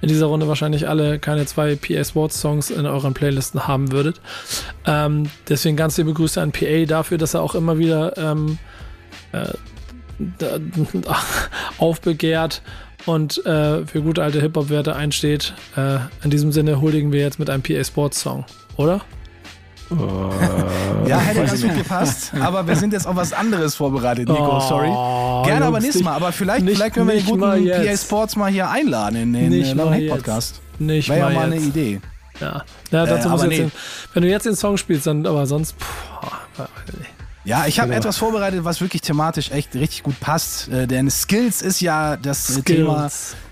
in 0.00 0.08
dieser 0.08 0.26
Runde 0.26 0.48
wahrscheinlich 0.48 0.88
alle 0.88 1.18
keine 1.18 1.46
zwei 1.46 1.76
PA 1.76 2.04
Sports 2.04 2.40
Songs 2.40 2.70
in 2.70 2.86
euren 2.86 3.14
Playlisten 3.14 3.66
haben 3.66 3.92
würdet. 3.92 4.20
Ähm, 4.86 5.30
deswegen 5.48 5.76
ganz 5.76 5.96
liebe 5.98 6.12
Grüße 6.12 6.40
an 6.40 6.52
PA 6.52 6.84
dafür, 6.86 7.18
dass 7.18 7.34
er 7.34 7.42
auch 7.42 7.54
immer 7.54 7.78
wieder 7.78 8.16
ähm, 8.16 8.58
äh, 9.32 9.46
aufbegehrt 11.78 12.62
und 13.08 13.44
äh, 13.46 13.86
für 13.86 14.02
gute 14.02 14.22
alte 14.22 14.40
Hip-Hop-Werte 14.40 14.94
einsteht. 14.94 15.54
Äh, 15.76 15.98
in 16.22 16.30
diesem 16.30 16.52
Sinne 16.52 16.80
huldigen 16.80 17.12
wir 17.12 17.20
jetzt 17.20 17.38
mit 17.38 17.50
einem 17.50 17.62
PA 17.62 17.82
Sports 17.82 18.20
Song, 18.20 18.44
oder? 18.76 19.00
ja, 21.06 21.18
hätte 21.18 21.46
ganz 21.46 21.62
gut 21.62 21.74
gepasst. 21.74 22.32
Aber 22.38 22.66
wir 22.66 22.76
sind 22.76 22.92
jetzt 22.92 23.06
auf 23.06 23.16
was 23.16 23.32
anderes 23.32 23.74
vorbereitet, 23.74 24.28
Nico. 24.28 24.58
Oh, 24.58 24.60
sorry. 24.60 25.48
Gerne 25.48 25.64
aber 25.64 25.80
nächstes 25.80 26.02
Mal. 26.02 26.14
Aber 26.14 26.30
vielleicht, 26.30 26.64
nicht, 26.64 26.76
vielleicht 26.76 26.94
können 26.94 27.08
wir 27.08 27.14
den 27.14 27.24
guten 27.24 27.40
PA 27.40 27.96
Sports 27.96 28.36
mal 28.36 28.50
hier 28.50 28.68
einladen 28.68 29.16
in 29.16 29.32
den 29.32 29.48
nicht 29.48 29.74
äh, 29.74 30.08
Podcast. 30.08 30.60
Nicht 30.78 31.08
Wäre 31.08 31.20
ja 31.20 31.30
mal 31.30 31.50
jetzt. 31.50 31.56
eine 31.56 31.66
Idee. 31.66 32.00
Ja, 32.38 32.62
ja 32.90 33.06
dazu 33.06 33.28
äh, 33.28 33.30
muss 33.30 33.42
jetzt 33.42 33.50
nee. 33.50 33.56
den, 33.56 33.72
wenn 34.12 34.22
du 34.22 34.28
jetzt 34.28 34.44
den 34.44 34.56
Song 34.56 34.76
spielst, 34.76 35.06
dann 35.06 35.26
aber 35.26 35.46
sonst. 35.46 35.74
Pff, 35.80 36.68
Ja, 37.48 37.66
ich 37.66 37.80
habe 37.80 37.88
Genau. 37.88 38.00
etwas 38.00 38.18
vorbereitet, 38.18 38.62
was 38.64 38.82
wirklich 38.82 39.00
thematisch 39.00 39.50
echt 39.52 39.74
richtig 39.74 40.02
gut 40.02 40.20
passt. 40.20 40.68
Äh, 40.68 40.86
denn 40.86 41.10
Skills 41.10 41.62
ist 41.62 41.80
ja 41.80 42.18
das 42.18 42.50
äh, 42.50 42.52
Skills. 42.60 42.66
Thema. 42.66 43.08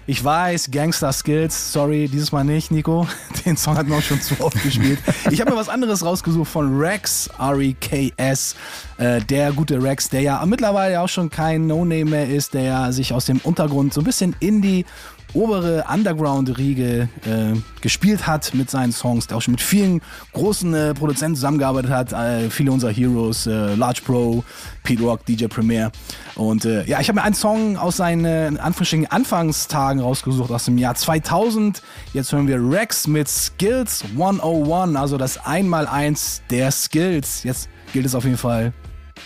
Ich 0.06 0.22
weiß, 0.22 0.70
Gangster 0.70 1.10
Skills. 1.14 1.72
Sorry, 1.72 2.06
dieses 2.06 2.30
Mal 2.30 2.44
nicht, 2.44 2.70
Nico. 2.70 3.08
Den 3.46 3.56
Song 3.56 3.74
hat 3.74 3.88
mir 3.88 3.96
auch 3.96 4.02
schon 4.02 4.20
zu 4.20 4.38
oft 4.40 4.62
gespielt. 4.62 4.98
Ich 5.30 5.40
habe 5.40 5.50
mir 5.50 5.56
was 5.56 5.70
anderes 5.70 6.04
rausgesucht 6.04 6.50
von 6.50 6.78
Rex, 6.78 7.30
R-E-K-S. 7.38 8.54
Äh, 8.98 9.22
der 9.22 9.52
gute 9.52 9.82
Rex, 9.82 10.10
der 10.10 10.20
ja 10.20 10.44
mittlerweile 10.44 11.00
auch 11.00 11.08
schon 11.08 11.30
kein 11.30 11.66
No-Name 11.66 12.04
mehr 12.04 12.28
ist, 12.28 12.52
der 12.52 12.62
ja 12.62 12.92
sich 12.92 13.14
aus 13.14 13.24
dem 13.24 13.38
Untergrund 13.44 13.94
so 13.94 14.02
ein 14.02 14.04
bisschen 14.04 14.36
in 14.40 14.60
die 14.60 14.84
obere 15.34 15.84
Underground-Riege 15.92 17.08
äh, 17.24 17.58
gespielt 17.80 18.26
hat 18.26 18.54
mit 18.54 18.70
seinen 18.70 18.92
Songs, 18.92 19.26
der 19.26 19.36
auch 19.36 19.42
schon 19.42 19.52
mit 19.52 19.60
vielen 19.60 20.00
großen 20.32 20.74
äh, 20.74 20.94
Produzenten 20.94 21.36
zusammengearbeitet 21.36 21.90
hat, 21.90 22.12
äh, 22.12 22.50
viele 22.50 22.72
unserer 22.72 22.92
Heroes, 22.92 23.46
äh, 23.46 23.74
Large 23.74 24.00
Pro, 24.04 24.44
Pete 24.82 25.02
Rock, 25.02 25.24
DJ 25.26 25.46
Premier. 25.46 25.90
Und 26.34 26.64
äh, 26.64 26.84
ja, 26.84 27.00
ich 27.00 27.08
habe 27.08 27.16
mir 27.16 27.24
einen 27.24 27.34
Song 27.34 27.76
aus 27.76 27.98
seinen 27.98 28.24
äh, 28.24 28.48
in 28.48 28.58
Anführungsstrichen 28.58 29.06
Anfangstagen 29.10 30.00
rausgesucht, 30.00 30.50
aus 30.50 30.64
dem 30.64 30.78
Jahr 30.78 30.94
2000. 30.94 31.82
Jetzt 32.12 32.32
hören 32.32 32.48
wir 32.48 32.58
Rex 32.58 33.06
mit 33.06 33.28
Skills 33.28 34.04
101, 34.12 34.96
also 34.96 35.18
das 35.18 35.44
Einmaleins 35.44 36.42
der 36.50 36.70
Skills. 36.70 37.42
Jetzt 37.42 37.68
gilt 37.92 38.06
es 38.06 38.14
auf 38.14 38.24
jeden 38.24 38.38
Fall 38.38 38.72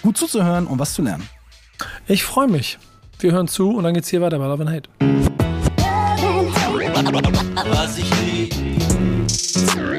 gut 0.03 0.17
zuzuhören 0.17 0.67
und 0.67 0.79
was 0.79 0.95
zu 0.95 1.03
lernen. 1.03 1.29
Ich 2.07 2.25
freue 2.25 2.49
mich. 2.49 2.79
Wir 3.19 3.33
hören 3.33 3.49
zu 3.49 3.71
und 3.77 3.85
dann 3.85 3.95
geht's 3.95 4.09
hier 4.09 4.21
weiter 4.21 4.39
bei 4.39 4.47
Love 4.47 4.63
and 4.63 4.71
Hate. 4.71 5.30
Was 7.01 7.97
ich 7.97 8.11
lieb, 8.21 8.55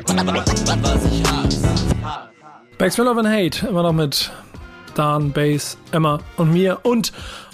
was 0.06 1.06
ich 1.06 1.24
hasse. 1.24 2.30
Back 2.78 2.94
to 2.94 3.04
Love 3.04 3.20
and 3.22 3.28
Hate, 3.28 3.68
immer 3.68 3.82
noch 3.82 3.94
mit 3.94 4.32
Dan, 4.94 5.32
Bass, 5.32 5.78
Emma 5.92 6.20
und 6.38 6.54
mir 6.54 6.80
und 6.84 7.12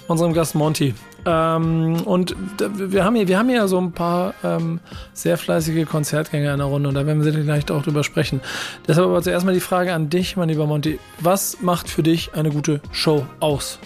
unserem 0.09 0.33
Gast 0.33 0.53
Monty. 0.53 0.93
Ähm, 1.25 2.01
und 2.03 2.35
wir 2.59 3.05
haben, 3.05 3.15
hier, 3.15 3.29
wir 3.29 3.39
haben 3.39 3.47
hier 3.47 3.69
so 3.69 3.77
ein 3.79 3.93
paar 3.93 4.33
ähm, 4.43 4.81
sehr 5.13 5.37
fleißige 5.37 5.87
Konzertgänger 5.87 6.51
in 6.51 6.57
der 6.57 6.67
Runde 6.67 6.89
und 6.89 6.95
da 6.95 7.05
werden 7.05 7.23
wir 7.23 7.31
gleich 7.31 7.71
auch 7.71 7.83
drüber 7.83 8.03
sprechen. 8.03 8.41
Deshalb 8.85 9.07
aber 9.07 9.21
zuerst 9.21 9.45
mal 9.45 9.53
die 9.53 9.61
Frage 9.61 9.93
an 9.93 10.09
dich, 10.09 10.35
mein 10.35 10.49
lieber 10.49 10.67
Monty. 10.67 10.99
Was 11.19 11.61
macht 11.61 11.89
für 11.89 12.03
dich 12.03 12.33
eine 12.33 12.49
gute 12.49 12.81
Show 12.91 13.25
aus? 13.39 13.79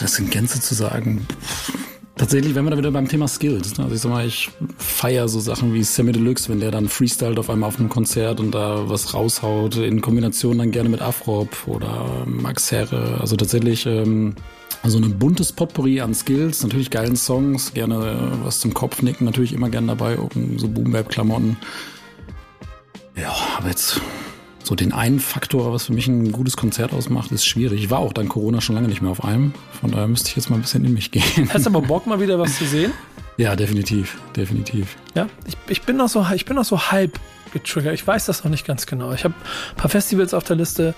Das 0.00 0.18
in 0.18 0.30
Gänze 0.30 0.58
zu 0.58 0.74
sagen. 0.74 1.26
Tatsächlich, 2.16 2.54
wenn 2.54 2.64
wir 2.64 2.70
da 2.70 2.78
wieder 2.78 2.90
beim 2.90 3.08
Thema 3.08 3.26
Skills. 3.26 3.78
Ne? 3.78 3.84
Also 3.84 3.96
ich 3.96 4.02
sag 4.02 4.10
mal, 4.10 4.26
ich 4.26 4.50
feiere 4.76 5.28
so 5.28 5.40
Sachen 5.40 5.72
wie 5.72 5.82
Sammy 5.82 6.12
Deluxe, 6.12 6.48
wenn 6.50 6.60
der 6.60 6.70
dann 6.70 6.88
freestylt 6.88 7.38
auf 7.38 7.48
einmal 7.48 7.68
auf 7.68 7.78
einem 7.78 7.88
Konzert 7.88 8.38
und 8.38 8.52
da 8.52 8.88
was 8.88 9.14
raushaut, 9.14 9.76
in 9.76 10.02
Kombination 10.02 10.58
dann 10.58 10.70
gerne 10.70 10.90
mit 10.90 11.00
Afrop 11.00 11.66
oder 11.66 12.24
Max 12.26 12.70
Herre. 12.70 13.18
Also 13.20 13.36
tatsächlich 13.36 13.86
ähm, 13.86 14.34
also 14.82 14.98
ein 14.98 15.18
buntes 15.18 15.52
Potpourri 15.52 16.00
an 16.00 16.12
Skills, 16.12 16.62
natürlich 16.62 16.90
geilen 16.90 17.16
Songs, 17.16 17.72
gerne 17.72 18.32
was 18.42 18.60
zum 18.60 18.74
Kopfnicken, 18.74 19.24
natürlich 19.24 19.52
immer 19.52 19.70
gern 19.70 19.86
dabei, 19.86 20.18
so 20.56 20.68
Boom-Bap-Klamotten. 20.68 21.56
Ja, 23.16 23.34
aber 23.58 23.68
jetzt 23.68 24.00
so 24.64 24.74
den 24.74 24.92
einen 24.92 25.20
Faktor, 25.20 25.72
was 25.72 25.86
für 25.86 25.92
mich 25.92 26.06
ein 26.06 26.32
gutes 26.32 26.56
Konzert 26.56 26.92
ausmacht, 26.92 27.32
ist 27.32 27.44
schwierig. 27.44 27.82
Ich 27.84 27.90
war 27.90 27.98
auch 27.98 28.12
dann 28.12 28.28
Corona 28.28 28.60
schon 28.60 28.74
lange 28.74 28.88
nicht 28.88 29.02
mehr 29.02 29.10
auf 29.10 29.24
einem. 29.24 29.54
Von 29.80 29.90
daher 29.90 30.06
müsste 30.06 30.28
ich 30.28 30.36
jetzt 30.36 30.50
mal 30.50 30.56
ein 30.56 30.62
bisschen 30.62 30.84
in 30.84 30.92
mich 30.92 31.10
gehen. 31.10 31.50
Hast 31.52 31.66
du 31.66 31.70
aber 31.70 31.82
Bock 31.82 32.06
mal 32.06 32.20
wieder 32.20 32.38
was 32.38 32.58
zu 32.58 32.64
sehen? 32.64 32.92
Ja, 33.36 33.56
definitiv, 33.56 34.20
definitiv. 34.36 34.96
Ja, 35.14 35.26
ich, 35.46 35.56
ich 35.68 35.82
bin 35.82 35.96
noch 35.96 36.08
so, 36.08 36.26
ich 36.34 36.44
bin 36.44 36.56
noch 36.56 36.64
so 36.64 36.90
halb 36.90 37.18
getriggert. 37.52 37.94
Ich 37.94 38.06
weiß 38.06 38.26
das 38.26 38.44
noch 38.44 38.50
nicht 38.50 38.66
ganz 38.66 38.86
genau. 38.86 39.12
Ich 39.12 39.24
habe 39.24 39.34
ein 39.34 39.76
paar 39.76 39.90
Festivals 39.90 40.34
auf 40.34 40.44
der 40.44 40.56
Liste. 40.56 40.94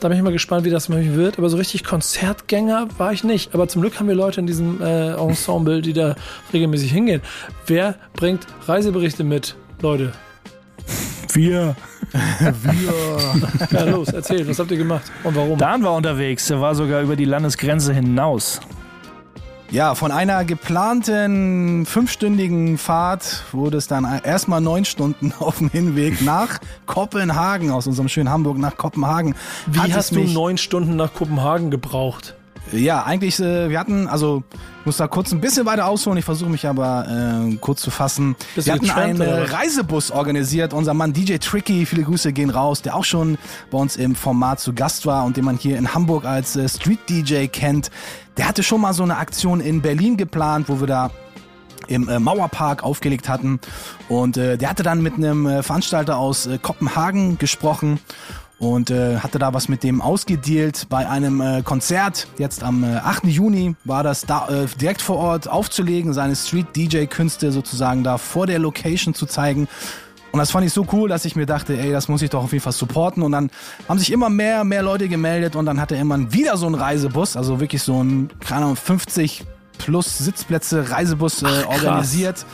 Da 0.00 0.08
bin 0.08 0.16
ich 0.16 0.22
mal 0.22 0.32
gespannt, 0.32 0.64
wie 0.64 0.70
das 0.70 0.88
mal 0.88 1.14
wird. 1.14 1.38
Aber 1.38 1.48
so 1.48 1.56
richtig 1.56 1.84
Konzertgänger 1.84 2.88
war 2.98 3.12
ich 3.12 3.24
nicht. 3.24 3.54
Aber 3.54 3.68
zum 3.68 3.82
Glück 3.82 3.98
haben 3.98 4.08
wir 4.08 4.14
Leute 4.14 4.40
in 4.40 4.46
diesem 4.46 4.80
äh, 4.80 5.12
Ensemble, 5.14 5.80
die 5.80 5.92
da 5.92 6.16
regelmäßig 6.52 6.92
hingehen. 6.92 7.22
Wer 7.66 7.96
bringt 8.14 8.46
Reiseberichte 8.66 9.24
mit, 9.24 9.56
Leute? 9.80 10.12
Wir. 11.32 11.76
Ja, 13.70 13.84
los, 13.84 14.08
erzählt, 14.08 14.46
was 14.46 14.58
habt 14.58 14.70
ihr 14.70 14.76
gemacht 14.76 15.10
und 15.24 15.34
warum? 15.34 15.56
Dan 15.56 15.82
war 15.82 15.94
unterwegs, 15.94 16.46
der 16.46 16.60
war 16.60 16.74
sogar 16.74 17.00
über 17.00 17.16
die 17.16 17.24
Landesgrenze 17.24 17.94
hinaus. 17.94 18.60
Ja, 19.72 19.94
von 19.94 20.12
einer 20.12 20.44
geplanten 20.44 21.86
fünfstündigen 21.86 22.76
Fahrt 22.76 23.44
wurde 23.52 23.78
es 23.78 23.86
dann 23.86 24.20
erstmal 24.22 24.60
neun 24.60 24.84
Stunden 24.84 25.32
auf 25.38 25.58
dem 25.58 25.70
Hinweg 25.70 26.20
nach 26.20 26.58
Kopenhagen, 26.84 27.70
aus 27.70 27.86
unserem 27.86 28.10
schönen 28.10 28.28
Hamburg 28.28 28.58
nach 28.58 28.76
Kopenhagen. 28.76 29.34
Wie 29.66 29.80
Hat 29.80 29.94
hast 29.94 30.14
du 30.14 30.20
neun 30.20 30.58
Stunden 30.58 30.96
nach 30.96 31.14
Kopenhagen 31.14 31.70
gebraucht? 31.70 32.34
Ja, 32.70 33.02
eigentlich, 33.02 33.38
äh, 33.40 33.68
wir 33.68 33.78
hatten, 33.78 34.06
also, 34.06 34.42
ich 34.80 34.86
muss 34.86 34.96
da 34.96 35.08
kurz 35.08 35.32
ein 35.32 35.40
bisschen 35.40 35.66
weiter 35.66 35.86
ausholen, 35.86 36.18
ich 36.18 36.24
versuche 36.24 36.50
mich 36.50 36.66
aber 36.66 37.06
äh, 37.50 37.56
kurz 37.56 37.82
zu 37.82 37.90
fassen. 37.90 38.36
Bist 38.54 38.66
wir 38.66 38.74
hatten 38.74 38.90
einen 38.90 39.20
oder 39.20 39.38
äh, 39.38 39.42
was? 39.44 39.52
Reisebus 39.52 40.10
organisiert, 40.10 40.72
unser 40.72 40.94
Mann 40.94 41.12
DJ 41.12 41.36
Tricky, 41.36 41.84
viele 41.86 42.04
Grüße 42.04 42.32
gehen 42.32 42.50
raus, 42.50 42.82
der 42.82 42.96
auch 42.96 43.04
schon 43.04 43.36
bei 43.70 43.78
uns 43.78 43.96
im 43.96 44.14
Format 44.14 44.60
zu 44.60 44.72
Gast 44.72 45.06
war 45.06 45.24
und 45.24 45.36
den 45.36 45.44
man 45.44 45.56
hier 45.56 45.76
in 45.76 45.92
Hamburg 45.92 46.24
als 46.24 46.56
äh, 46.56 46.68
Street 46.68 47.00
DJ 47.08 47.46
kennt. 47.46 47.90
Der 48.36 48.48
hatte 48.48 48.62
schon 48.62 48.80
mal 48.80 48.94
so 48.94 49.02
eine 49.02 49.16
Aktion 49.16 49.60
in 49.60 49.82
Berlin 49.82 50.16
geplant, 50.16 50.68
wo 50.68 50.80
wir 50.80 50.86
da 50.86 51.10
im 51.88 52.08
äh, 52.08 52.18
Mauerpark 52.18 52.82
aufgelegt 52.82 53.28
hatten. 53.28 53.60
Und 54.08 54.36
äh, 54.36 54.56
der 54.56 54.70
hatte 54.70 54.82
dann 54.82 55.02
mit 55.02 55.14
einem 55.14 55.46
äh, 55.46 55.62
Veranstalter 55.62 56.16
aus 56.16 56.46
äh, 56.46 56.58
Kopenhagen 56.58 57.38
gesprochen 57.38 58.00
und 58.58 58.90
äh, 58.90 59.18
hatte 59.18 59.38
da 59.38 59.52
was 59.54 59.68
mit 59.68 59.82
dem 59.82 60.00
ausgedealt. 60.00 60.86
Bei 60.88 61.08
einem 61.08 61.40
äh, 61.40 61.62
Konzert, 61.62 62.28
jetzt 62.38 62.62
am 62.62 62.84
äh, 62.84 62.96
8. 62.96 63.24
Juni, 63.24 63.74
war 63.84 64.02
das 64.02 64.26
da 64.26 64.48
äh, 64.48 64.66
direkt 64.80 65.02
vor 65.02 65.16
Ort 65.16 65.48
aufzulegen, 65.48 66.12
seine 66.12 66.36
Street-DJ-Künste 66.36 67.52
sozusagen 67.52 68.04
da 68.04 68.18
vor 68.18 68.46
der 68.46 68.58
Location 68.58 69.14
zu 69.14 69.26
zeigen. 69.26 69.68
Und 70.32 70.38
das 70.38 70.50
fand 70.50 70.66
ich 70.66 70.72
so 70.72 70.86
cool, 70.92 71.10
dass 71.10 71.26
ich 71.26 71.36
mir 71.36 71.44
dachte, 71.44 71.76
ey, 71.76 71.92
das 71.92 72.08
muss 72.08 72.22
ich 72.22 72.30
doch 72.30 72.44
auf 72.44 72.52
jeden 72.52 72.62
Fall 72.62 72.72
supporten. 72.72 73.22
Und 73.22 73.32
dann 73.32 73.50
haben 73.86 73.98
sich 73.98 74.10
immer 74.10 74.30
mehr, 74.30 74.64
mehr 74.64 74.82
Leute 74.82 75.08
gemeldet 75.08 75.56
und 75.56 75.66
dann 75.66 75.78
hatte 75.78 75.94
er 75.94 76.00
immer 76.00 76.32
wieder 76.32 76.56
so 76.56 76.66
einen 76.66 76.74
Reisebus, 76.74 77.36
also 77.36 77.60
wirklich 77.60 77.82
so 77.82 78.02
ein, 78.02 78.30
keine 78.40 78.62
Ahnung, 78.62 78.76
50 78.76 79.44
plus 79.76 80.18
Sitzplätze 80.18 80.90
Reisebus 80.90 81.42
äh, 81.42 81.46
organisiert. 81.66 82.46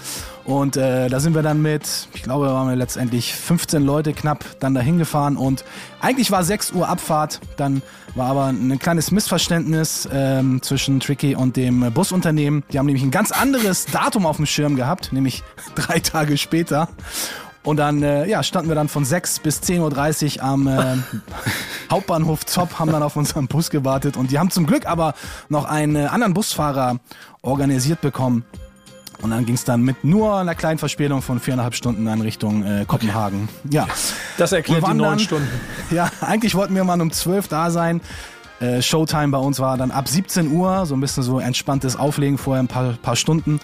Und 0.48 0.78
äh, 0.78 1.10
da 1.10 1.20
sind 1.20 1.34
wir 1.34 1.42
dann 1.42 1.60
mit, 1.60 2.08
ich 2.14 2.22
glaube, 2.22 2.46
waren 2.46 2.70
wir 2.70 2.74
letztendlich 2.74 3.34
15 3.34 3.84
Leute 3.84 4.14
knapp 4.14 4.46
dann 4.60 4.72
dahin 4.72 4.96
gefahren 4.96 5.36
und 5.36 5.62
eigentlich 6.00 6.30
war 6.30 6.42
6 6.42 6.72
Uhr 6.72 6.88
Abfahrt, 6.88 7.42
dann 7.58 7.82
war 8.14 8.30
aber 8.30 8.46
ein 8.46 8.78
kleines 8.78 9.10
Missverständnis 9.10 10.08
ähm, 10.10 10.62
zwischen 10.62 11.00
Tricky 11.00 11.34
und 11.34 11.58
dem 11.58 11.92
Busunternehmen. 11.92 12.64
Die 12.72 12.78
haben 12.78 12.86
nämlich 12.86 13.02
ein 13.02 13.10
ganz 13.10 13.30
anderes 13.30 13.84
Datum 13.84 14.24
auf 14.24 14.36
dem 14.36 14.46
Schirm 14.46 14.74
gehabt, 14.74 15.12
nämlich 15.12 15.42
drei 15.74 16.00
Tage 16.00 16.38
später. 16.38 16.88
Und 17.62 17.76
dann 17.76 18.02
äh, 18.02 18.26
ja, 18.26 18.42
standen 18.42 18.70
wir 18.70 18.74
dann 18.74 18.88
von 18.88 19.04
6 19.04 19.40
bis 19.40 19.60
10.30 19.60 20.38
Uhr 20.38 20.44
am 20.44 20.66
äh, 20.66 20.96
Hauptbahnhof 21.90 22.46
Zopp, 22.46 22.78
haben 22.78 22.90
dann 22.90 23.02
auf 23.02 23.16
unseren 23.16 23.48
Bus 23.48 23.68
gewartet 23.68 24.16
und 24.16 24.30
die 24.30 24.38
haben 24.38 24.50
zum 24.50 24.64
Glück 24.64 24.86
aber 24.86 25.12
noch 25.50 25.66
einen 25.66 25.94
äh, 25.94 26.06
anderen 26.06 26.32
Busfahrer 26.32 27.00
organisiert 27.42 28.00
bekommen. 28.00 28.46
Und 29.20 29.30
dann 29.30 29.44
ging 29.44 29.56
es 29.56 29.64
dann 29.64 29.82
mit 29.82 30.04
nur 30.04 30.36
einer 30.36 30.54
kleinen 30.54 30.78
Verspätung 30.78 31.22
von 31.22 31.40
viereinhalb 31.40 31.74
Stunden 31.74 32.04
dann 32.04 32.20
Richtung 32.20 32.64
äh, 32.64 32.84
Kopenhagen. 32.86 33.48
Ja. 33.68 33.88
Das 34.36 34.52
erklärt 34.52 34.86
die 34.86 34.94
neun 34.94 35.18
Stunden. 35.18 35.48
Ja, 35.90 36.10
eigentlich 36.20 36.54
wollten 36.54 36.74
wir 36.74 36.84
mal 36.84 37.00
um 37.00 37.10
12 37.10 37.48
da 37.48 37.70
sein. 37.70 38.00
Äh, 38.60 38.82
Showtime 38.82 39.28
bei 39.28 39.38
uns 39.38 39.58
war 39.60 39.76
dann 39.76 39.90
ab 39.90 40.08
17 40.08 40.50
Uhr, 40.52 40.84
so 40.84 40.94
ein 40.94 41.00
bisschen 41.00 41.22
so 41.22 41.38
entspanntes 41.38 41.96
Auflegen 41.96 42.38
vorher 42.38 42.62
ein 42.62 42.68
paar, 42.68 42.94
paar 43.00 43.16
Stunden. 43.16 43.60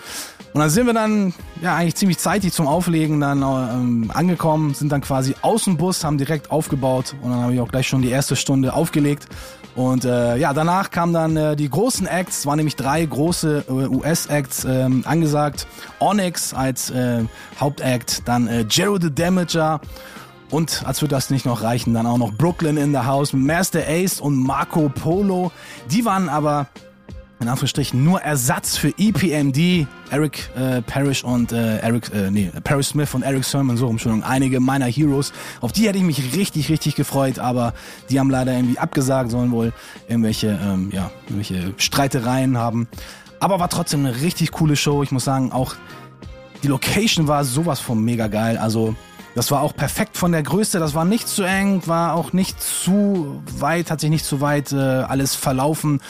Und 0.55 0.61
dann 0.61 0.71
sind 0.71 0.87
wir 0.87 0.95
dann 0.95 1.35
ja 1.61 1.75
eigentlich 1.75 1.97
ziemlich 1.97 2.19
zeitig 2.19 2.53
zum 2.53 2.69
Auflegen 2.69 3.21
dann 3.21 3.43
ähm, 3.43 4.13
angekommen, 4.15 4.73
sind 4.73 4.93
dann 4.93 5.01
quasi 5.01 5.35
aus 5.43 5.65
dem 5.65 5.77
Bus, 5.77 6.05
haben 6.05 6.17
direkt 6.17 6.53
aufgebaut 6.53 7.17
und 7.23 7.33
dann 7.33 7.41
habe 7.43 7.55
ich 7.55 7.61
auch 7.61 7.69
gleich 7.69 7.89
schon 7.89 8.03
die 8.03 8.11
erste 8.11 8.37
Stunde 8.37 8.73
aufgelegt. 8.73 9.27
Und 9.75 10.05
äh, 10.05 10.37
ja, 10.37 10.55
danach 10.55 10.93
kamen 10.93 11.13
dann 11.13 11.37
äh, 11.37 11.57
die 11.57 11.69
großen 11.69 12.07
Acts, 12.07 12.39
es 12.39 12.47
waren 12.47 12.59
nämlich 12.59 12.77
drei 12.77 13.05
große 13.05 13.65
äh, 13.69 13.73
US-Acts 13.73 14.65
ähm, 14.65 15.03
angesagt. 15.05 15.67
Onyx 15.99 16.55
als 16.55 16.91
äh, 16.91 17.25
Hauptact, 17.59 18.23
dann 18.27 18.47
äh, 18.47 18.65
Jero 18.71 19.01
the 19.01 19.13
Damager 19.13 19.81
und 20.51 20.85
als 20.87 21.03
würde 21.03 21.17
das 21.17 21.31
nicht 21.31 21.47
noch 21.47 21.63
reichen, 21.63 21.95
dann 21.95 22.07
auch 22.07 22.19
noch 22.19 22.33
Brooklyn 22.33 22.77
in 22.77 22.93
the 22.93 22.99
House, 22.99 23.33
Master 23.33 23.83
Ace 23.89 24.21
und 24.21 24.37
Marco 24.37 24.89
Polo. 24.89 25.51
Die 25.91 26.05
waren 26.05 26.29
aber 26.29 26.69
in 27.45 27.51
Anführungsstrichen 27.51 28.03
nur 28.03 28.23
Ersatz 28.23 28.79
für 28.79 28.89
EPMD, 28.97 29.87
Eric 30.11 30.51
äh, 30.57 30.81
Parrish 30.81 31.23
und 31.23 31.53
äh, 31.53 31.79
Eric, 31.79 32.11
äh, 32.15 32.31
nee, 32.31 32.51
Paris 32.65 32.89
Smith 32.89 33.15
und 33.15 33.23
Eric 33.23 33.45
Sermon, 33.45 33.77
so 33.77 33.89
Entschuldigung, 33.89 34.27
einige 34.27 34.61
meiner 34.61 34.87
Heroes. 34.87 35.33
Auf 35.61 35.71
die 35.71 35.87
hätte 35.87 35.99
ich 35.99 36.05
mich 36.05 36.35
richtig, 36.35 36.71
richtig 36.71 36.95
gefreut, 36.95 37.39
aber 37.39 37.75
die 38.09 38.19
haben 38.19 38.31
leider 38.31 38.53
irgendwie 38.55 38.79
abgesagt, 38.79 39.31
sollen 39.31 39.51
wohl 39.51 39.75
irgendwelche, 40.09 40.59
ähm, 40.63 40.91
ja, 40.91 41.11
irgendwelche 41.25 41.75
Streitereien 41.77 42.57
haben. 42.57 42.89
Aber 43.41 43.61
war 43.61 43.69
trotzdem 43.69 44.07
eine 44.07 44.23
richtig 44.23 44.51
coole 44.53 44.75
Show. 44.75 45.03
Ich 45.03 45.11
muss 45.11 45.25
sagen, 45.25 45.53
auch 45.53 45.75
die 46.63 46.69
Location 46.69 47.29
war 47.29 47.45
sowas 47.45 47.79
von 47.79 48.03
mega 48.03 48.27
geil. 48.29 48.57
Also 48.57 48.97
Das 49.35 49.51
war 49.51 49.61
auch 49.61 49.75
perfekt 49.75 50.17
von 50.17 50.33
der 50.33 50.43
Größe, 50.43 50.79
das 50.79 50.95
war 50.95 51.05
nicht 51.05 51.29
zu 51.29 51.43
eng, 51.43 51.83
war 51.87 52.15
auch 52.15 52.33
nicht 52.33 52.63
zu 52.63 53.43
weit, 53.59 53.91
hat 53.91 54.01
sich 54.01 54.09
nicht 54.09 54.25
zu 54.25 54.41
weit 54.41 54.73
äh, 54.73 54.77
alles 54.77 55.35
verlaufen. 55.35 56.01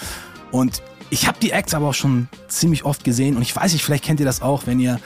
Und 0.51 0.83
ich 1.11 1.27
habe 1.27 1.39
die 1.41 1.51
Acts 1.51 1.75
aber 1.75 1.89
auch 1.89 1.95
schon 1.95 2.29
ziemlich 2.49 2.85
oft 2.85 3.05
gesehen 3.05 3.37
und 3.37 3.43
ich 3.43 3.55
weiß 3.55 3.73
nicht, 3.73 3.85
vielleicht 3.85 4.05
kennt 4.05 4.21
ihr 4.21 4.27
das 4.27 4.43
auch, 4.43 4.67
wenn 4.67 4.81
ihr 4.81 5.01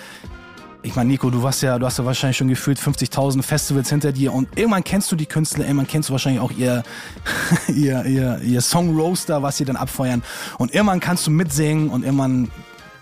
ich 0.82 0.94
meine, 0.94 1.10
Nico, 1.10 1.28
du 1.28 1.42
warst 1.42 1.60
ja, 1.62 1.78
du 1.78 1.86
hast 1.86 1.98
ja 1.98 2.04
wahrscheinlich 2.04 2.36
schon 2.36 2.48
gefühlt 2.48 2.78
50.000 2.78 3.42
Festivals 3.42 3.90
hinter 3.90 4.12
dir 4.12 4.32
und 4.32 4.48
irgendwann 4.56 4.84
kennst 4.84 5.10
du 5.10 5.16
die 5.16 5.26
Künstler, 5.26 5.64
irgendwann 5.64 5.88
kennst 5.88 6.08
du 6.08 6.12
wahrscheinlich 6.12 6.40
auch 6.40 6.52
ihr, 6.52 6.84
ihr, 7.68 8.04
ihr, 8.04 8.40
ihr 8.42 8.60
Song 8.60 8.96
Roaster, 8.96 9.42
was 9.42 9.56
sie 9.56 9.64
dann 9.64 9.76
abfeuern 9.76 10.22
und 10.56 10.72
irgendwann 10.72 11.00
kannst 11.00 11.26
du 11.26 11.30
mitsingen 11.30 11.90
und 11.90 12.04
irgendwann 12.04 12.50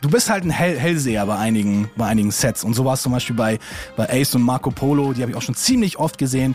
du 0.00 0.08
bist 0.10 0.30
halt 0.30 0.44
ein 0.44 0.50
Hell 0.50 0.78
Hellseher 0.78 1.26
bei 1.26 1.36
einigen, 1.36 1.90
bei 1.96 2.06
einigen 2.06 2.30
Sets. 2.30 2.64
Und 2.64 2.74
so 2.74 2.84
war 2.84 2.94
es 2.94 3.02
zum 3.02 3.12
Beispiel 3.12 3.34
bei, 3.34 3.58
bei 3.96 4.08
Ace 4.08 4.34
und 4.34 4.42
Marco 4.42 4.70
Polo, 4.70 5.12
die 5.12 5.22
habe 5.22 5.32
ich 5.32 5.36
auch 5.36 5.42
schon 5.42 5.54
ziemlich 5.54 5.98
oft 5.98 6.18
gesehen 6.18 6.54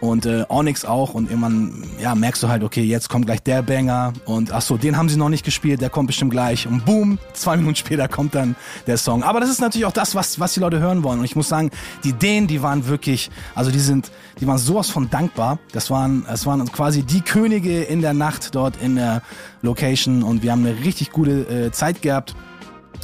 und 0.00 0.26
äh, 0.26 0.44
Onyx 0.48 0.84
auch. 0.84 1.14
Und 1.14 1.30
irgendwann 1.30 1.84
ja 2.00 2.14
merkst 2.14 2.42
du 2.42 2.48
halt 2.48 2.62
okay 2.62 2.82
jetzt 2.82 3.08
kommt 3.08 3.26
gleich 3.26 3.42
der 3.42 3.62
Banger. 3.62 4.12
Und 4.24 4.52
ach 4.52 4.62
so 4.62 4.76
den 4.76 4.96
haben 4.96 5.08
sie 5.08 5.16
noch 5.16 5.28
nicht 5.28 5.44
gespielt. 5.44 5.80
Der 5.80 5.90
kommt 5.90 6.08
bestimmt 6.08 6.30
gleich. 6.30 6.66
Und 6.66 6.84
boom 6.84 7.18
zwei 7.32 7.56
Minuten 7.58 7.76
später 7.76 8.08
kommt 8.08 8.34
dann 8.34 8.56
der 8.86 8.96
Song. 8.96 9.22
Aber 9.22 9.40
das 9.40 9.50
ist 9.50 9.60
natürlich 9.60 9.86
auch 9.86 9.92
das 9.92 10.14
was 10.14 10.40
was 10.40 10.54
die 10.54 10.60
Leute 10.60 10.80
hören 10.80 11.02
wollen. 11.02 11.18
Und 11.20 11.24
ich 11.24 11.36
muss 11.36 11.48
sagen 11.48 11.70
die 12.04 12.10
Ideen 12.10 12.46
die 12.46 12.62
waren 12.62 12.86
wirklich 12.86 13.30
also 13.54 13.70
die 13.70 13.80
sind 13.80 14.10
die 14.40 14.46
waren 14.46 14.58
sowas 14.58 14.90
von 14.90 15.10
dankbar. 15.10 15.58
Das 15.72 15.90
waren 15.90 16.24
es 16.32 16.46
waren 16.46 16.70
quasi 16.72 17.02
die 17.02 17.20
Könige 17.20 17.82
in 17.82 18.00
der 18.00 18.14
Nacht 18.14 18.54
dort 18.54 18.80
in 18.82 18.96
der 18.96 19.22
Location. 19.62 20.22
Und 20.22 20.42
wir 20.42 20.52
haben 20.52 20.64
eine 20.64 20.78
richtig 20.84 21.12
gute 21.12 21.66
äh, 21.66 21.72
Zeit 21.72 22.02
gehabt 22.02 22.34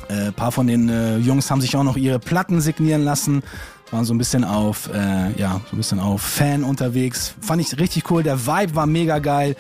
äh, 0.09 0.33
paar 0.33 0.53
von 0.53 0.67
den 0.67 0.89
äh, 0.89 1.19
Jungs 1.19 1.51
haben 1.51 1.61
sich 1.61 1.77
auch 1.77 1.83
noch 1.83 1.97
ihre 1.97 2.19
Platten 2.19 2.61
signieren 2.61 3.03
lassen 3.03 3.43
waren 3.91 4.05
so 4.05 4.15
ein 4.15 4.19
bisschen 4.19 4.45
auf, 4.45 4.91
äh, 4.93 5.33
ja, 5.39 5.61
so 5.71 5.77
ein 5.77 5.79
bisschen 5.79 6.01
auf 6.01 6.23
Fan 6.23 6.65
unterwegs. 6.65 7.35
Fand 7.41 7.61
ich 7.61 7.79
richtig 7.79 8.11
cool. 8.11 8.23
Der 8.23 8.47
Vibe 8.47 8.75
war 8.75 8.87
mega 8.87 9.19
geil. 9.19 9.57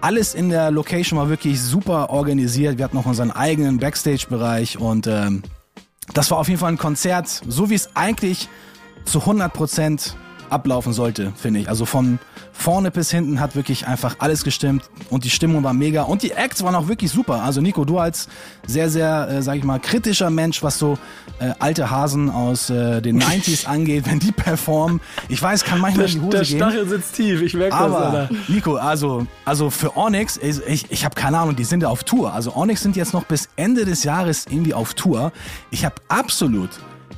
Alles 0.00 0.34
in 0.34 0.50
der 0.50 0.70
Location 0.70 1.18
war 1.18 1.28
wirklich 1.28 1.60
super 1.60 2.10
organisiert. 2.10 2.78
Wir 2.78 2.84
hatten 2.84 2.96
noch 2.96 3.06
unseren 3.06 3.30
eigenen 3.30 3.78
Backstage-Bereich 3.78 4.78
und 4.78 5.06
ähm, 5.06 5.42
das 6.12 6.30
war 6.30 6.38
auf 6.38 6.48
jeden 6.48 6.60
Fall 6.60 6.72
ein 6.72 6.78
Konzert, 6.78 7.28
so 7.48 7.70
wie 7.70 7.74
es 7.74 7.96
eigentlich 7.96 8.48
zu 9.04 9.20
100 9.20 9.52
Prozent 9.52 10.16
ablaufen 10.50 10.92
sollte, 10.92 11.32
finde 11.36 11.60
ich. 11.60 11.68
Also 11.68 11.84
von 11.84 12.18
vorne 12.52 12.90
bis 12.90 13.10
hinten 13.10 13.40
hat 13.40 13.54
wirklich 13.54 13.86
einfach 13.86 14.16
alles 14.18 14.42
gestimmt 14.44 14.88
und 15.10 15.24
die 15.24 15.30
Stimmung 15.30 15.62
war 15.62 15.72
mega 15.72 16.02
und 16.02 16.22
die 16.22 16.32
Acts 16.32 16.62
waren 16.62 16.74
auch 16.74 16.88
wirklich 16.88 17.10
super. 17.10 17.42
Also 17.42 17.60
Nico, 17.60 17.84
du 17.84 17.98
als 17.98 18.28
sehr, 18.66 18.88
sehr, 18.88 19.28
äh, 19.28 19.42
sag 19.42 19.56
ich 19.56 19.64
mal, 19.64 19.78
kritischer 19.78 20.30
Mensch, 20.30 20.62
was 20.62 20.78
so 20.78 20.98
äh, 21.38 21.52
alte 21.58 21.90
Hasen 21.90 22.30
aus 22.30 22.70
äh, 22.70 23.02
den 23.02 23.22
90s 23.22 23.66
angeht, 23.66 24.04
wenn 24.06 24.18
die 24.18 24.32
performen. 24.32 25.00
Ich 25.28 25.40
weiß, 25.42 25.64
kann 25.64 25.80
manchmal 25.80 26.06
der, 26.06 26.14
in 26.14 26.20
die 26.20 26.26
Hose 26.26 26.36
der 26.36 26.46
gehen. 26.46 26.58
Der 26.58 26.70
Stachel 26.70 26.88
sitzt 26.88 27.14
tief, 27.16 27.42
ich 27.42 27.54
merke 27.54 27.76
das, 27.76 27.80
Aber. 27.80 28.28
Nico, 28.48 28.76
also, 28.76 29.26
also 29.44 29.70
für 29.70 29.96
Onyx, 29.96 30.38
ich, 30.38 30.60
ich, 30.66 30.90
ich 30.90 31.04
habe 31.04 31.14
keine 31.14 31.38
Ahnung, 31.38 31.56
die 31.56 31.64
sind 31.64 31.82
ja 31.82 31.88
auf 31.88 32.04
Tour. 32.04 32.32
Also 32.32 32.54
Onyx 32.56 32.82
sind 32.82 32.96
jetzt 32.96 33.12
noch 33.12 33.24
bis 33.24 33.48
Ende 33.56 33.84
des 33.84 34.04
Jahres 34.04 34.46
irgendwie 34.48 34.74
auf 34.74 34.94
Tour. 34.94 35.32
Ich 35.70 35.84
habe 35.84 35.96
absolut 36.08 36.70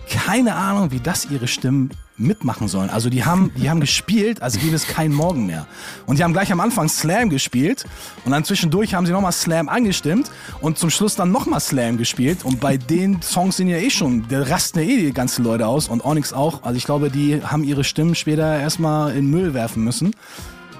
keine 0.08 0.54
Ahnung, 0.54 0.90
wie 0.90 1.00
das 1.00 1.26
ihre 1.26 1.48
Stimmen 1.48 1.90
mitmachen 2.18 2.68
sollen. 2.68 2.90
Also 2.90 3.10
die 3.10 3.24
haben, 3.24 3.50
die 3.56 3.70
haben 3.70 3.80
gespielt, 3.80 4.42
als 4.42 4.58
gäbe 4.58 4.74
es 4.74 4.86
keinen 4.86 5.14
Morgen 5.14 5.46
mehr. 5.46 5.66
Und 6.06 6.18
die 6.18 6.24
haben 6.24 6.32
gleich 6.32 6.52
am 6.52 6.60
Anfang 6.60 6.88
Slam 6.88 7.30
gespielt 7.30 7.84
und 8.24 8.32
dann 8.32 8.44
zwischendurch 8.44 8.94
haben 8.94 9.06
sie 9.06 9.12
nochmal 9.12 9.32
Slam 9.32 9.68
angestimmt 9.68 10.30
und 10.60 10.78
zum 10.78 10.90
Schluss 10.90 11.14
dann 11.14 11.32
nochmal 11.32 11.60
Slam 11.60 11.96
gespielt. 11.96 12.44
Und 12.44 12.60
bei 12.60 12.76
den 12.76 13.22
Songs 13.22 13.56
sind 13.56 13.68
ja 13.68 13.78
eh 13.78 13.90
schon, 13.90 14.28
der 14.28 14.50
rasten 14.50 14.80
ja 14.80 14.84
eh 14.84 14.96
die 14.96 15.12
ganzen 15.12 15.44
Leute 15.44 15.66
aus 15.66 15.88
und 15.88 16.04
Onyx 16.04 16.32
auch. 16.32 16.62
Also 16.62 16.76
ich 16.76 16.84
glaube, 16.84 17.10
die 17.10 17.42
haben 17.42 17.64
ihre 17.64 17.84
Stimmen 17.84 18.14
später 18.14 18.58
erstmal 18.58 19.16
in 19.16 19.30
Müll 19.30 19.54
werfen 19.54 19.84
müssen. 19.84 20.12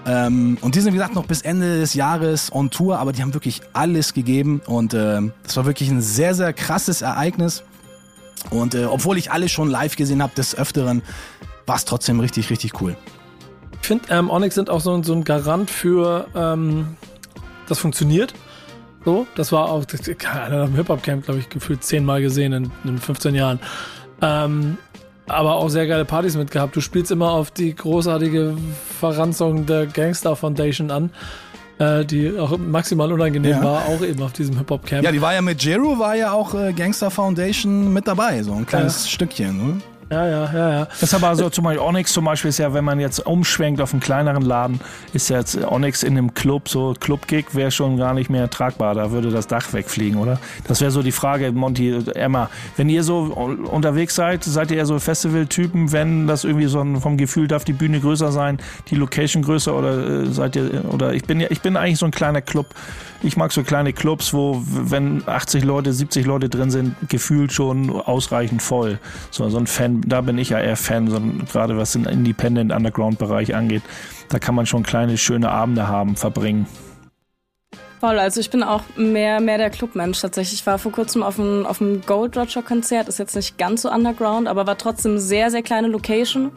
Ähm, 0.06 0.56
und 0.62 0.74
die 0.74 0.80
sind, 0.80 0.92
wie 0.94 0.96
gesagt, 0.96 1.14
noch 1.14 1.26
bis 1.26 1.42
Ende 1.42 1.80
des 1.80 1.94
Jahres 1.94 2.50
on 2.52 2.70
Tour, 2.70 2.98
aber 2.98 3.12
die 3.12 3.20
haben 3.22 3.34
wirklich 3.34 3.60
alles 3.74 4.14
gegeben 4.14 4.62
und 4.66 4.94
äh, 4.94 5.20
das 5.42 5.56
war 5.56 5.66
wirklich 5.66 5.90
ein 5.90 6.00
sehr, 6.00 6.34
sehr 6.34 6.52
krasses 6.52 7.02
Ereignis. 7.02 7.62
Und 8.50 8.74
äh, 8.74 8.84
obwohl 8.84 9.18
ich 9.18 9.30
alles 9.30 9.50
schon 9.50 9.68
live 9.68 9.96
gesehen 9.96 10.22
habe, 10.22 10.34
des 10.34 10.56
Öfteren, 10.56 11.02
war 11.66 11.76
es 11.76 11.84
trotzdem 11.84 12.20
richtig, 12.20 12.50
richtig 12.50 12.80
cool. 12.80 12.96
Ich 13.80 13.86
finde, 13.86 14.04
ähm, 14.10 14.30
Onyx 14.30 14.54
sind 14.54 14.70
auch 14.70 14.80
so, 14.80 15.02
so 15.02 15.12
ein 15.12 15.24
Garant 15.24 15.70
für, 15.70 16.26
ähm, 16.34 16.96
das 17.68 17.78
funktioniert. 17.78 18.34
So, 19.04 19.26
das 19.36 19.52
war 19.52 19.70
auch, 19.70 19.84
keine 20.18 20.42
Ahnung, 20.42 20.68
im 20.68 20.74
Hip-Hop-Camp, 20.74 21.24
glaube 21.24 21.40
ich, 21.40 21.48
gefühlt 21.48 21.84
zehnmal 21.84 22.20
gesehen 22.20 22.52
in, 22.52 22.70
in 22.84 22.98
15 22.98 23.34
Jahren. 23.34 23.60
Ähm, 24.20 24.78
aber 25.28 25.56
auch 25.56 25.68
sehr 25.68 25.86
geile 25.86 26.04
Partys 26.04 26.36
mitgehabt. 26.36 26.74
Du 26.74 26.80
spielst 26.80 27.10
immer 27.10 27.30
auf 27.30 27.50
die 27.50 27.74
großartige 27.74 28.56
Verranzung 28.98 29.66
der 29.66 29.86
Gangster 29.86 30.34
Foundation 30.36 30.90
an 30.90 31.10
äh, 31.78 32.04
die 32.04 32.38
auch 32.38 32.56
maximal 32.58 33.12
unangenehm 33.12 33.50
Ja. 33.52 33.62
war, 33.62 33.86
auch 33.86 34.02
eben 34.02 34.22
auf 34.22 34.32
diesem 34.32 34.56
Hip-Hop-Camp. 34.58 35.04
Ja, 35.04 35.12
die 35.12 35.20
war 35.22 35.34
ja 35.34 35.42
mit 35.42 35.62
Jero, 35.62 35.98
war 35.98 36.14
ja 36.16 36.32
auch 36.32 36.54
äh, 36.54 36.72
Gangster 36.72 37.10
Foundation 37.10 37.92
mit 37.92 38.06
dabei, 38.06 38.42
so 38.42 38.52
ein 38.52 38.66
kleines 38.66 39.08
Stückchen. 39.10 39.56
Ne? 39.56 39.80
Ja, 40.10 40.26
ja, 40.26 40.52
ja. 40.52 40.70
ja. 40.70 40.84
Das 40.86 41.02
ist 41.02 41.14
aber 41.14 41.34
so 41.36 41.50
zum 41.50 41.64
Beispiel 41.64 41.82
Onyx 41.82 42.12
zum 42.12 42.24
Beispiel 42.24 42.48
ist 42.48 42.58
ja, 42.58 42.72
wenn 42.72 42.84
man 42.84 43.00
jetzt 43.00 43.26
umschwenkt 43.26 43.80
auf 43.80 43.92
einen 43.92 44.00
kleineren 44.00 44.42
Laden, 44.42 44.80
ist 45.12 45.28
ja 45.28 45.38
jetzt 45.38 45.56
Onyx 45.62 46.02
in 46.02 46.16
einem 46.16 46.34
Club, 46.34 46.68
so 46.68 46.94
Club-Gig 46.98 47.54
wäre 47.54 47.70
schon 47.70 47.96
gar 47.96 48.14
nicht 48.14 48.30
mehr 48.30 48.48
tragbar. 48.48 48.94
Da 48.94 49.10
würde 49.10 49.30
das 49.30 49.46
Dach 49.46 49.72
wegfliegen, 49.72 50.18
oder? 50.18 50.38
Das 50.66 50.80
wäre 50.80 50.90
so 50.90 51.02
die 51.02 51.12
Frage, 51.12 51.52
Monty, 51.52 52.02
Emma. 52.14 52.50
Wenn 52.76 52.88
ihr 52.88 53.02
so 53.02 53.18
unterwegs 53.70 54.14
seid, 54.14 54.44
seid 54.44 54.70
ihr 54.70 54.78
eher 54.78 54.86
so 54.86 54.98
Festival-Typen, 54.98 55.92
wenn 55.92 56.26
das 56.26 56.44
irgendwie 56.44 56.66
so 56.66 56.80
ein, 56.80 57.00
vom 57.00 57.16
Gefühl 57.16 57.48
darf 57.48 57.64
die 57.64 57.72
Bühne 57.72 58.00
größer 58.00 58.32
sein, 58.32 58.58
die 58.88 58.94
Location 58.94 59.42
größer 59.42 59.76
oder 59.76 60.22
äh, 60.22 60.26
seid 60.26 60.56
ihr, 60.56 60.84
oder 60.90 61.12
ich 61.14 61.24
bin 61.24 61.40
ja, 61.40 61.48
ich 61.50 61.60
bin 61.60 61.76
eigentlich 61.76 61.98
so 61.98 62.06
ein 62.06 62.12
kleiner 62.12 62.40
Club. 62.40 62.66
Ich 63.20 63.36
mag 63.36 63.50
so 63.50 63.64
kleine 63.64 63.92
Clubs, 63.92 64.32
wo, 64.32 64.62
wenn 64.64 65.26
80 65.26 65.64
Leute, 65.64 65.92
70 65.92 66.24
Leute 66.24 66.48
drin 66.48 66.70
sind, 66.70 66.94
gefühlt 67.08 67.52
schon 67.52 67.90
ausreichend 67.90 68.62
voll. 68.62 69.00
So, 69.32 69.48
so 69.48 69.58
ein 69.58 69.66
Fan, 69.66 70.02
da 70.06 70.20
bin 70.20 70.38
ich 70.38 70.50
ja 70.50 70.60
eher 70.60 70.76
Fan, 70.76 71.08
so 71.08 71.20
gerade 71.50 71.76
was 71.76 71.92
den 71.92 72.04
Independent 72.04 72.72
Underground 72.72 73.18
Bereich 73.18 73.56
angeht. 73.56 73.82
Da 74.28 74.38
kann 74.38 74.54
man 74.54 74.66
schon 74.66 74.84
kleine, 74.84 75.18
schöne 75.18 75.50
Abende 75.50 75.88
haben, 75.88 76.14
verbringen. 76.14 76.66
Voll, 77.98 78.20
also 78.20 78.38
ich 78.38 78.50
bin 78.50 78.62
auch 78.62 78.82
mehr, 78.96 79.40
mehr 79.40 79.58
der 79.58 79.70
Clubmensch 79.70 80.20
tatsächlich. 80.20 80.60
Ich 80.60 80.66
war 80.66 80.78
vor 80.78 80.92
kurzem 80.92 81.24
auf 81.24 81.40
einem, 81.40 81.66
auf 81.66 81.80
einem 81.80 82.02
Gold 82.06 82.36
Roger 82.36 82.62
Konzert, 82.62 83.08
ist 83.08 83.18
jetzt 83.18 83.34
nicht 83.34 83.58
ganz 83.58 83.82
so 83.82 83.90
underground, 83.90 84.46
aber 84.46 84.68
war 84.68 84.78
trotzdem 84.78 85.18
sehr, 85.18 85.50
sehr 85.50 85.62
kleine 85.62 85.88
Location. 85.88 86.52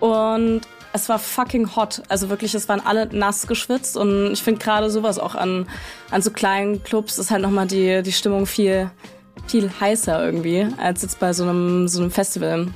Und 0.00 0.62
es 0.92 1.08
war 1.08 1.18
fucking 1.18 1.74
hot. 1.74 2.02
Also 2.08 2.28
wirklich, 2.28 2.54
es 2.54 2.68
waren 2.68 2.80
alle 2.80 3.06
nass 3.06 3.46
geschwitzt. 3.46 3.96
Und 3.96 4.32
ich 4.32 4.42
finde 4.42 4.62
gerade 4.62 4.90
sowas 4.90 5.18
auch 5.18 5.34
an, 5.34 5.66
an 6.10 6.22
so 6.22 6.30
kleinen 6.30 6.82
Clubs 6.82 7.18
ist 7.18 7.30
halt 7.30 7.42
nochmal 7.42 7.66
die, 7.66 8.02
die 8.02 8.12
Stimmung 8.12 8.46
viel, 8.46 8.90
viel 9.46 9.70
heißer 9.80 10.24
irgendwie, 10.24 10.66
als 10.78 11.02
jetzt 11.02 11.18
bei 11.18 11.32
so 11.32 11.44
einem, 11.44 11.88
so 11.88 12.00
einem 12.00 12.10
Festival. 12.10 12.68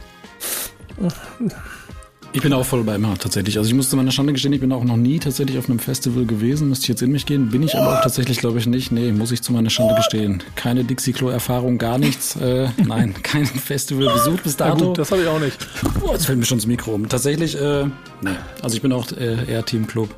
Ich 2.36 2.42
bin 2.42 2.52
auch 2.52 2.66
voll 2.66 2.84
bei 2.84 2.96
Emma 2.96 3.14
tatsächlich. 3.16 3.56
Also 3.56 3.70
ich 3.70 3.74
muss 3.74 3.88
zu 3.88 3.96
meiner 3.96 4.10
Schande 4.10 4.34
gestehen, 4.34 4.52
ich 4.52 4.60
bin 4.60 4.70
auch 4.70 4.84
noch 4.84 4.98
nie 4.98 5.18
tatsächlich 5.18 5.56
auf 5.56 5.70
einem 5.70 5.78
Festival 5.78 6.26
gewesen. 6.26 6.68
Müsste 6.68 6.84
ich 6.84 6.88
jetzt 6.90 7.00
in 7.00 7.10
mich 7.10 7.24
gehen. 7.24 7.48
Bin 7.48 7.62
ich 7.62 7.74
aber 7.74 7.98
auch 7.98 8.02
tatsächlich, 8.02 8.36
glaube 8.40 8.58
ich, 8.58 8.66
nicht. 8.66 8.92
Nee, 8.92 9.10
muss 9.10 9.32
ich 9.32 9.40
zu 9.40 9.54
meiner 9.54 9.70
Schande 9.70 9.94
gestehen. 9.94 10.42
Keine 10.54 10.84
Dixie-Klo-Erfahrung, 10.84 11.78
gar 11.78 11.96
nichts. 11.96 12.36
Äh, 12.36 12.68
nein, 12.84 13.14
kein 13.22 13.46
Festival 13.46 14.12
besucht 14.12 14.42
bis 14.42 14.52
Ja, 14.58 14.68
dato. 14.68 14.88
gut, 14.88 14.98
das 14.98 15.10
habe 15.12 15.22
ich 15.22 15.28
auch 15.28 15.40
nicht. 15.40 15.56
Oh, 16.02 16.12
jetzt 16.12 16.26
fällt 16.26 16.38
mir 16.38 16.44
schon 16.44 16.58
das 16.58 16.66
Mikro 16.66 16.92
um. 16.92 17.08
Tatsächlich, 17.08 17.58
äh, 17.58 17.86
nee. 18.20 18.30
Also 18.60 18.76
ich 18.76 18.82
bin 18.82 18.92
auch 18.92 19.10
äh, 19.12 19.50
eher 19.50 19.64
Team 19.64 19.86
Club. 19.86 20.14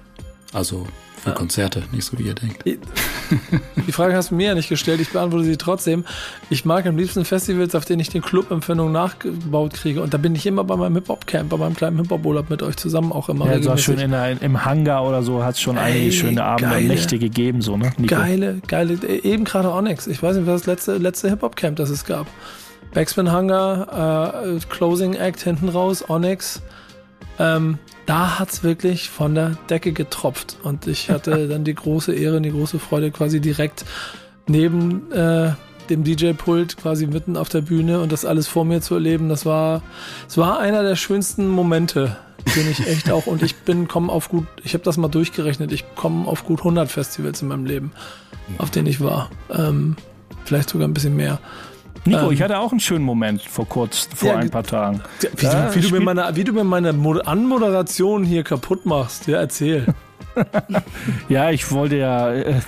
Also 0.53 0.89
für 1.19 1.33
Konzerte, 1.33 1.83
nicht 1.93 2.05
so 2.05 2.19
wie 2.19 2.25
ihr 2.25 2.35
denkt. 2.35 2.65
Die 2.65 3.93
Frage 3.93 4.15
hast 4.15 4.31
du 4.31 4.35
mir 4.35 4.49
ja 4.49 4.55
nicht 4.55 4.69
gestellt, 4.69 5.01
ich 5.01 5.11
beantworte 5.11 5.45
sie 5.45 5.57
trotzdem. 5.57 6.05
Ich 6.51 6.65
mag 6.65 6.87
am 6.87 6.97
liebsten 6.97 7.25
Festivals, 7.25 7.75
auf 7.75 7.85
denen 7.85 8.01
ich 8.01 8.09
den 8.09 8.23
Club-Empfindung 8.23 8.93
nachgebaut 8.93 9.75
kriege. 9.75 10.03
Und 10.03 10.15
da 10.15 10.19
bin 10.19 10.35
ich 10.35 10.47
immer 10.47 10.65
bei 10.65 10.77
meinem 10.77 10.95
Hip-Hop-Camp, 10.95 11.51
bei 11.51 11.57
meinem 11.57 11.77
kleinen 11.77 11.99
Hip-Hop-Urlaub 11.99 12.51
mit 12.51 12.63
euch 12.63 12.77
zusammen 12.77 13.13
auch 13.13 13.29
immer 13.29 13.47
Ja, 13.47 13.63
so 13.63 13.77
schön 13.77 13.99
in 13.99 14.13
der, 14.13 14.41
im 14.41 14.65
Hangar 14.65 15.07
oder 15.07 15.23
so 15.23 15.45
hat 15.45 15.55
es 15.55 15.61
schon 15.61 15.79
einige 15.79 16.07
Ey, 16.07 16.13
schöne 16.13 16.45
Abende 16.45 16.71
geile- 16.71 16.83
und 16.83 16.89
Nächte 16.89 17.19
gegeben, 17.19 17.63
so, 17.63 17.77
ne? 17.77 17.93
Nico? 17.99 18.15
Geile, 18.15 18.61
geile, 18.67 18.95
äh, 18.95 19.21
eben 19.23 19.45
gerade 19.45 19.71
Onyx. 19.73 20.07
Ich 20.07 20.23
weiß 20.23 20.37
nicht, 20.37 20.47
was 20.47 20.63
das 20.63 20.67
letzte, 20.67 20.97
letzte 20.97 21.29
Hip-Hop-Camp 21.31 21.77
das 21.77 21.91
es 21.91 22.05
gab. 22.05 22.27
Backspin 22.95 23.31
Hangar, 23.31 24.47
äh, 24.47 24.59
Closing 24.69 25.15
Act 25.15 25.41
hinten 25.41 25.69
raus, 25.69 26.05
Onyx. 26.09 26.63
Ähm, 27.39 27.79
da 28.07 28.39
hat's 28.39 28.63
wirklich 28.63 29.11
von 29.11 29.35
der 29.35 29.57
Decke 29.69 29.93
getropft. 29.93 30.57
Und 30.63 30.87
ich 30.87 31.11
hatte 31.11 31.49
dann 31.49 31.65
die 31.65 31.75
große 31.75 32.15
Ehre 32.15 32.39
und 32.39 32.43
die 32.43 32.53
große 32.53 32.79
Freude, 32.79 33.11
quasi 33.11 33.41
direkt 33.41 33.85
neben 34.47 35.13
äh, 35.13 35.53
dem 35.91 36.05
DJ-Pult 36.05 36.77
quasi 36.77 37.07
mitten 37.07 37.37
auf 37.37 37.49
der 37.49 37.63
Bühne 37.63 38.01
und 38.01 38.13
das 38.13 38.25
alles 38.25 38.47
vor 38.47 38.65
mir 38.65 38.81
zu 38.81 38.95
erleben. 38.95 39.29
Das 39.29 39.47
war, 39.47 39.83
es 40.29 40.37
war 40.37 40.59
einer 40.59 40.83
der 40.83 40.97
schönsten 40.97 41.49
Momente, 41.49 42.17
den 42.57 42.71
ich 42.71 42.87
echt 42.87 43.11
auch, 43.11 43.27
und 43.27 43.43
ich 43.43 43.57
bin, 43.57 43.89
komme 43.89 44.13
auf 44.13 44.29
gut, 44.29 44.47
ich 44.65 44.75
habe 44.75 44.85
das 44.85 44.97
mal 44.97 45.09
durchgerechnet, 45.09 45.73
ich 45.73 45.85
komme 45.95 46.27
auf 46.27 46.45
gut 46.45 46.61
100 46.61 46.91
Festivals 46.91 47.43
in 47.43 47.49
meinem 47.49 47.65
Leben, 47.65 47.93
auf 48.59 48.71
denen 48.71 48.87
ich 48.87 49.01
war. 49.01 49.31
Ähm, 49.51 49.97
vielleicht 50.45 50.71
sogar 50.71 50.89
ein 50.89 50.95
bisschen 50.95 51.17
mehr. 51.17 51.41
Nico, 52.09 52.27
ähm, 52.27 52.33
ich 52.33 52.43
hatte 52.43 52.59
auch 52.59 52.71
einen 52.71 52.81
schönen 52.81 53.05
Moment 53.05 53.43
vor 53.43 53.69
kurz, 53.69 54.09
vor 54.15 54.31
ja, 54.31 54.37
ein 54.37 54.51
paar 54.51 54.65
Tagen. 54.65 55.03
Wie, 55.37 55.47
du, 55.47 55.75
wie, 55.75 55.81
du 55.81 55.91
mir 55.91 56.01
meine, 56.01 56.31
wie 56.35 56.45
du 56.45 56.53
mir 56.53 56.65
meine 56.65 56.91
Anmoderation 56.91 58.25
hier 58.25 58.43
kaputt 58.43 58.87
machst, 58.87 59.27
ja, 59.27 59.39
erzähl. 59.39 59.87
ja, 61.29 61.51
ich 61.51 61.71
wollte 61.71 61.97
ja. 61.97 62.33
Äh, 62.33 62.61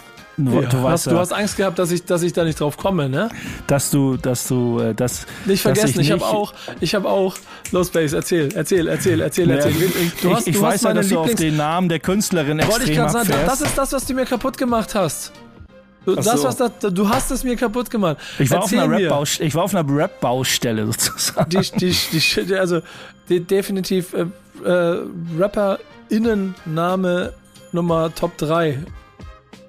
Du, 0.43 0.61
ja, 0.61 0.69
du, 0.69 0.89
hast, 0.89 1.05
ja, 1.05 1.13
du, 1.13 1.19
hast, 1.19 1.33
Angst 1.33 1.59
gehabt, 1.59 1.79
dass 1.79 1.91
ich, 1.91 2.05
dass 2.07 2.23
ich 2.23 2.33
da 2.33 2.45
nicht 2.45 2.61
drauf 2.61 2.79
komme, 2.79 3.11
ne? 3.11 3.29
Dass 3.67 3.91
du, 3.91 4.17
dass 4.17 4.49
du, 4.49 4.79
äh, 4.79 4.95
das. 4.95 5.27
Nicht 5.45 5.61
vergessen, 5.61 6.01
ich, 6.01 6.07
ich 6.07 6.13
habe 6.13 6.25
auch, 6.25 6.55
ich 6.81 6.95
habe 6.95 7.11
auch. 7.11 7.37
Los, 7.73 7.91
Base, 7.91 8.17
erzähl, 8.17 8.49
erzähl, 8.55 8.89
erzähl, 8.89 9.21
erzähl, 9.21 9.51
erzähl. 9.51 9.75
Du 10.23 10.35
hast, 10.35 10.49
ich, 10.49 10.55
ich 10.55 10.61
weiß 10.61 10.83
ja, 10.83 10.95
dass 10.95 11.09
du 11.09 11.19
auf 11.19 11.35
den 11.35 11.57
Namen 11.57 11.91
der 11.91 12.01
Künstlerin 12.01 12.59
Wollte 12.67 12.91
ich 12.91 12.97
gerade 12.97 13.13
sagen, 13.13 13.29
das 13.45 13.61
ist 13.61 13.77
das, 13.77 13.93
was 13.93 14.07
du 14.07 14.15
mir 14.15 14.25
kaputt 14.25 14.57
gemacht 14.57 14.95
hast. 14.95 15.33
Du, 16.11 16.23
das, 16.23 16.41
so. 16.41 16.49
was 16.49 16.57
das, 16.57 16.73
du 16.81 17.09
hast 17.09 17.31
es 17.31 17.45
mir 17.45 17.57
kapput 17.57 17.91
gemacht. 17.91 18.17
Ich 18.39 18.51
war, 18.51 18.63
auf 18.63 18.73
einer, 18.73 18.91
Rap 18.91 19.29
ich 19.39 19.55
war 19.55 19.65
auf 19.65 19.75
einer 19.75 19.89
Rap-Baustelle 19.89 20.87
sozusagen. 20.87 21.51
Die, 21.51 21.61
die, 21.79 21.95
die, 22.45 22.55
also 22.55 22.81
die, 23.29 23.41
definitiv 23.41 24.15
äh, 24.15 24.27
äh, 24.65 25.03
Rapper-Innenname 25.39 27.33
Nummer 27.73 28.15
Top 28.15 28.37
3. 28.39 28.79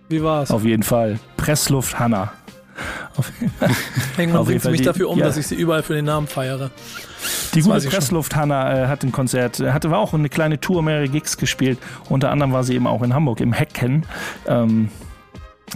Wie 0.09 0.23
war's? 0.23 0.51
Auf 0.51 0.65
jeden 0.65 0.83
Fall. 0.83 1.19
Pressluft 1.37 1.99
Hanna. 1.99 2.33
Hängen 4.15 4.35
und 4.35 4.45
bringt 4.45 4.65
mich 4.65 4.81
dafür 4.81 5.09
um, 5.09 5.19
ja. 5.19 5.25
dass 5.25 5.37
ich 5.37 5.47
sie 5.47 5.55
überall 5.55 5.83
für 5.83 5.93
den 5.93 6.05
Namen 6.05 6.27
feiere. 6.27 6.71
Die 7.53 7.61
das 7.61 7.67
gute 7.67 7.87
Pressluft 7.87 8.35
Hanna 8.35 8.85
äh, 8.85 8.87
hat 8.87 9.03
ein 9.03 9.11
Konzert, 9.11 9.59
äh, 9.59 9.71
hatte 9.71 9.91
war 9.91 9.99
auch 9.99 10.13
eine 10.13 10.29
kleine 10.29 10.59
Tour, 10.59 10.81
mehrere 10.81 11.07
Gigs 11.07 11.37
gespielt. 11.37 11.77
Unter 12.09 12.31
anderem 12.31 12.53
war 12.53 12.63
sie 12.63 12.75
eben 12.75 12.87
auch 12.87 13.03
in 13.03 13.13
Hamburg 13.13 13.41
im 13.41 13.53
Hecken. 13.53 14.05
Ähm, 14.47 14.89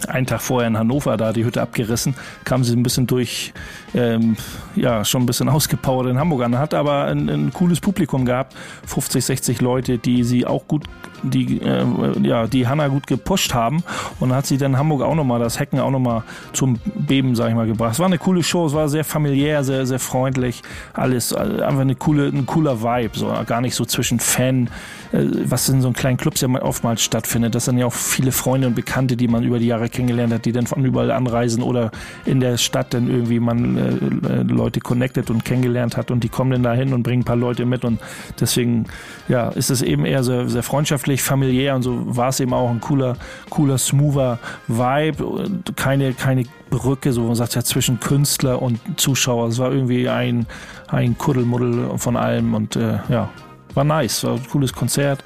einen 0.08 0.26
Tag 0.26 0.40
vorher 0.40 0.68
in 0.68 0.78
Hannover 0.78 1.16
da 1.16 1.32
die 1.32 1.44
Hütte 1.44 1.62
abgerissen, 1.62 2.14
kam 2.44 2.64
sie 2.64 2.74
ein 2.74 2.82
bisschen 2.82 3.06
durch, 3.06 3.52
ähm, 3.94 4.36
ja, 4.74 5.04
schon 5.04 5.22
ein 5.22 5.26
bisschen 5.26 5.48
ausgepowert 5.48 6.08
in 6.08 6.18
Hamburg 6.18 6.42
an, 6.42 6.58
hat 6.58 6.74
aber 6.74 7.04
ein, 7.06 7.28
ein 7.28 7.52
cooles 7.52 7.80
Publikum 7.80 8.24
gehabt, 8.24 8.54
50, 8.86 9.24
60 9.24 9.60
Leute, 9.60 9.98
die 9.98 10.22
sie 10.24 10.46
auch 10.46 10.66
gut 10.68 10.84
die, 11.22 11.60
äh, 11.60 11.84
ja, 12.22 12.46
die 12.46 12.66
Hanna 12.66 12.88
gut 12.88 13.06
gepusht 13.06 13.54
haben 13.54 13.82
und 14.20 14.34
hat 14.34 14.46
sie 14.46 14.58
dann 14.58 14.76
Hamburg 14.76 15.02
auch 15.02 15.14
nochmal, 15.14 15.40
das 15.40 15.58
Hacken 15.58 15.80
auch 15.80 15.90
nochmal 15.90 16.22
zum 16.52 16.78
Beben, 16.94 17.34
sag 17.34 17.48
ich 17.48 17.54
mal, 17.54 17.66
gebracht. 17.66 17.92
Es 17.92 17.98
war 17.98 18.06
eine 18.06 18.18
coole 18.18 18.42
Show, 18.42 18.66
es 18.66 18.74
war 18.74 18.88
sehr 18.88 19.04
familiär, 19.04 19.64
sehr, 19.64 19.86
sehr 19.86 19.98
freundlich, 19.98 20.62
alles, 20.92 21.32
äh, 21.32 21.36
einfach 21.36 21.80
eine 21.80 21.94
coole, 21.94 22.28
ein 22.28 22.46
cooler 22.46 22.82
Vibe, 22.82 23.18
so 23.18 23.32
gar 23.46 23.60
nicht 23.60 23.74
so 23.74 23.84
zwischen 23.84 24.20
Fan, 24.20 24.70
was 25.12 25.68
in 25.68 25.80
so 25.80 25.90
kleinen 25.92 26.16
Clubs 26.16 26.40
ja 26.40 26.48
oftmals 26.48 27.02
stattfindet. 27.02 27.54
Das 27.54 27.64
sind 27.64 27.78
ja 27.78 27.86
auch 27.86 27.92
viele 27.92 28.32
Freunde 28.32 28.66
und 28.66 28.74
Bekannte, 28.74 29.16
die 29.16 29.28
man 29.28 29.44
über 29.44 29.58
die 29.58 29.66
Jahre 29.66 29.88
kennengelernt 29.88 30.32
hat, 30.32 30.44
die 30.44 30.52
dann 30.52 30.66
von 30.66 30.84
überall 30.84 31.10
anreisen 31.10 31.62
oder 31.62 31.90
in 32.24 32.40
der 32.40 32.56
Stadt 32.56 32.94
dann 32.94 33.08
irgendwie 33.08 33.40
man 33.40 33.76
äh, 33.76 34.42
Leute 34.42 34.80
connected 34.80 35.30
und 35.30 35.44
kennengelernt 35.44 35.96
hat 35.96 36.10
und 36.10 36.24
die 36.24 36.28
kommen 36.28 36.50
dann 36.50 36.62
dahin 36.62 36.92
und 36.92 37.02
bringen 37.02 37.22
ein 37.22 37.24
paar 37.24 37.36
Leute 37.36 37.64
mit 37.64 37.84
und 37.84 38.00
deswegen 38.40 38.86
ja, 39.28 39.48
ist 39.50 39.70
es 39.70 39.82
eben 39.82 40.04
eher 40.04 40.24
sehr, 40.24 40.48
sehr 40.48 40.62
freundschaftlich, 40.62 41.22
familiär 41.22 41.74
und 41.74 41.82
so 41.82 42.16
war 42.16 42.28
es 42.28 42.40
eben 42.40 42.52
auch 42.52 42.70
ein 42.70 42.80
cooler, 42.80 43.16
cooler, 43.50 43.78
smoother 43.78 44.38
Vibe, 44.68 45.62
keine, 45.76 46.14
keine 46.14 46.44
Brücke, 46.70 47.12
so 47.12 47.22
man 47.22 47.34
sagt 47.34 47.54
ja 47.54 47.62
zwischen 47.62 48.00
Künstler 48.00 48.60
und 48.60 48.78
Zuschauer. 48.96 49.48
Es 49.48 49.58
war 49.58 49.72
irgendwie 49.72 50.08
ein, 50.08 50.46
ein 50.88 51.16
Kuddelmuddel 51.16 51.96
von 51.96 52.16
allem 52.16 52.54
und 52.54 52.76
äh, 52.76 52.98
ja, 53.08 53.30
war 53.76 53.84
nice, 53.84 54.24
war 54.24 54.34
ein 54.34 54.48
cooles 54.50 54.72
Konzert, 54.72 55.22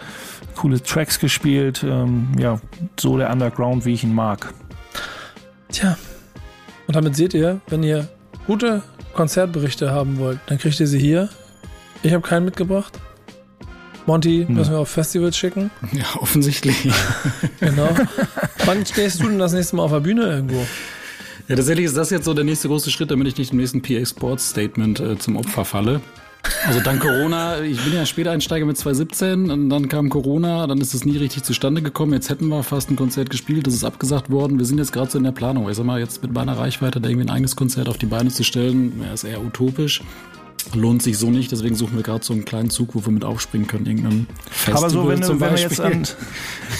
coole 0.57 0.83
Tracks 0.83 1.19
gespielt, 1.19 1.85
ähm, 1.85 2.33
ja, 2.39 2.61
so 2.99 3.17
der 3.17 3.31
Underground, 3.31 3.85
wie 3.85 3.95
ich 3.95 4.05
ihn 4.05 4.15
mag. 4.15 4.53
Tja, 5.71 5.97
und 6.87 6.97
damit 6.97 7.15
seht 7.15 7.35
ihr, 7.35 7.61
wenn 7.69 7.83
ihr 7.83 8.09
gute 8.47 8.83
Konzertberichte 9.15 9.91
haben 9.93 10.19
wollt, 10.19 10.41
dann 10.47 10.59
kriegt 10.59 10.81
ihr 10.81 10.87
sie 10.87 10.99
hier. 10.99 11.29
Ich 12.03 12.13
habe 12.13 12.27
keinen 12.27 12.45
mitgebracht. 12.45 12.99
Monty 14.07 14.45
hm. 14.47 14.57
müssen 14.57 14.73
wir 14.73 14.81
auf 14.81 14.89
Festivals 14.89 15.37
schicken. 15.37 15.71
Ja, 15.93 16.05
offensichtlich. 16.21 16.89
genau. 17.61 17.95
Wann 18.65 18.85
stehst 18.85 19.21
du 19.21 19.29
denn 19.29 19.39
das 19.39 19.53
nächste 19.53 19.77
Mal 19.77 19.85
auf 19.85 19.93
der 19.93 20.01
Bühne 20.01 20.23
irgendwo? 20.23 20.67
Ja, 21.49 21.57
tatsächlich 21.57 21.87
ist 21.87 21.97
das 21.97 22.11
jetzt 22.11 22.25
so 22.25 22.35
der 22.35 22.45
nächste 22.45 22.69
große 22.69 22.91
Schritt, 22.91 23.11
damit 23.11 23.29
ich 23.29 23.37
nicht 23.37 23.53
im 23.53 23.59
nächsten 23.59 23.83
PA 23.83 24.05
Sports 24.05 24.51
Statement 24.51 25.01
äh, 25.01 25.19
zum 25.19 25.37
Opfer 25.37 25.65
falle. 25.65 26.01
Also 26.67 26.81
dank 26.81 27.01
Corona, 27.01 27.61
ich 27.61 27.83
bin 27.83 27.95
ja 27.95 28.05
Späteinsteiger 28.05 28.67
mit 28.67 28.77
2017 28.77 29.51
und 29.51 29.71
dann 29.71 29.89
kam 29.89 30.09
Corona, 30.09 30.67
dann 30.67 30.79
ist 30.79 30.95
es 30.95 31.05
nie 31.05 31.17
richtig 31.17 31.43
zustande 31.43 31.83
gekommen. 31.83 32.13
Jetzt 32.13 32.29
hätten 32.29 32.49
wir 32.49 32.63
fast 32.63 32.91
ein 32.91 32.97
Konzert 32.97 33.31
gespielt, 33.31 33.67
das 33.67 33.75
ist 33.75 33.85
abgesagt 33.85 34.31
worden. 34.31 34.59
Wir 34.59 34.67
sind 34.67 34.79
jetzt 34.79 34.93
gerade 34.93 35.11
so 35.11 35.19
in 35.19 35.25
der 35.25 35.33
Planung. 35.33 35.69
Ich 35.69 35.77
sag 35.77 35.87
mal, 35.87 36.01
jetzt 36.01 36.23
mit 36.23 36.33
meiner 36.33 36.59
Reichweite 36.59 37.01
da 37.01 37.09
irgendwie 37.09 37.27
ein 37.27 37.31
eigenes 37.31 37.57
Konzert 37.57 37.89
auf 37.89 37.99
die 37.99 38.07
Beine 38.07 38.31
zu 38.31 38.45
stellen, 38.45 39.05
ist 39.13 39.25
eher 39.25 39.43
utopisch 39.43 40.03
lohnt 40.75 41.03
sich 41.03 41.19
so 41.19 41.31
nicht. 41.31 41.51
Deswegen 41.53 41.75
suchen 41.75 41.97
wir 41.97 42.03
gerade 42.03 42.25
so 42.25 42.33
einen 42.33 42.45
kleinen 42.45 42.71
Zug, 42.71 42.95
wo 42.95 43.05
wir 43.05 43.13
mit 43.13 43.25
aufspringen 43.25 43.67
können. 43.67 43.87
Irgendeinem 43.87 44.27
Festival 44.51 44.79
Aber 44.79 44.91
so, 44.91 45.09
wenn, 45.09 45.21
du, 45.21 45.41
wenn, 45.41 45.55
wir 45.55 45.59
jetzt 45.59 45.81
an, 45.81 46.07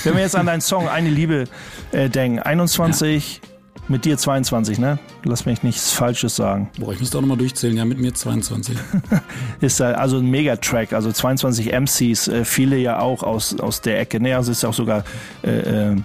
wenn 0.05 0.15
wir 0.15 0.21
jetzt 0.23 0.37
an 0.37 0.47
deinen 0.47 0.61
Song 0.61 0.89
Eine 0.89 1.11
Liebe 1.11 1.45
äh, 1.93 2.09
denken, 2.09 2.41
21, 2.41 3.41
ja. 3.43 3.50
Mit 3.91 4.05
dir 4.05 4.17
22, 4.17 4.79
ne? 4.79 4.99
Lass 5.25 5.45
mich 5.47 5.63
nichts 5.63 5.93
Falsches 5.93 6.37
sagen. 6.37 6.71
Boah, 6.79 6.93
ich 6.93 7.01
müsste 7.01 7.19
auch 7.19 7.23
nochmal 7.23 7.37
durchzählen. 7.37 7.77
Ja, 7.77 7.85
mit 7.85 7.99
mir 7.99 8.15
22. 8.15 8.77
ist 9.61 9.81
also 9.81 10.19
ein 10.19 10.31
Megatrack, 10.31 10.93
also 10.93 11.11
22 11.11 11.73
MCs, 11.73 12.29
äh, 12.29 12.45
viele 12.45 12.77
ja 12.77 13.01
auch 13.01 13.23
aus, 13.23 13.59
aus 13.59 13.81
der 13.81 14.01
Ecke. 14.01 14.21
Ne? 14.21 14.37
Also 14.37 14.53
ist 14.53 14.63
ja 14.63 14.69
auch 14.69 14.75
sogar 14.75 15.05
äh, 15.43 15.93
äh 15.93 15.97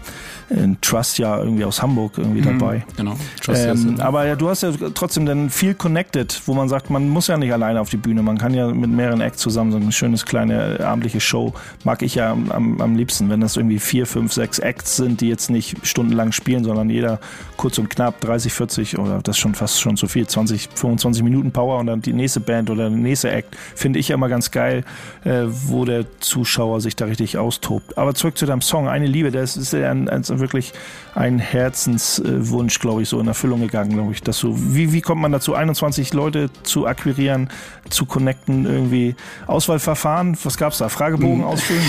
in 0.49 0.79
Trust 0.81 1.17
ja 1.17 1.39
irgendwie 1.39 1.65
aus 1.65 1.81
Hamburg 1.81 2.17
irgendwie 2.17 2.41
mhm, 2.41 2.59
dabei. 2.59 2.85
Genau. 2.95 3.17
Trust 3.41 3.65
ähm, 3.65 3.99
aber 3.99 4.25
ja, 4.25 4.35
du 4.35 4.49
hast 4.49 4.61
ja 4.61 4.71
trotzdem 4.93 5.25
dann 5.25 5.49
viel 5.49 5.73
connected, 5.73 6.39
wo 6.45 6.53
man 6.53 6.69
sagt, 6.69 6.89
man 6.89 7.09
muss 7.09 7.27
ja 7.27 7.37
nicht 7.37 7.51
alleine 7.51 7.81
auf 7.81 7.89
die 7.89 7.97
Bühne, 7.97 8.21
man 8.21 8.37
kann 8.37 8.53
ja 8.53 8.67
mit 8.67 8.89
mehreren 8.89 9.21
Acts 9.21 9.41
zusammen 9.41 9.71
so 9.71 9.77
ein 9.77 9.91
schönes 9.91 10.25
kleine 10.25 10.85
abendliche 10.85 11.19
Show 11.19 11.53
mag 11.83 12.01
ich 12.01 12.15
ja 12.15 12.31
am, 12.31 12.79
am 12.79 12.95
liebsten, 12.95 13.29
wenn 13.29 13.41
das 13.41 13.57
irgendwie 13.57 13.79
vier, 13.79 14.05
fünf, 14.05 14.33
sechs 14.33 14.59
Acts 14.59 14.95
sind, 14.97 15.21
die 15.21 15.29
jetzt 15.29 15.49
nicht 15.49 15.85
stundenlang 15.85 16.31
spielen, 16.31 16.63
sondern 16.63 16.89
jeder 16.89 17.19
kurz 17.57 17.74
und 17.79 17.89
knapp 17.89 18.21
30, 18.21 18.53
40 18.53 18.99
oder 18.99 19.19
das 19.21 19.35
ist 19.35 19.41
schon 19.41 19.55
fast 19.55 19.79
schon 19.81 19.97
zu 19.97 20.07
viel, 20.07 20.27
20, 20.27 20.69
25 20.73 21.23
Minuten 21.23 21.51
Power 21.51 21.79
und 21.79 21.87
dann 21.87 22.01
die 22.01 22.13
nächste 22.13 22.39
Band 22.39 22.69
oder 22.69 22.89
der 22.89 22.97
nächste 22.97 23.31
Act 23.31 23.55
finde 23.75 23.99
ich 23.99 24.09
ja 24.09 24.15
immer 24.15 24.29
ganz 24.29 24.51
geil, 24.51 24.83
äh, 25.23 25.43
wo 25.45 25.85
der 25.85 26.05
Zuschauer 26.19 26.81
sich 26.81 26.95
da 26.95 27.05
richtig 27.05 27.37
austobt. 27.37 27.97
Aber 27.97 28.13
zurück 28.13 28.37
zu 28.37 28.45
deinem 28.45 28.61
Song, 28.61 28.87
eine 28.87 29.07
Liebe, 29.07 29.31
das 29.31 29.57
ist 29.57 29.73
ja 29.73 29.91
ein, 29.91 30.09
ein 30.09 30.25
wirklich 30.27 30.73
ein 31.15 31.39
Herzenswunsch, 31.39 32.79
glaube 32.79 33.01
ich, 33.01 33.09
so 33.09 33.19
in 33.19 33.27
Erfüllung 33.27 33.61
gegangen, 33.61 33.93
glaube 33.93 34.11
ich. 34.11 34.21
Dass 34.21 34.37
so, 34.37 34.53
wie, 34.55 34.91
wie 34.91 35.01
kommt 35.01 35.21
man 35.21 35.31
dazu, 35.31 35.53
21 35.53 36.13
Leute 36.13 36.49
zu 36.63 36.87
akquirieren, 36.87 37.49
zu 37.89 38.05
connecten, 38.05 38.65
irgendwie 38.65 39.15
Auswahlverfahren? 39.47 40.37
Was 40.43 40.57
gab 40.57 40.73
es 40.73 40.79
da? 40.79 40.89
Fragebogen 40.89 41.39
hm. 41.39 41.45
ausfüllen? 41.45 41.81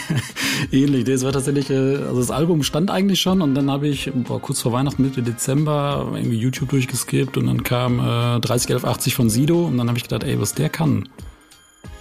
Ähnlich. 0.72 1.04
Das 1.04 1.24
war 1.24 1.32
tatsächlich, 1.32 1.68
äh, 1.68 1.96
also 1.96 2.20
das 2.20 2.30
Album 2.30 2.62
stand 2.62 2.90
eigentlich 2.90 3.20
schon 3.20 3.42
und 3.42 3.54
dann 3.54 3.70
habe 3.70 3.86
ich 3.86 4.10
boah, 4.14 4.40
kurz 4.40 4.62
vor 4.62 4.72
Weihnachten, 4.72 5.02
Mitte 5.16 5.30
Dezember, 5.30 6.12
irgendwie 6.14 6.38
YouTube 6.38 6.70
durchgeskippt 6.70 7.36
und 7.36 7.46
dann 7.46 7.62
kam 7.62 7.98
äh, 7.98 8.40
301180 8.40 9.14
von 9.14 9.30
Sido 9.30 9.66
und 9.66 9.78
dann 9.78 9.88
habe 9.88 9.98
ich 9.98 10.04
gedacht, 10.04 10.24
ey, 10.24 10.40
was 10.40 10.54
der 10.54 10.68
kann 10.68 11.08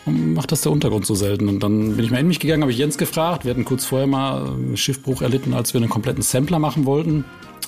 macht 0.05 0.51
das 0.51 0.61
der 0.61 0.71
Untergrund 0.71 1.05
so 1.05 1.15
selten. 1.15 1.47
Und 1.47 1.61
dann 1.61 1.95
bin 1.95 2.05
ich 2.05 2.11
mal 2.11 2.19
in 2.19 2.27
mich 2.27 2.39
gegangen, 2.39 2.61
habe 2.61 2.71
ich 2.71 2.77
Jens 2.77 2.97
gefragt. 2.97 3.45
Wir 3.45 3.51
hatten 3.51 3.65
kurz 3.65 3.85
vorher 3.85 4.07
mal 4.07 4.47
einen 4.47 4.77
Schiffbruch 4.77 5.21
erlitten, 5.21 5.53
als 5.53 5.73
wir 5.73 5.79
einen 5.79 5.89
kompletten 5.89 6.21
Sampler 6.21 6.59
machen 6.59 6.85
wollten. 6.85 7.25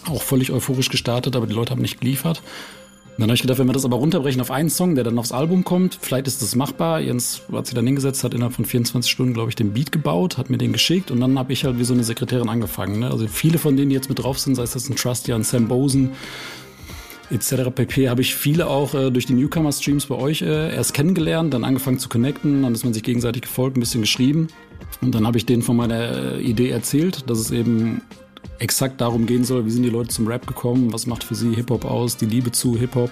Auch 0.10 0.22
völlig 0.22 0.52
euphorisch 0.52 0.90
gestartet, 0.90 1.36
aber 1.36 1.48
die 1.48 1.54
Leute 1.54 1.72
haben 1.72 1.82
nicht 1.82 2.02
geliefert. 2.02 2.42
Dann 3.18 3.30
habe 3.30 3.36
ich 3.36 3.42
gedacht, 3.42 3.60
wenn 3.60 3.68
wir 3.68 3.74
das 3.74 3.86
aber 3.86 3.96
runterbrechen 3.96 4.42
auf 4.42 4.52
einen 4.52 4.70
Song, 4.70 4.96
der 4.96 5.06
dann 5.06 5.18
aufs 5.18 5.32
Album 5.32 5.64
kommt, 5.64 5.98
vielleicht 6.02 6.28
ist 6.28 6.42
das 6.42 6.54
machbar. 6.56 7.00
Jens 7.00 7.44
hat 7.52 7.66
sich 7.66 7.74
dann 7.74 7.86
hingesetzt, 7.86 8.26
hat 8.26 8.34
innerhalb 8.34 8.54
von 8.54 8.66
24 8.66 9.10
Stunden, 9.10 9.34
glaube 9.34 9.50
ich, 9.50 9.56
den 9.56 9.72
Beat 9.72 9.94
gebaut, 9.94 10.38
hat 10.38 10.50
mir 10.50 10.58
den 10.58 10.74
geschickt 10.74 11.12
und 11.12 11.22
dann 11.22 11.40
habe 11.40 11.54
ich 11.54 11.64
halt 11.64 11.80
wie 11.80 11.86
so 11.86 11.94
eine 11.94 12.04
Sekretärin 12.04 12.50
angefangen. 12.50 13.00
Ne? 13.00 13.10
Also 13.10 13.28
viele 13.28 13.58
von 13.58 13.78
denen, 13.78 13.90
die 13.90 13.96
jetzt 13.96 14.10
mit 14.10 14.20
drauf 14.20 14.38
sind, 14.40 14.56
sei 14.56 14.64
es 14.64 14.74
das 14.74 14.90
ein 14.90 14.98
Trusty, 14.98 15.32
ein 15.32 15.44
Sam 15.44 15.70
Bosen, 15.70 16.12
etc. 17.32 17.72
pp. 17.74 18.10
habe 18.10 18.20
ich 18.20 18.36
viele 18.36 18.68
auch 18.68 18.94
äh, 18.94 19.12
durch 19.12 19.26
die 19.26 19.34
Newcomer-Streams 19.34 20.08
bei 20.08 20.16
euch 20.16 20.42
äh, 20.42 20.76
erst 20.76 20.94
kennengelernt, 20.94 21.54
dann 21.54 21.64
angefangen 21.64 22.00
zu 22.00 22.10
connecten, 22.10 22.64
dann 22.64 22.74
ist 22.74 22.84
man 22.84 22.94
sich 22.94 23.04
gegenseitig 23.04 23.44
gefolgt, 23.44 23.78
ein 23.78 23.80
bisschen 23.80 24.02
geschrieben. 24.02 24.48
Und 25.02 25.16
dann 25.16 25.26
habe 25.26 25.38
ich 25.38 25.46
denen 25.46 25.62
von 25.62 25.78
meiner 25.78 26.36
äh, 26.36 26.42
Idee 26.42 26.70
erzählt, 26.70 27.30
dass 27.30 27.40
es 27.40 27.52
eben 27.52 28.02
exakt 28.60 29.02
darum 29.02 29.26
gehen 29.26 29.44
soll, 29.44 29.66
wie 29.66 29.72
sind 29.72 29.84
die 29.84 29.90
Leute 29.90 30.10
zum 30.10 30.28
Rap 30.28 30.48
gekommen, 30.48 30.94
was 30.94 31.08
macht 31.08 31.24
für 31.24 31.36
sie 31.36 31.54
Hip-Hop 31.54 31.86
aus, 31.86 32.18
die 32.18 32.26
Liebe 32.26 32.52
zu 32.52 32.78
Hip-Hop. 32.78 33.12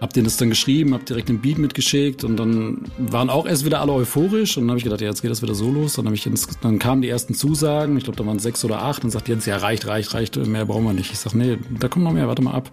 Hab 0.00 0.12
denen 0.12 0.24
das 0.24 0.36
dann 0.36 0.50
geschrieben, 0.50 0.94
hab 0.94 1.04
direkt 1.06 1.28
den 1.28 1.40
Beat 1.40 1.58
mitgeschickt 1.58 2.22
und 2.22 2.36
dann 2.36 2.82
waren 2.98 3.30
auch 3.30 3.46
erst 3.46 3.64
wieder 3.64 3.80
alle 3.80 3.92
euphorisch 3.92 4.56
und 4.56 4.64
dann 4.64 4.70
habe 4.70 4.78
ich 4.78 4.84
gedacht, 4.84 5.00
ja, 5.00 5.08
jetzt 5.08 5.22
geht 5.22 5.30
das 5.30 5.42
wieder 5.42 5.56
so 5.56 5.70
los. 5.72 5.94
Dann, 5.94 6.14
ich 6.14 6.24
ins, 6.24 6.46
dann 6.60 6.78
kamen 6.78 7.02
die 7.02 7.08
ersten 7.08 7.34
Zusagen, 7.34 7.96
ich 7.96 8.04
glaube, 8.04 8.16
da 8.16 8.24
waren 8.24 8.38
sechs 8.38 8.64
oder 8.64 8.82
acht 8.82 9.02
und 9.02 9.10
sagt 9.10 9.28
Jens, 9.28 9.46
ja, 9.46 9.56
reicht, 9.56 9.88
reicht, 9.88 10.14
reicht, 10.14 10.36
mehr 10.36 10.66
brauchen 10.66 10.84
wir 10.84 10.92
nicht. 10.92 11.10
Ich 11.12 11.18
sag, 11.18 11.34
nee, 11.34 11.58
da 11.80 11.88
kommt 11.88 12.04
noch 12.04 12.12
mehr, 12.12 12.28
warte 12.28 12.42
mal 12.42 12.54
ab. 12.54 12.70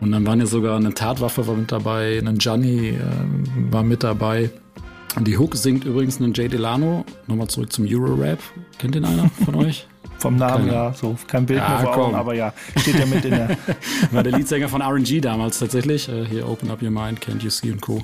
Und 0.00 0.12
dann 0.12 0.26
waren 0.26 0.40
ja 0.40 0.46
sogar 0.46 0.76
eine 0.76 0.94
Tatwaffe 0.94 1.46
war 1.46 1.54
mit 1.54 1.70
dabei, 1.70 2.18
ein 2.18 2.38
Gianni 2.38 2.88
äh, 2.88 3.00
war 3.70 3.82
mit 3.82 4.02
dabei. 4.02 4.50
Die 5.20 5.36
Hook 5.36 5.56
singt 5.56 5.84
übrigens 5.84 6.20
einen 6.20 6.32
Jay 6.32 6.48
Delano. 6.48 7.04
Nochmal 7.26 7.48
zurück 7.48 7.72
zum 7.72 7.86
Euro-Rap. 7.86 8.40
Kennt 8.78 8.94
den 8.94 9.04
einer 9.04 9.28
von 9.44 9.54
euch? 9.66 9.86
Vom 10.22 10.36
Namen 10.36 10.66
Keine. 10.66 10.72
ja, 10.72 10.94
so 10.94 11.16
kein 11.26 11.44
Bild 11.44 11.60
ja, 11.60 11.68
mehr 11.68 11.78
vor 11.80 11.96
Augen, 11.98 12.14
aber 12.14 12.34
ja, 12.34 12.54
steht 12.76 12.98
ja 12.98 13.06
mit 13.06 13.24
in 13.24 13.32
der. 13.32 13.58
War 14.12 14.22
der 14.22 14.32
Leadsänger 14.32 14.68
von 14.68 14.80
RNG 14.80 15.20
damals 15.20 15.58
tatsächlich. 15.58 16.08
Äh, 16.08 16.24
hier 16.24 16.48
Open 16.48 16.70
Up 16.70 16.80
Your 16.80 16.90
Mind, 16.90 17.20
Can't 17.20 17.42
You 17.42 17.50
See 17.50 17.70
und 17.70 17.82
Co. 17.82 18.02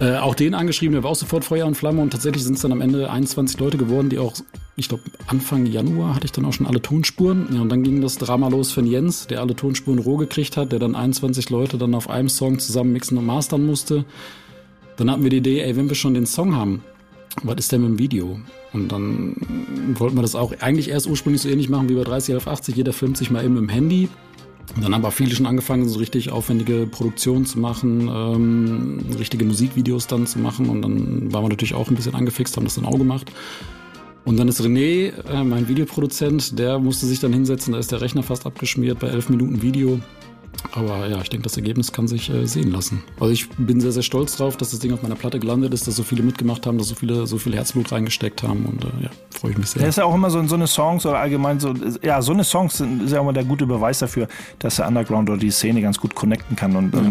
Äh, 0.00 0.16
auch 0.16 0.34
den 0.34 0.54
angeschrieben, 0.54 0.94
der 0.94 1.02
war 1.02 1.10
auch 1.10 1.16
sofort 1.16 1.44
Feuer 1.44 1.66
und 1.66 1.74
Flamme 1.74 2.00
und 2.00 2.10
tatsächlich 2.10 2.42
sind 2.42 2.54
es 2.54 2.62
dann 2.62 2.72
am 2.72 2.80
Ende 2.80 3.10
21 3.10 3.60
Leute 3.60 3.76
geworden, 3.76 4.08
die 4.08 4.18
auch, 4.18 4.32
ich 4.74 4.88
glaube, 4.88 5.04
Anfang 5.26 5.66
Januar 5.66 6.14
hatte 6.14 6.24
ich 6.24 6.32
dann 6.32 6.46
auch 6.46 6.52
schon 6.52 6.66
alle 6.66 6.80
Tonspuren. 6.80 7.48
Ja, 7.52 7.60
und 7.60 7.68
dann 7.68 7.82
ging 7.82 8.00
das 8.00 8.16
Drama 8.16 8.48
los 8.48 8.72
von 8.72 8.86
Jens, 8.86 9.26
der 9.26 9.40
alle 9.40 9.54
Tonspuren 9.54 9.98
roh 9.98 10.16
gekriegt 10.16 10.56
hat, 10.56 10.72
der 10.72 10.78
dann 10.78 10.96
21 10.96 11.50
Leute 11.50 11.76
dann 11.76 11.94
auf 11.94 12.08
einem 12.08 12.30
Song 12.30 12.58
zusammen 12.58 12.92
mixen 12.92 13.18
und 13.18 13.26
mastern 13.26 13.66
musste. 13.66 14.04
Dann 14.96 15.10
hatten 15.10 15.22
wir 15.22 15.30
die 15.30 15.38
Idee, 15.38 15.60
ey, 15.60 15.76
wenn 15.76 15.88
wir 15.88 15.96
schon 15.96 16.14
den 16.14 16.26
Song 16.26 16.56
haben, 16.56 16.82
was 17.42 17.56
ist 17.56 17.72
denn 17.72 17.82
mit 17.82 17.90
dem 17.90 17.98
Video? 17.98 18.40
Und 18.72 18.92
dann 18.92 19.36
wollten 19.98 20.16
wir 20.16 20.22
das 20.22 20.34
auch 20.34 20.52
eigentlich 20.60 20.88
erst 20.88 21.06
ursprünglich 21.06 21.42
so 21.42 21.48
ähnlich 21.48 21.68
machen 21.68 21.88
wie 21.88 21.94
bei 21.94 22.04
30 22.04 22.36
auf 22.36 22.46
80. 22.46 22.76
Jeder 22.76 22.92
filmt 22.92 23.16
sich 23.16 23.30
mal 23.30 23.44
eben 23.44 23.56
im 23.56 23.68
Handy. 23.68 24.08
Und 24.74 24.84
dann 24.84 24.94
haben 24.94 25.02
aber 25.02 25.10
viele 25.10 25.34
schon 25.34 25.46
angefangen, 25.46 25.88
so 25.88 25.98
richtig 25.98 26.30
aufwendige 26.30 26.86
Produktionen 26.86 27.44
zu 27.44 27.58
machen, 27.58 28.08
ähm, 28.08 29.04
richtige 29.18 29.44
Musikvideos 29.44 30.06
dann 30.06 30.26
zu 30.26 30.38
machen. 30.38 30.68
Und 30.68 30.82
dann 30.82 31.32
waren 31.32 31.44
wir 31.44 31.48
natürlich 31.48 31.74
auch 31.74 31.88
ein 31.88 31.96
bisschen 31.96 32.14
angefixt, 32.14 32.56
haben 32.56 32.64
das 32.64 32.76
dann 32.76 32.86
auch 32.86 32.96
gemacht. 32.96 33.30
Und 34.24 34.38
dann 34.38 34.48
ist 34.48 34.60
René, 34.60 35.12
äh, 35.28 35.44
mein 35.44 35.68
Videoproduzent, 35.68 36.58
der 36.58 36.78
musste 36.78 37.06
sich 37.06 37.20
dann 37.20 37.32
hinsetzen, 37.32 37.72
da 37.72 37.78
ist 37.80 37.90
der 37.90 38.00
Rechner 38.00 38.22
fast 38.22 38.46
abgeschmiert 38.46 39.00
bei 39.00 39.08
elf 39.08 39.28
Minuten 39.28 39.62
Video. 39.62 40.00
Aber 40.70 41.06
ja, 41.08 41.20
ich 41.20 41.28
denke, 41.28 41.44
das 41.44 41.56
Ergebnis 41.56 41.92
kann 41.92 42.08
sich 42.08 42.30
äh, 42.30 42.46
sehen 42.46 42.70
lassen. 42.70 43.02
Also 43.20 43.32
ich 43.32 43.48
bin 43.50 43.80
sehr, 43.80 43.92
sehr 43.92 44.02
stolz 44.02 44.36
drauf, 44.36 44.56
dass 44.56 44.70
das 44.70 44.80
Ding 44.80 44.92
auf 44.92 45.02
meiner 45.02 45.16
Platte 45.16 45.38
gelandet 45.38 45.74
ist, 45.74 45.86
dass 45.86 45.96
so 45.96 46.02
viele 46.02 46.22
mitgemacht 46.22 46.66
haben, 46.66 46.78
dass 46.78 46.88
so 46.88 46.94
viele 46.94 47.26
so 47.26 47.38
viel 47.38 47.54
Herzblut 47.54 47.92
reingesteckt 47.92 48.42
haben 48.42 48.64
und 48.64 48.84
äh, 48.84 49.04
ja, 49.04 49.10
freue 49.30 49.50
ich 49.52 49.58
mich 49.58 49.68
sehr. 49.68 49.80
Das 49.82 49.90
ist 49.90 49.96
ja 49.96 50.04
auch 50.04 50.14
immer 50.14 50.30
so, 50.30 50.46
so 50.46 50.54
eine 50.54 50.66
Songs 50.66 51.04
oder 51.04 51.18
allgemein 51.18 51.60
so, 51.60 51.74
ja, 52.02 52.22
so 52.22 52.32
eine 52.32 52.44
Songs 52.44 52.78
sind, 52.78 53.10
ja 53.10 53.20
immer 53.20 53.32
der 53.32 53.44
gute 53.44 53.66
Beweis 53.66 53.98
dafür, 53.98 54.28
dass 54.60 54.76
der 54.76 54.88
Underground 54.88 55.28
oder 55.28 55.38
die 55.38 55.50
Szene 55.50 55.82
ganz 55.82 55.98
gut 55.98 56.14
connecten 56.14 56.56
kann 56.56 56.74
und 56.76 56.94
ja. 56.94 57.02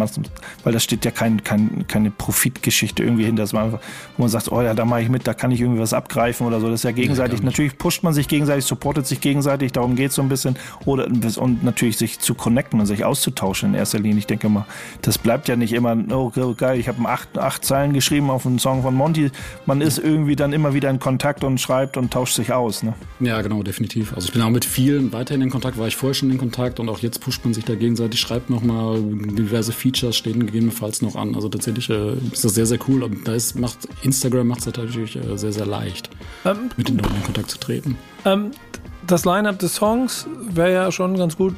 weil 0.63 0.73
da 0.73 0.79
steht 0.79 1.05
ja 1.05 1.11
kein, 1.11 1.43
kein, 1.43 1.85
keine 1.87 2.09
Profitgeschichte 2.09 3.03
irgendwie 3.03 3.25
hin, 3.25 3.35
dass 3.35 3.53
man, 3.53 3.73
wo 3.73 3.79
man 4.17 4.29
sagt, 4.29 4.51
oh 4.51 4.61
ja, 4.61 4.73
da 4.73 4.85
mache 4.85 5.03
ich 5.03 5.09
mit, 5.09 5.27
da 5.27 5.33
kann 5.33 5.51
ich 5.51 5.61
irgendwie 5.61 5.81
was 5.81 5.93
abgreifen 5.93 6.47
oder 6.47 6.59
so. 6.59 6.67
Das 6.67 6.79
ist 6.79 6.83
ja 6.83 6.91
gegenseitig. 6.91 7.39
Ja, 7.39 7.45
natürlich 7.45 7.77
pusht 7.77 8.03
man 8.03 8.13
sich 8.13 8.27
gegenseitig, 8.27 8.65
supportet 8.65 9.05
sich 9.05 9.21
gegenseitig, 9.21 9.71
darum 9.71 9.95
geht 9.95 10.09
es 10.09 10.15
so 10.15 10.21
ein 10.21 10.29
bisschen. 10.29 10.55
Oder, 10.85 11.07
und 11.37 11.63
natürlich 11.63 11.97
sich 11.97 12.19
zu 12.19 12.33
connecten 12.33 12.79
und 12.79 12.85
sich 12.85 13.05
auszutauschen 13.05 13.40
in 13.63 13.73
erster 13.73 13.99
Linie. 13.99 14.19
Ich 14.19 14.27
denke 14.27 14.49
mal, 14.49 14.65
das 15.01 15.17
bleibt 15.17 15.47
ja 15.47 15.55
nicht 15.55 15.73
immer, 15.73 15.97
oh 16.11 16.31
geil, 16.55 16.79
ich 16.79 16.87
habe 16.87 17.07
acht, 17.07 17.37
acht 17.37 17.65
Zeilen 17.65 17.93
geschrieben 17.93 18.29
auf 18.29 18.45
einen 18.45 18.59
Song 18.59 18.81
von 18.81 18.93
Monty. 18.93 19.31
Man 19.65 19.81
ist 19.81 19.97
irgendwie 19.97 20.35
dann 20.35 20.53
immer 20.53 20.73
wieder 20.73 20.89
in 20.89 20.99
Kontakt 20.99 21.43
und 21.43 21.59
schreibt 21.59 21.97
und 21.97 22.11
tauscht 22.11 22.35
sich 22.35 22.53
aus. 22.53 22.83
Ne? 22.83 22.93
Ja, 23.19 23.41
genau, 23.41 23.63
definitiv. 23.63 24.13
Also 24.13 24.27
ich 24.27 24.33
bin 24.33 24.41
auch 24.41 24.49
mit 24.49 24.65
vielen 24.65 25.11
weiterhin 25.13 25.41
in 25.41 25.49
Kontakt, 25.49 25.77
war 25.77 25.87
ich 25.87 25.95
vorher 25.95 26.13
schon 26.13 26.31
in 26.31 26.37
Kontakt 26.37 26.79
und 26.79 26.89
auch 26.89 26.99
jetzt 26.99 27.21
pusht 27.21 27.43
man 27.43 27.53
sich 27.53 27.65
da 27.65 27.75
gegenseitig, 27.75 28.19
schreibt 28.19 28.49
nochmal 28.49 29.01
diverse 29.01 29.71
Features, 29.71 30.15
stehen 30.15 30.45
gegebenenfalls 30.45 31.01
noch 31.01 31.15
an. 31.15 31.35
Also 31.35 31.49
tatsächlich 31.49 31.89
äh, 31.89 32.13
ist 32.31 32.43
das 32.43 32.53
sehr, 32.53 32.65
sehr 32.65 32.79
cool 32.87 33.03
und 33.03 33.27
da 33.27 33.33
ist, 33.33 33.59
macht 33.59 33.77
Instagram 34.03 34.47
macht 34.47 34.61
es 34.61 34.65
natürlich 34.65 35.15
äh, 35.15 35.37
sehr, 35.37 35.51
sehr 35.51 35.65
leicht, 35.65 36.09
ähm, 36.45 36.69
mit 36.77 36.89
den 36.89 36.97
Leuten 36.97 37.15
in 37.15 37.23
Kontakt 37.23 37.49
zu 37.51 37.59
treten. 37.59 37.97
Ähm, 38.25 38.51
das 39.07 39.25
Line-Up 39.25 39.59
des 39.59 39.75
Songs 39.75 40.27
wäre 40.49 40.73
ja 40.73 40.91
schon 40.91 41.17
ganz 41.17 41.35
gut. 41.35 41.55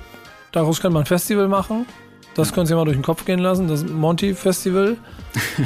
Daraus 0.53 0.79
könnte 0.79 0.93
man 0.93 1.03
ein 1.03 1.07
Festival 1.07 1.49
machen. 1.49 1.85
Das 2.35 2.51
können 2.53 2.65
Sie 2.65 2.73
mal 2.73 2.85
durch 2.85 2.97
den 2.97 3.03
Kopf 3.03 3.25
gehen 3.25 3.39
lassen, 3.39 3.67
das 3.67 3.85
Monty 3.85 4.33
Festival. 4.33 4.97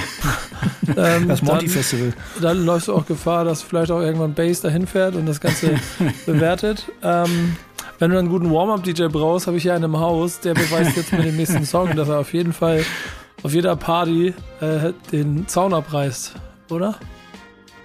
ähm, 0.97 1.27
das 1.27 1.41
Monty 1.41 1.67
Festival. 1.67 2.13
Dann, 2.41 2.65
läufst 2.65 2.89
du 2.89 2.95
auch 2.95 3.05
Gefahr, 3.05 3.45
dass 3.45 3.61
vielleicht 3.61 3.91
auch 3.91 4.01
irgendwann 4.01 4.33
Bass 4.33 4.61
dahin 4.61 4.85
fährt 4.85 5.15
und 5.15 5.25
das 5.25 5.39
Ganze 5.39 5.75
bewertet. 6.25 6.85
Ähm, 7.03 7.55
wenn 7.99 8.11
du 8.11 8.19
einen 8.19 8.29
guten 8.29 8.51
Warm-Up-DJ 8.51 9.07
brauchst, 9.07 9.47
habe 9.47 9.57
ich 9.57 9.63
hier 9.63 9.75
einen 9.75 9.85
im 9.85 9.99
Haus, 9.99 10.39
der 10.41 10.53
beweist 10.53 10.97
jetzt 10.97 11.11
mit 11.13 11.25
dem 11.25 11.37
nächsten 11.37 11.65
Song, 11.65 11.95
dass 11.95 12.09
er 12.09 12.19
auf 12.19 12.33
jeden 12.33 12.53
Fall 12.53 12.83
auf 13.43 13.53
jeder 13.53 13.75
Party 13.75 14.33
äh, 14.59 14.93
den 15.11 15.47
Zaun 15.47 15.73
abreißt, 15.73 16.35
oder? 16.69 16.95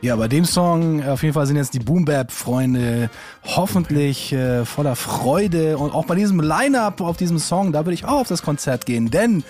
Ja, 0.03 0.17
bei 0.17 0.27
dem 0.27 0.45
Song 0.45 1.01
auf 1.07 1.23
jeden 1.23 1.33
Fall 1.33 1.47
sind 1.47 1.55
jetzt 1.55 1.75
die 1.75 1.79
Boom 1.79 2.05
Bap 2.05 2.33
Freunde 2.33 3.09
hoffentlich 3.45 4.33
äh, 4.33 4.65
voller 4.65 4.97
Freude. 4.97 5.79
Und 5.79 5.95
auch 5.95 6.07
bei 6.07 6.17
diesem 6.17 6.41
Line-Up 6.41 7.01
auf 7.01 7.17
diesem 7.17 7.39
Song, 7.39 7.71
da 7.71 7.87
würde 7.87 7.95
ich 7.95 8.05
auch 8.05 8.23
auf 8.23 8.27
das 8.27 8.43
Konzert 8.43 8.85
gehen, 8.85 9.13
denn 9.13 9.45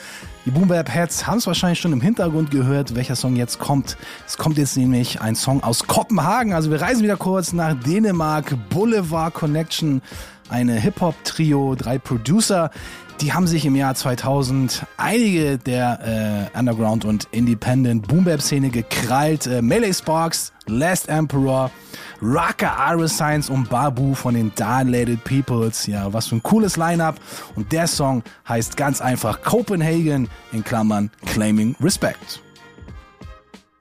die 0.45 0.51
Boom 0.51 0.69
Bap 0.69 0.95
Heads 0.95 1.27
haben 1.27 1.39
es 1.39 1.47
wahrscheinlich 1.47 1.81
schon 1.81 1.95
im 1.95 2.03
Hintergrund 2.03 2.51
gehört, 2.51 2.95
welcher 2.95 3.17
Song 3.17 3.35
jetzt 3.35 3.61
kommt. 3.61 3.97
Es 4.27 4.37
kommt 4.37 4.59
jetzt 4.59 4.77
nämlich 4.77 5.23
ein 5.23 5.37
Song 5.37 5.63
aus 5.63 5.87
Kopenhagen, 5.87 6.53
also 6.53 6.71
wir 6.71 6.83
reisen 6.83 7.03
wieder 7.03 7.17
kurz 7.17 7.55
nach 7.55 7.73
Dänemark, 7.73 8.55
Boulevard 8.69 9.33
Connection, 9.33 10.03
eine 10.51 10.75
Hip-Hop-Trio, 10.75 11.77
drei 11.77 11.99
Producer, 11.99 12.71
die 13.23 13.33
haben 13.33 13.47
sich 13.47 13.65
im 13.65 13.77
Jahr 13.77 13.95
2000 13.95 14.85
einige 14.97 15.57
der 15.57 16.51
äh, 16.55 16.59
Underground- 16.59 17.05
und 17.05 17.29
Independent 17.31 18.09
Boom-Bap-Szene 18.09 18.71
gekrallt. 18.71 19.47
Äh, 19.47 19.63
Melee 19.63 19.93
Sparks, 19.93 20.53
Last 20.67 21.09
Emperor, 21.09 21.71
Raka 22.21 22.93
Iris 22.93 23.15
Science 23.15 23.49
und 23.49 23.71
Babu 23.71 24.15
von 24.15 24.35
den 24.35 24.53
Dilated 24.57 25.23
Peoples. 25.23 25.87
Ja, 25.87 26.13
was 26.13 26.27
für 26.27 26.37
ein 26.37 26.43
cooles 26.43 26.77
Line-Up. 26.77 27.21
Und 27.55 27.71
der 27.71 27.87
Song 27.87 28.25
heißt 28.49 28.77
ganz 28.77 29.01
einfach 29.01 29.41
Copenhagen 29.43 30.29
in 30.51 30.65
Klammern 30.65 31.11
Claiming 31.27 31.77
Respect. 31.81 32.43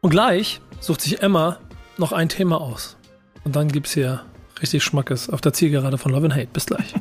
Und 0.01 0.11
gleich 0.11 0.61
sucht 0.79 1.01
sich 1.01 1.21
Emma 1.23 1.57
noch 1.97 2.11
ein 2.11 2.29
Thema 2.29 2.61
aus. 2.61 2.95
Und 3.43 3.55
dann 3.55 3.69
gibt's 3.69 3.93
hier 3.93 4.21
richtig 4.61 4.83
Schmackes 4.83 5.31
auf 5.31 5.41
der 5.41 5.53
Zielgerade 5.53 5.97
von 5.97 6.11
Love 6.11 6.25
and 6.25 6.35
Hate. 6.35 6.49
Bis 6.53 6.67
gleich 6.67 6.93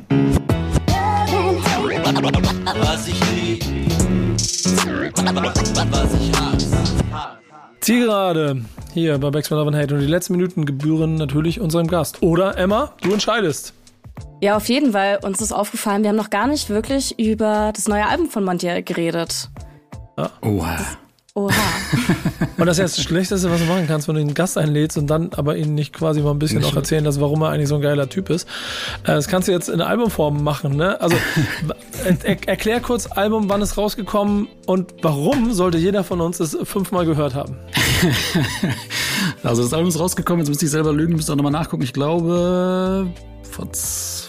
was 2.13 3.07
ich 3.07 3.19
lieb, 3.31 3.63
was 5.91 6.13
ich 6.13 6.31
hasse. 6.39 6.87
Zielgerade 7.79 8.61
hier 8.93 9.17
bei 9.17 9.29
Backspin 9.29 9.57
Love 9.57 9.69
and 9.69 9.77
Hate 9.77 9.95
und 9.95 10.01
die 10.01 10.07
letzten 10.07 10.33
Minuten 10.33 10.65
gebühren 10.65 11.15
natürlich 11.15 11.59
unserem 11.59 11.87
Gast. 11.87 12.21
Oder 12.21 12.57
Emma, 12.57 12.93
du 13.01 13.13
entscheidest. 13.13 13.73
Ja, 14.41 14.57
auf 14.57 14.67
jeden 14.69 14.91
Fall. 14.91 15.19
Uns 15.23 15.41
ist 15.41 15.51
aufgefallen, 15.51 16.03
wir 16.03 16.09
haben 16.09 16.17
noch 16.17 16.29
gar 16.29 16.47
nicht 16.47 16.69
wirklich 16.69 17.17
über 17.19 17.71
das 17.75 17.87
neue 17.87 18.05
Album 18.05 18.29
von 18.29 18.43
Montiel 18.43 18.83
geredet. 18.83 19.49
Ja. 20.17 20.29
Oha. 20.41 20.77
Oha. 21.45 21.53
und 22.57 22.65
das 22.65 22.77
ist 22.77 22.81
jetzt 22.81 22.97
das 22.97 23.03
Schlechteste, 23.05 23.49
was 23.49 23.59
du 23.59 23.65
machen 23.65 23.85
kannst, 23.87 24.07
wenn 24.07 24.15
du 24.15 24.21
einen 24.21 24.33
Gast 24.33 24.57
einlädst 24.57 24.97
und 24.97 25.07
dann 25.07 25.31
aber 25.33 25.57
ihn 25.57 25.73
nicht 25.75 25.93
quasi 25.93 26.21
mal 26.21 26.31
ein 26.31 26.39
bisschen 26.39 26.59
nicht 26.59 26.71
auch 26.71 26.75
erzählen 26.75 27.03
lässt, 27.03 27.19
warum 27.19 27.41
er 27.41 27.49
eigentlich 27.49 27.69
so 27.69 27.75
ein 27.75 27.81
geiler 27.81 28.09
Typ 28.09 28.29
ist. 28.29 28.47
Äh, 29.03 29.13
das 29.13 29.27
kannst 29.27 29.47
du 29.47 29.51
jetzt 29.51 29.69
in 29.69 29.81
Albumform 29.81 30.43
machen, 30.43 30.75
ne? 30.75 30.99
Also 31.01 31.15
er, 32.23 32.47
erklär 32.47 32.79
kurz 32.79 33.07
Album, 33.07 33.49
wann 33.49 33.61
ist 33.61 33.77
rausgekommen 33.77 34.47
und 34.65 34.93
warum 35.01 35.53
sollte 35.53 35.77
jeder 35.77 36.03
von 36.03 36.21
uns 36.21 36.39
es 36.39 36.57
fünfmal 36.63 37.05
gehört 37.05 37.35
haben? 37.35 37.57
also 39.43 39.63
das 39.63 39.73
Album 39.73 39.89
ist 39.89 39.99
rausgekommen, 39.99 40.41
jetzt 40.41 40.49
müsste 40.49 40.65
ich 40.65 40.71
selber 40.71 40.93
lügen, 40.93 41.15
müsste 41.15 41.31
auch 41.31 41.37
nochmal 41.37 41.51
nachgucken. 41.51 41.83
Ich 41.83 41.93
glaube 41.93 43.11
vor 43.43 43.71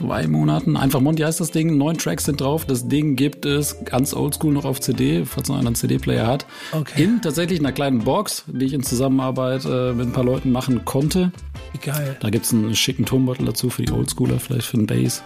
zwei 0.03 0.27
Monaten. 0.27 0.77
Einfach 0.77 1.01
Monty 1.01 1.23
heißt 1.23 1.41
das 1.41 1.53
Ding. 1.53 1.77
Neun 1.77 1.97
Tracks 1.97 2.25
sind 2.25 2.41
drauf. 2.41 2.65
Das 2.65 2.89
Ding 2.89 3.15
gibt 3.15 3.47
es 3.47 3.85
ganz 3.85 4.15
oldschool 4.15 4.53
noch 4.53 4.65
auf 4.65 4.81
CD, 4.81 5.25
falls 5.25 5.49
noch 5.49 5.57
einer 5.57 5.69
einen 5.69 5.77
CD-Player 5.77 6.27
hat. 6.27 6.45
Okay. 6.73 7.05
In 7.05 7.23
tatsächlich 7.23 7.61
einer 7.61 7.73
kleinen 7.73 8.01
Box, 8.01 8.45
die 8.49 8.65
ich 8.67 8.73
in 8.73 8.83
Zusammenarbeit 8.83 9.65
äh, 9.65 9.93
mit 9.93 10.09
ein 10.09 10.13
paar 10.13 10.25
Leuten 10.25 10.51
machen 10.51 10.85
konnte. 10.85 11.31
Wie 11.73 11.79
geil. 11.79 12.17
Da 12.21 12.31
gibt 12.31 12.47
es 12.47 12.53
einen 12.53 12.75
schicken 12.75 13.07
Tonbeutel 13.07 13.47
dazu 13.47 13.71
für 13.71 13.83
die 13.83 13.93
Oldschooler, 13.93 14.41
vielleicht 14.41 14.67
für 14.67 14.77
den 14.77 14.87
Bass. 14.87 15.23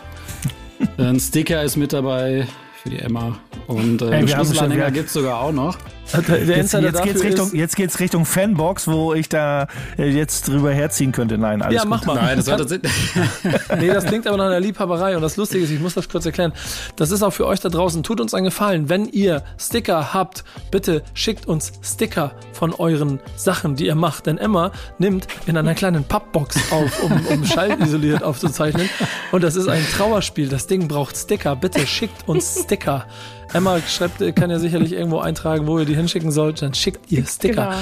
ein 0.98 1.18
Sticker 1.18 1.62
ist 1.62 1.76
mit 1.76 1.92
dabei 1.94 2.46
für 2.82 2.90
die 2.90 2.98
Emma. 2.98 3.38
Und 3.66 4.02
äh, 4.02 4.10
hey, 4.10 4.28
Schlüsselanhänger 4.28 4.90
gibt 4.90 5.06
es 5.06 5.14
sogar 5.14 5.40
auch 5.40 5.52
noch. 5.52 5.78
Der 6.12 6.56
jetzt, 6.58 6.72
jetzt 6.72 7.02
geht's 7.02 7.22
Richtung, 7.22 7.54
jetzt 7.54 7.76
geht's 7.76 8.00
Richtung 8.00 8.24
Fanbox, 8.24 8.86
wo 8.86 9.12
ich 9.14 9.28
da 9.28 9.66
äh, 9.98 10.08
jetzt 10.08 10.48
drüber 10.48 10.72
herziehen 10.72 11.12
könnte. 11.12 11.36
Nein, 11.36 11.62
alles 11.62 11.82
Ja, 11.82 11.84
mach 11.84 11.98
gut. 12.04 12.14
mal. 12.14 12.22
Nein, 12.22 12.36
das, 12.36 12.46
das 12.46 12.70
nee, 13.78 13.88
das 13.88 14.04
klingt 14.04 14.26
aber 14.26 14.36
nach 14.36 14.46
einer 14.46 14.60
Liebhaberei. 14.60 15.16
Und 15.16 15.22
das 15.22 15.36
Lustige 15.36 15.64
ist, 15.64 15.70
ich 15.70 15.80
muss 15.80 15.94
das 15.94 16.08
kurz 16.08 16.24
erklären. 16.26 16.52
Das 16.96 17.10
ist 17.10 17.22
auch 17.22 17.32
für 17.32 17.46
euch 17.46 17.60
da 17.60 17.68
draußen. 17.68 18.02
Tut 18.02 18.20
uns 18.20 18.34
einen 18.34 18.44
Gefallen. 18.44 18.88
Wenn 18.88 19.06
ihr 19.06 19.42
Sticker 19.58 20.14
habt, 20.14 20.44
bitte 20.70 21.02
schickt 21.14 21.46
uns 21.46 21.72
Sticker 21.82 22.32
von 22.52 22.72
euren 22.72 23.20
Sachen, 23.36 23.74
die 23.76 23.86
ihr 23.86 23.94
macht. 23.94 24.26
Denn 24.26 24.38
Emma 24.38 24.70
nimmt 24.98 25.26
in 25.46 25.56
einer 25.56 25.74
kleinen 25.74 26.04
Pappbox 26.04 26.72
auf, 26.72 27.02
um, 27.02 27.26
um 27.26 27.44
schallisoliert 27.46 28.22
aufzuzeichnen. 28.22 28.88
Und 29.32 29.42
das 29.42 29.56
ist 29.56 29.68
ein 29.68 29.84
Trauerspiel. 29.96 30.48
Das 30.48 30.66
Ding 30.66 30.88
braucht 30.88 31.16
Sticker. 31.16 31.56
Bitte 31.56 31.86
schickt 31.86 32.28
uns 32.28 32.62
Sticker. 32.64 33.06
Emma 33.52 33.80
schreibt, 33.80 34.36
kann 34.36 34.50
ja 34.50 34.58
sicherlich 34.58 34.92
irgendwo 34.92 35.18
eintragen, 35.18 35.66
wo 35.66 35.78
ihr 35.78 35.84
die 35.84 35.94
hinschicken 35.94 36.30
sollt. 36.30 36.62
Dann 36.62 36.74
schickt 36.74 37.10
ihr 37.10 37.24
Sticker. 37.24 37.66
Genau. 37.66 37.76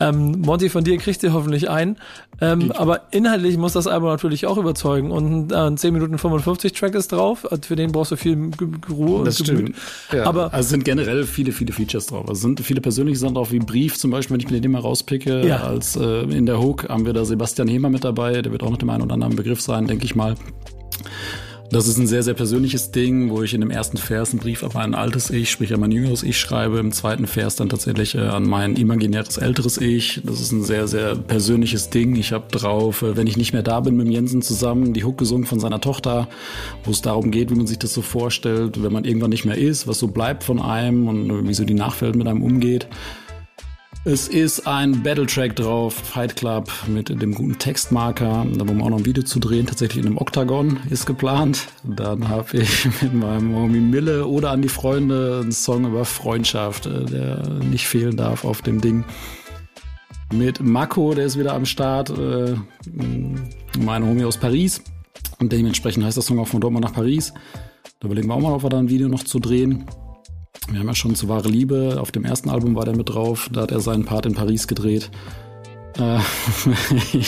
Ähm, 0.00 0.40
Monty, 0.40 0.68
von 0.68 0.82
dir 0.82 0.98
kriegt 0.98 1.22
ihr 1.22 1.32
hoffentlich 1.32 1.70
ein. 1.70 1.96
Ähm, 2.40 2.72
aber 2.72 3.02
inhaltlich 3.12 3.56
muss 3.56 3.74
das 3.74 3.86
Album 3.86 4.08
natürlich 4.08 4.46
auch 4.46 4.58
überzeugen. 4.58 5.12
Und 5.12 5.52
äh, 5.52 5.54
ein 5.54 5.76
10 5.76 5.94
Minuten 5.94 6.18
55 6.18 6.72
Track 6.72 6.94
ist 6.94 7.12
drauf. 7.12 7.46
Äh, 7.50 7.58
für 7.62 7.76
den 7.76 7.92
brauchst 7.92 8.10
du 8.10 8.16
viel 8.16 8.50
Ruhe 8.90 9.24
das 9.24 9.40
und 9.40 9.48
Gemüt. 9.48 9.76
Ja. 10.12 10.24
Aber 10.24 10.52
also 10.52 10.70
sind 10.70 10.84
generell 10.84 11.24
viele, 11.24 11.52
viele 11.52 11.72
Features 11.72 12.06
drauf. 12.06 12.28
Also 12.28 12.42
sind 12.42 12.60
viele 12.60 12.80
persönliche 12.80 13.18
Sachen 13.18 13.34
drauf, 13.34 13.52
wie 13.52 13.60
Brief 13.60 13.96
zum 13.96 14.10
Beispiel, 14.10 14.34
wenn 14.34 14.40
ich 14.40 14.50
mir 14.50 14.60
den 14.60 14.72
mal 14.72 14.80
rauspicke. 14.80 15.46
Ja. 15.46 15.58
Als 15.58 15.96
äh, 15.96 16.22
in 16.22 16.46
der 16.46 16.60
Hook 16.60 16.88
haben 16.88 17.06
wir 17.06 17.12
da 17.12 17.24
Sebastian 17.24 17.68
Hemer 17.68 17.88
mit 17.88 18.04
dabei. 18.04 18.42
Der 18.42 18.50
wird 18.50 18.64
auch 18.64 18.70
noch 18.70 18.78
dem 18.78 18.90
einen 18.90 19.02
oder 19.02 19.14
anderen 19.14 19.36
Begriff 19.36 19.60
sein, 19.60 19.86
denke 19.86 20.04
ich 20.04 20.16
mal. 20.16 20.34
Das 21.74 21.88
ist 21.88 21.98
ein 21.98 22.06
sehr, 22.06 22.22
sehr 22.22 22.34
persönliches 22.34 22.92
Ding, 22.92 23.30
wo 23.30 23.42
ich 23.42 23.52
in 23.52 23.60
dem 23.60 23.72
ersten 23.72 23.96
Vers 23.96 24.30
einen 24.30 24.38
Brief 24.38 24.62
an 24.62 24.70
mein 24.74 24.94
altes 24.94 25.30
Ich, 25.30 25.50
sprich 25.50 25.74
an 25.74 25.80
mein 25.80 25.90
jüngeres 25.90 26.22
Ich 26.22 26.38
schreibe, 26.38 26.78
im 26.78 26.92
zweiten 26.92 27.26
Vers 27.26 27.56
dann 27.56 27.68
tatsächlich 27.68 28.14
äh, 28.14 28.20
an 28.20 28.44
mein 28.44 28.76
imaginäres 28.76 29.38
älteres 29.38 29.78
Ich. 29.78 30.20
Das 30.22 30.40
ist 30.40 30.52
ein 30.52 30.62
sehr, 30.62 30.86
sehr 30.86 31.16
persönliches 31.16 31.90
Ding. 31.90 32.14
Ich 32.14 32.30
habe 32.30 32.44
drauf, 32.48 33.02
äh, 33.02 33.16
wenn 33.16 33.26
ich 33.26 33.36
nicht 33.36 33.52
mehr 33.52 33.64
da 33.64 33.80
bin 33.80 33.96
mit 33.96 34.06
Jensen 34.06 34.40
zusammen, 34.40 34.92
die 34.92 35.02
Hook 35.02 35.18
gesungen 35.18 35.46
von 35.46 35.58
seiner 35.58 35.80
Tochter, 35.80 36.28
wo 36.84 36.92
es 36.92 37.02
darum 37.02 37.32
geht, 37.32 37.50
wie 37.50 37.56
man 37.56 37.66
sich 37.66 37.80
das 37.80 37.92
so 37.92 38.02
vorstellt, 38.02 38.80
wenn 38.80 38.92
man 38.92 39.04
irgendwann 39.04 39.30
nicht 39.30 39.44
mehr 39.44 39.58
ist, 39.58 39.88
was 39.88 39.98
so 39.98 40.06
bleibt 40.06 40.44
von 40.44 40.60
einem 40.62 41.08
und 41.08 41.48
wie 41.48 41.54
so 41.54 41.64
die 41.64 41.74
Nachwelt 41.74 42.14
mit 42.14 42.28
einem 42.28 42.44
umgeht. 42.44 42.86
Es 44.06 44.28
ist 44.28 44.66
ein 44.66 45.02
Battletrack 45.02 45.56
drauf, 45.56 45.94
Fight 45.94 46.36
Club 46.36 46.70
mit 46.86 47.08
dem 47.08 47.32
guten 47.32 47.58
Textmarker. 47.58 48.46
Da 48.52 48.68
wollen 48.68 48.76
wir 48.76 48.84
auch 48.84 48.90
noch 48.90 48.98
ein 48.98 49.06
Video 49.06 49.24
zu 49.24 49.40
drehen, 49.40 49.64
tatsächlich 49.64 50.02
in 50.02 50.06
einem 50.06 50.18
Oktagon 50.18 50.78
ist 50.90 51.06
geplant. 51.06 51.68
Dann 51.84 52.28
habe 52.28 52.58
ich 52.58 52.84
mit 53.02 53.14
meinem 53.14 53.54
Homie 53.56 53.80
Mille 53.80 54.26
oder 54.26 54.50
an 54.50 54.60
die 54.60 54.68
Freunde 54.68 55.40
einen 55.42 55.52
Song 55.52 55.86
über 55.86 56.04
Freundschaft, 56.04 56.84
äh, 56.84 57.06
der 57.06 57.48
nicht 57.60 57.88
fehlen 57.88 58.18
darf 58.18 58.44
auf 58.44 58.60
dem 58.60 58.82
Ding. 58.82 59.06
Mit 60.34 60.60
Mako, 60.60 61.14
der 61.14 61.24
ist 61.24 61.38
wieder 61.38 61.54
am 61.54 61.64
Start, 61.64 62.10
äh, 62.10 62.56
mein 63.78 64.04
Homie 64.04 64.24
aus 64.24 64.36
Paris. 64.36 64.82
Und 65.38 65.50
dementsprechend 65.50 66.04
heißt 66.04 66.18
der 66.18 66.22
Song 66.22 66.38
auch 66.38 66.48
von 66.48 66.60
Dortmund 66.60 66.84
nach 66.84 66.92
Paris. 66.92 67.32
Da 68.00 68.06
überlegen 68.06 68.28
wir 68.28 68.34
auch 68.34 68.40
mal, 68.40 68.52
ob 68.52 68.64
wir 68.64 68.68
da 68.68 68.78
ein 68.78 68.90
Video 68.90 69.08
noch 69.08 69.24
zu 69.24 69.38
drehen. 69.38 69.86
Wir 70.68 70.80
haben 70.80 70.88
ja 70.88 70.94
schon 70.94 71.14
zu 71.14 71.28
Wahre 71.28 71.48
Liebe, 71.48 71.98
auf 72.00 72.10
dem 72.10 72.24
ersten 72.24 72.48
Album 72.48 72.74
war 72.74 72.84
der 72.84 72.96
mit 72.96 73.10
drauf, 73.10 73.50
da 73.52 73.62
hat 73.62 73.70
er 73.70 73.80
seinen 73.80 74.04
Part 74.04 74.26
in 74.26 74.34
Paris 74.34 74.66
gedreht. 74.66 75.10
Äh, 75.98 76.18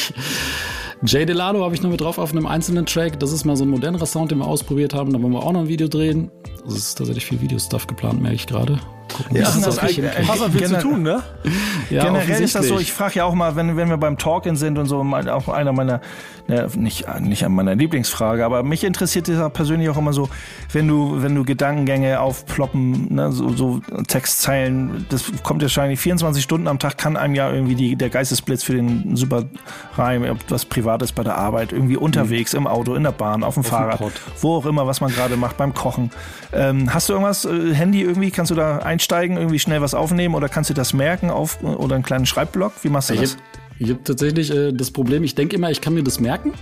Jay 1.04 1.26
Delano 1.26 1.62
habe 1.62 1.74
ich 1.74 1.82
noch 1.82 1.90
mit 1.90 2.00
drauf 2.00 2.18
auf 2.18 2.32
einem 2.32 2.46
einzelnen 2.46 2.86
Track. 2.86 3.20
Das 3.20 3.32
ist 3.32 3.44
mal 3.44 3.56
so 3.56 3.64
ein 3.64 3.70
modernerer 3.70 4.06
Sound, 4.06 4.30
den 4.30 4.38
wir 4.38 4.46
ausprobiert 4.46 4.94
haben. 4.94 5.12
Da 5.12 5.22
wollen 5.22 5.32
wir 5.32 5.42
auch 5.42 5.52
noch 5.52 5.60
ein 5.60 5.68
Video 5.68 5.88
drehen. 5.88 6.30
Es 6.66 6.74
ist 6.74 6.94
tatsächlich 6.96 7.26
viel 7.26 7.40
Videostuff 7.40 7.86
geplant, 7.86 8.22
merke 8.22 8.36
ich 8.36 8.46
gerade. 8.46 8.80
Ja, 9.30 9.42
das 9.42 9.56
ist 9.56 9.66
das 9.66 9.78
eigentlich 9.78 10.28
Hast 10.28 10.44
viel 10.50 10.66
zu 10.66 10.78
tun, 10.78 11.02
ne? 11.02 11.22
Ja, 11.90 12.04
Generell 12.04 12.42
ist 12.42 12.54
das 12.54 12.68
so, 12.68 12.78
ich 12.78 12.92
frage 12.92 13.16
ja 13.16 13.24
auch 13.24 13.34
mal, 13.34 13.56
wenn, 13.56 13.76
wenn 13.76 13.88
wir 13.88 13.96
beim 13.96 14.18
Talking 14.18 14.56
sind 14.56 14.78
und 14.78 14.86
so, 14.86 15.00
auch 15.00 15.48
einer 15.48 15.72
meiner, 15.72 16.00
ne, 16.48 16.68
nicht, 16.76 17.06
nicht 17.20 17.44
an 17.44 17.52
meiner 17.52 17.74
Lieblingsfrage, 17.74 18.44
aber 18.44 18.62
mich 18.62 18.84
interessiert 18.84 19.28
das 19.28 19.52
persönlich 19.52 19.88
auch 19.88 19.96
immer 19.96 20.12
so, 20.12 20.28
wenn 20.72 20.88
du, 20.88 21.22
wenn 21.22 21.34
du 21.34 21.44
Gedankengänge 21.44 22.20
aufploppen, 22.20 23.14
ne, 23.14 23.32
so, 23.32 23.50
so 23.50 23.80
Textzeilen, 24.08 25.06
das 25.08 25.24
kommt 25.42 25.62
ja 25.62 25.66
wahrscheinlich 25.66 26.00
24 26.00 26.42
Stunden 26.42 26.68
am 26.68 26.78
Tag, 26.78 26.98
kann 26.98 27.16
einem 27.16 27.34
ja 27.34 27.50
irgendwie 27.50 27.74
die, 27.74 27.96
der 27.96 28.10
Geistesblitz 28.10 28.62
für 28.62 28.74
den 28.74 29.16
super 29.16 29.44
Reim, 29.96 30.24
ob 30.24 30.38
was 30.48 30.64
Privates 30.64 31.12
bei 31.12 31.22
der 31.22 31.36
Arbeit, 31.36 31.72
irgendwie 31.72 31.96
unterwegs, 31.96 32.52
mhm. 32.52 32.58
im 32.58 32.66
Auto, 32.66 32.94
in 32.94 33.02
der 33.02 33.12
Bahn, 33.12 33.44
auf 33.44 33.54
dem 33.54 33.60
auf 33.60 33.68
Fahrrad, 33.68 34.12
wo 34.40 34.56
auch 34.56 34.66
immer, 34.66 34.86
was 34.86 35.00
man 35.00 35.10
gerade 35.10 35.36
macht, 35.36 35.56
beim 35.56 35.74
Kochen. 35.74 36.10
Ähm, 36.52 36.92
hast 36.92 37.08
du 37.08 37.12
irgendwas, 37.12 37.44
äh, 37.44 37.74
Handy 37.74 38.02
irgendwie, 38.02 38.30
kannst 38.30 38.50
du 38.50 38.54
da 38.54 38.78
einsteigen, 39.06 39.36
irgendwie 39.36 39.58
schnell 39.58 39.80
was 39.80 39.94
aufnehmen 39.94 40.34
oder 40.34 40.48
kannst 40.48 40.70
du 40.70 40.74
das 40.74 40.92
merken 40.92 41.30
auf 41.30 41.62
oder 41.62 41.94
einen 41.94 42.04
kleinen 42.04 42.26
Schreibblock? 42.26 42.72
Wie 42.82 42.88
machst 42.88 43.10
du 43.10 43.14
ich 43.14 43.20
das? 43.20 43.32
Hab, 43.34 43.40
ich 43.78 43.90
habe 43.90 44.02
tatsächlich 44.02 44.50
äh, 44.50 44.72
das 44.72 44.90
Problem, 44.90 45.22
ich 45.22 45.34
denke 45.34 45.56
immer, 45.56 45.70
ich 45.70 45.80
kann 45.80 45.94
mir 45.94 46.02
das 46.02 46.18
merken. 46.18 46.52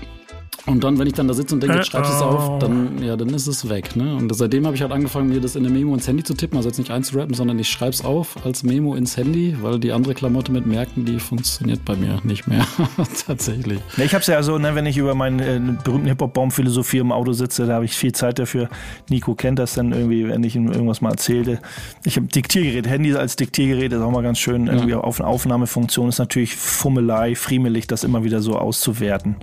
Und 0.67 0.83
dann, 0.83 0.99
wenn 0.99 1.07
ich 1.07 1.13
dann 1.13 1.29
da 1.29 1.35
sitze 1.35 1.55
und 1.55 1.63
denke, 1.63 1.77
jetzt 1.77 1.89
schreibst 1.89 2.11
du 2.11 2.17
es 2.17 2.23
auf, 2.23 2.59
dann, 2.59 3.03
ja, 3.03 3.17
dann 3.17 3.29
ist 3.29 3.47
es 3.47 3.69
weg. 3.69 3.97
Ne? 3.97 4.17
Und 4.17 4.35
seitdem 4.35 4.65
habe 4.65 4.75
ich 4.75 4.81
halt 4.81 4.93
angefangen, 4.93 5.29
mir 5.29 5.41
das 5.41 5.57
in 5.57 5.67
eine 5.67 5.75
Memo 5.75 5.93
ins 5.93 6.09
Handy 6.09 6.25
zu 6.25 6.33
tippen. 6.33 6.57
Also 6.57 6.71
jetzt 6.71 6.79
nicht 6.79 6.91
einzurappen, 6.91 7.35
sondern 7.35 7.59
ich 7.59 7.69
schreibe 7.69 7.93
es 7.93 8.03
auf 8.03 8.47
als 8.47 8.63
Memo 8.63 8.95
ins 8.95 9.17
Handy, 9.19 9.57
weil 9.61 9.79
die 9.79 9.93
andere 9.93 10.15
Klamotte 10.15 10.53
mit 10.53 10.65
Merken, 10.65 11.05
die 11.05 11.21
funktioniert 11.21 11.85
bei 11.85 11.97
mir 11.97 12.19
nicht 12.25 12.47
mehr. 12.49 12.67
Tatsächlich. 13.27 13.79
Ja, 13.99 14.05
ich 14.05 14.15
habe 14.15 14.23
es 14.23 14.27
ja 14.27 14.43
so, 14.43 14.57
ne, 14.57 14.75
wenn 14.75 14.87
ich 14.87 14.97
über 14.97 15.15
meinen 15.15 15.39
äh, 15.41 15.61
berühmten 15.85 16.09
Hip-Hop-Baum-Philosophie 16.09 16.99
im 16.99 17.13
Auto 17.13 17.35
sitze, 17.35 17.67
da 17.67 17.75
habe 17.75 17.85
ich 17.85 17.95
viel 17.95 18.13
Zeit 18.13 18.39
dafür. 18.39 18.71
Nico 19.11 19.35
kennt 19.35 19.59
das 19.59 19.75
dann 19.75 19.93
irgendwie, 19.93 20.27
wenn 20.29 20.43
ich 20.45 20.57
ihm 20.57 20.69
irgendwas 20.69 21.03
mal 21.03 21.11
erzählte. 21.11 21.61
Ich 22.05 22.17
habe 22.17 22.27
Diktiergerät, 22.27 22.89
Handy 22.89 23.15
als 23.15 23.37
Diktiergerät 23.37 23.93
ist 23.93 24.01
auch 24.01 24.11
mal 24.11 24.23
ganz 24.23 24.39
schön. 24.39 24.67
Irgendwie 24.69 24.93
ja. 24.93 25.01
auf 25.01 25.21
eine 25.21 25.29
Aufnahmefunktion 25.29 26.09
ist 26.09 26.19
natürlich 26.19 26.57
Fummelei, 26.57 27.35
friemelig, 27.35 27.87
das 27.87 28.03
immer 28.03 28.25
wieder 28.25 28.41
so 28.41 28.57
auszuwerten. 28.57 29.37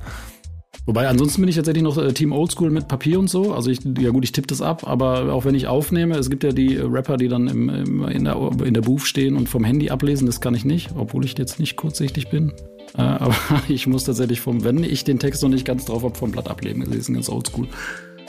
Wobei, 0.86 1.08
ansonsten 1.08 1.42
bin 1.42 1.50
ich 1.50 1.56
tatsächlich 1.56 1.84
noch 1.84 1.98
äh, 1.98 2.12
Team 2.12 2.32
Oldschool 2.32 2.72
mit 2.72 2.88
Papier 2.88 3.20
und 3.20 3.30
so. 3.30 3.54
Also 3.54 3.70
ich, 3.70 3.80
ja 4.00 4.10
gut, 4.10 4.24
ich 4.24 4.32
tippe 4.32 4.48
das 4.48 4.62
ab, 4.62 4.88
aber 4.88 5.32
auch 5.32 5.46
wenn 5.46 5.54
ich 5.54 5.68
aufnehme, 5.68 6.16
es 6.16 6.30
gibt 6.30 6.44
ja 6.44 6.52
die 6.52 6.76
äh, 6.76 6.84
Rapper, 6.84 7.18
die 7.18 7.28
dann 7.28 7.48
im, 7.48 7.70
im, 7.70 8.04
in, 8.08 8.24
der, 8.24 8.52
in 8.64 8.74
der 8.74 8.82
Booth 8.82 9.02
stehen 9.02 9.36
und 9.36 9.48
vom 9.48 9.64
Handy 9.64 9.90
ablesen, 9.90 10.26
das 10.26 10.42
kann 10.42 10.56
ich 10.56 10.66
nicht, 10.66 10.92
obwohl 10.96 11.24
ich 11.24 11.38
jetzt 11.38 11.60
nicht 11.60 11.76
kurzsichtig 11.76 12.30
bin. 12.30 12.54
Äh, 12.98 13.02
aber 13.02 13.36
ich 13.68 13.86
muss 13.86 14.06
tatsächlich 14.06 14.42
vom, 14.42 14.64
wenn 14.64 14.84
ich 14.84 15.04
den 15.04 15.20
Text 15.20 15.44
noch 15.44 15.50
nicht 15.50 15.66
ganz 15.66 15.86
drauf 15.86 16.04
habe, 16.04 16.16
vom 16.16 16.32
Blatt 16.32 16.50
ablesen. 16.50 16.84
Das 16.86 16.96
ist 16.96 17.14
ganz 17.14 17.30
oldschool. 17.30 17.68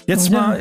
Jetzt 0.07 0.31
mal, 0.31 0.59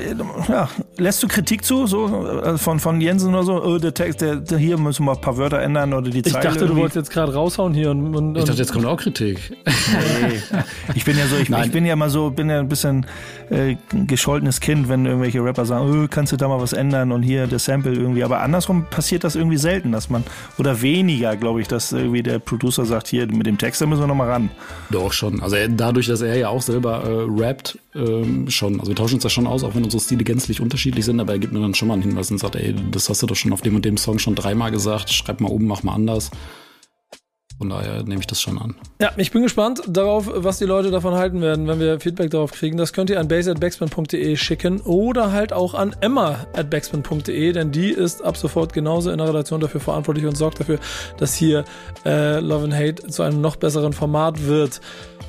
ja, 0.48 0.70
lässt 0.98 1.24
du 1.24 1.28
Kritik 1.28 1.66
zu, 1.66 1.88
so 1.88 2.42
äh, 2.42 2.58
von, 2.58 2.80
von 2.80 3.02
Jensen 3.02 3.34
oder 3.34 3.44
so? 3.44 3.64
Oh, 3.64 3.78
der 3.80 3.94
Text, 3.94 4.22
der, 4.22 4.36
der, 4.36 4.58
hier 4.58 4.78
müssen 4.78 5.06
wir 5.06 5.14
ein 5.14 5.22
paar 5.22 5.38
Wörter 5.38 5.60
ändern 5.60 5.94
oder 5.94 6.10
die 6.10 6.22
Zeile. 6.22 6.38
Ich 6.38 6.44
dachte, 6.44 6.60
irgendwie. 6.60 6.68
du 6.68 6.82
wolltest 6.82 6.96
jetzt 6.96 7.12
gerade 7.12 7.34
raushauen 7.34 7.74
hier 7.74 7.92
und, 7.92 8.16
und, 8.16 8.38
Ich 8.38 8.44
dachte, 8.44 8.60
jetzt 8.60 8.72
kommt 8.72 8.86
auch 8.86 8.98
Kritik. 8.98 9.40
Nee. 9.66 10.42
Ich 10.96 11.06
bin 11.06 11.18
ja 11.18 11.26
so, 11.28 11.38
ich, 11.38 11.50
ich, 11.50 11.72
bin 11.72 11.86
ja 11.86 11.96
mal 11.96 12.10
so, 12.10 12.30
bin 12.30 12.50
ja 12.50 12.60
ein 12.60 12.68
bisschen 12.68 13.06
äh, 13.50 13.76
gescholtenes 14.08 14.60
Kind, 14.60 14.90
wenn 14.90 15.06
irgendwelche 15.06 15.44
Rapper 15.44 15.66
sagen, 15.66 16.04
oh, 16.04 16.08
kannst 16.10 16.34
du 16.34 16.38
da 16.38 16.48
mal 16.48 16.60
was 16.60 16.74
ändern 16.74 17.12
und 17.12 17.24
hier 17.24 17.48
der 17.48 17.60
Sample 17.60 17.94
irgendwie. 17.94 18.24
Aber 18.24 18.42
andersrum 18.42 18.86
passiert 18.90 19.24
das 19.24 19.36
irgendwie 19.36 19.58
selten, 19.58 19.92
dass 19.92 20.10
man 20.10 20.24
oder 20.58 20.82
weniger, 20.82 21.36
glaube 21.38 21.62
ich, 21.62 21.68
dass 21.68 21.92
irgendwie 21.92 22.24
der 22.24 22.40
Producer 22.40 22.86
sagt, 22.86 23.08
hier 23.08 23.26
mit 23.28 23.48
dem 23.48 23.58
Text, 23.58 23.82
da 23.82 23.86
müssen 23.86 24.02
wir 24.02 24.08
noch 24.08 24.16
mal 24.16 24.30
ran. 24.30 24.50
Doch 24.90 25.14
schon. 25.14 25.42
Also 25.42 25.56
dadurch, 25.70 26.08
dass 26.08 26.22
er 26.22 26.38
ja 26.38 26.50
auch 26.50 26.62
selber 26.62 27.04
äh, 27.04 27.42
rappt, 27.42 27.78
ähm, 27.96 28.50
schon. 28.50 28.80
Also 28.80 28.92
wir 28.92 28.96
tauschen 28.96 29.16
uns 29.16 29.24
da 29.24 29.30
schon 29.32 29.48
aus, 29.48 29.64
auch 29.64 29.76
wenn 29.76 29.84
unsere 29.84 30.02
Stile 30.02 30.24
gänzlich 30.24 30.62
unterschiedlich 30.62 31.06
sind, 31.06 31.20
aber 31.20 31.34
er 31.34 31.40
gibt 31.40 31.54
mir 31.54 31.62
dann 31.62 31.74
schon 31.74 31.88
mal 31.88 31.96
einen 31.96 32.04
Hinweis 32.04 32.32
und 32.32 32.38
sagt, 32.38 32.56
ey, 32.56 32.76
das 32.92 33.10
hast 33.10 33.22
du 33.22 33.28
doch 33.28 33.36
schon 33.36 33.54
auf 33.54 33.62
dem 33.62 33.76
und 33.76 33.86
dem 33.86 33.98
Song 33.98 34.20
schon 34.20 34.36
dreimal 34.36 34.72
gesagt, 34.72 35.10
schreib 35.10 35.42
mal 35.42 35.50
oben, 35.50 35.68
mach 35.68 35.84
mal 35.84 35.94
anders. 35.94 36.32
Von 37.62 37.70
daher 37.70 38.02
nehme 38.02 38.20
ich 38.20 38.26
das 38.26 38.42
schon 38.42 38.58
an. 38.58 38.74
Ja, 39.00 39.12
ich 39.18 39.30
bin 39.30 39.44
gespannt 39.44 39.84
darauf, 39.88 40.28
was 40.34 40.58
die 40.58 40.66
Leute 40.66 40.90
davon 40.90 41.14
halten 41.14 41.42
werden, 41.42 41.68
wenn 41.68 41.80
wir 41.80 42.00
Feedback 42.00 42.32
darauf 42.32 42.54
kriegen. 42.54 42.76
Das 42.76 42.92
könnt 42.92 43.12
ihr 43.12 43.20
an 43.20 43.28
base.backspin.de 43.28 44.36
schicken 44.36 44.82
oder 44.82 45.32
halt 45.32 45.54
auch 45.54 45.76
an 45.76 45.96
emma.backspin.de, 46.02 47.52
denn 47.52 47.72
die 47.72 47.92
ist 47.92 48.24
ab 48.24 48.36
sofort 48.36 48.74
genauso 48.74 49.12
in 49.12 49.20
der 49.20 49.28
Redaktion 49.28 49.60
dafür 49.60 49.80
verantwortlich 49.80 50.26
und 50.26 50.36
sorgt 50.36 50.60
dafür, 50.60 50.80
dass 51.18 51.36
hier 51.36 51.64
äh, 52.04 52.40
Love 52.40 52.64
and 52.64 52.74
Hate 52.74 53.06
zu 53.10 53.22
einem 53.22 53.42
noch 53.42 53.58
besseren 53.58 53.94
Format 53.94 54.48
wird. 54.48 54.82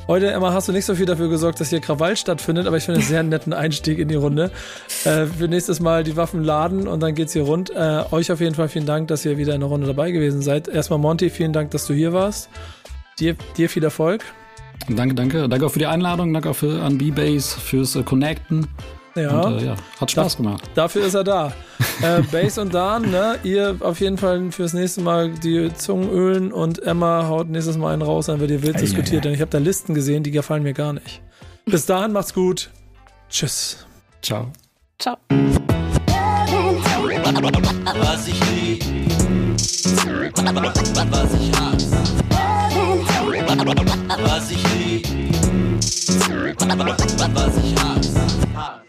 Heute, 0.09 0.33
Emma, 0.33 0.53
hast 0.53 0.67
du 0.67 0.73
nicht 0.73 0.85
so 0.85 0.97
viel 0.97 1.07
dafür 1.07 1.29
gesorgt, 1.29 1.61
dass 1.61 1.71
hier 1.71 1.81
Krawall 1.81 2.17
stattfindet, 2.17 2.67
aber 2.67 2.77
ich 2.77 2.85
finde 2.85 3.01
einen 3.01 3.09
sehr 3.09 3.23
netten 3.23 3.53
Einstieg 3.53 3.99
in 3.99 4.09
die 4.09 4.17
Runde. 4.17 4.51
Äh, 5.05 5.27
für 5.27 5.47
nächstes 5.47 5.79
Mal 5.79 6.03
die 6.03 6.17
Waffen 6.17 6.43
laden 6.43 6.89
und 6.89 7.01
dann 7.01 7.15
geht's 7.15 7.33
hier 7.33 7.43
rund. 7.43 7.71
Äh, 7.71 8.03
euch 8.11 8.33
auf 8.33 8.41
jeden 8.41 8.57
Fall 8.57 8.69
vielen 8.69 8.87
Dank, 8.87 9.09
dass 9.09 9.25
ihr 9.25 9.39
wieder 9.39 9.55
in 9.55 9.61
der 9.61 9.69
Runde 9.69 9.87
dabei 9.87 10.11
gewesen 10.11 10.43
seid. 10.43 10.67
Erstmal 10.67 10.99
Monty, 10.99 11.31
vielen 11.31 11.53
Dank, 11.53 11.71
dass 11.71 11.87
du 11.87 11.95
hier 11.95 12.13
warst. 12.13 12.51
Dir, 13.21 13.37
dir 13.57 13.69
viel 13.69 13.85
Erfolg. 13.85 14.25
Danke, 14.89 15.15
danke. 15.15 15.49
Danke 15.49 15.67
auch 15.67 15.71
für 15.71 15.79
die 15.79 15.87
Einladung, 15.87 16.33
danke 16.33 16.51
auch 16.51 16.57
für, 16.57 16.83
an 16.83 16.99
B-Base 16.99 17.61
fürs 17.61 17.95
äh, 17.95 18.03
Connecten. 18.03 18.67
Ja. 19.15 19.41
Und, 19.41 19.59
äh, 19.61 19.67
ja, 19.67 19.77
hat 20.01 20.11
Spaß 20.11 20.39
gemacht. 20.39 20.63
Dafür 20.75 21.05
ist 21.05 21.15
er 21.15 21.25
da. 21.25 21.53
äh, 22.03 22.23
Base 22.23 22.61
und 22.61 22.73
Dan, 22.73 23.11
ne, 23.11 23.39
ihr 23.43 23.77
auf 23.81 24.01
jeden 24.01 24.17
Fall 24.19 24.51
fürs 24.53 24.73
nächste 24.73 25.03
Mal 25.03 25.31
die 25.31 25.73
Zungen 25.75 26.11
ölen 26.11 26.53
und 26.53 26.83
Emma 26.83 27.27
haut 27.29 27.49
nächstes 27.49 27.77
Mal 27.77 27.93
einen 27.93 28.03
raus, 28.03 28.27
dann 28.27 28.41
wird 28.41 28.51
ihr 28.51 28.63
wild 28.63 28.77
ei, 28.77 28.81
diskutiert, 28.81 29.13
ei, 29.13 29.17
ei. 29.17 29.21
denn 29.21 29.35
ich 29.35 29.41
habe 29.41 29.51
da 29.51 29.59
Listen 29.59 29.95
gesehen, 29.95 30.23
die 30.23 30.31
gefallen 30.31 30.63
mir 30.63 30.73
gar 30.73 30.93
nicht. 30.93 31.21
Bis 31.67 31.87
dahin, 31.87 32.13
macht's 32.13 32.35
gut. 32.35 32.71
Tschüss. 33.29 33.87
Ciao. 34.21 34.51
Ciao. 34.99 35.17
Was 38.01 38.29
ich 38.29 38.41
lieb, 38.51 38.85
was 41.11 41.35
ich 41.35 41.53
hasse, 41.59 41.97
was 44.25 44.51
ich 44.51 44.65
lieb, 44.75 45.07
was 47.35 47.57
ich 47.59 47.75
hasse. 47.77 48.82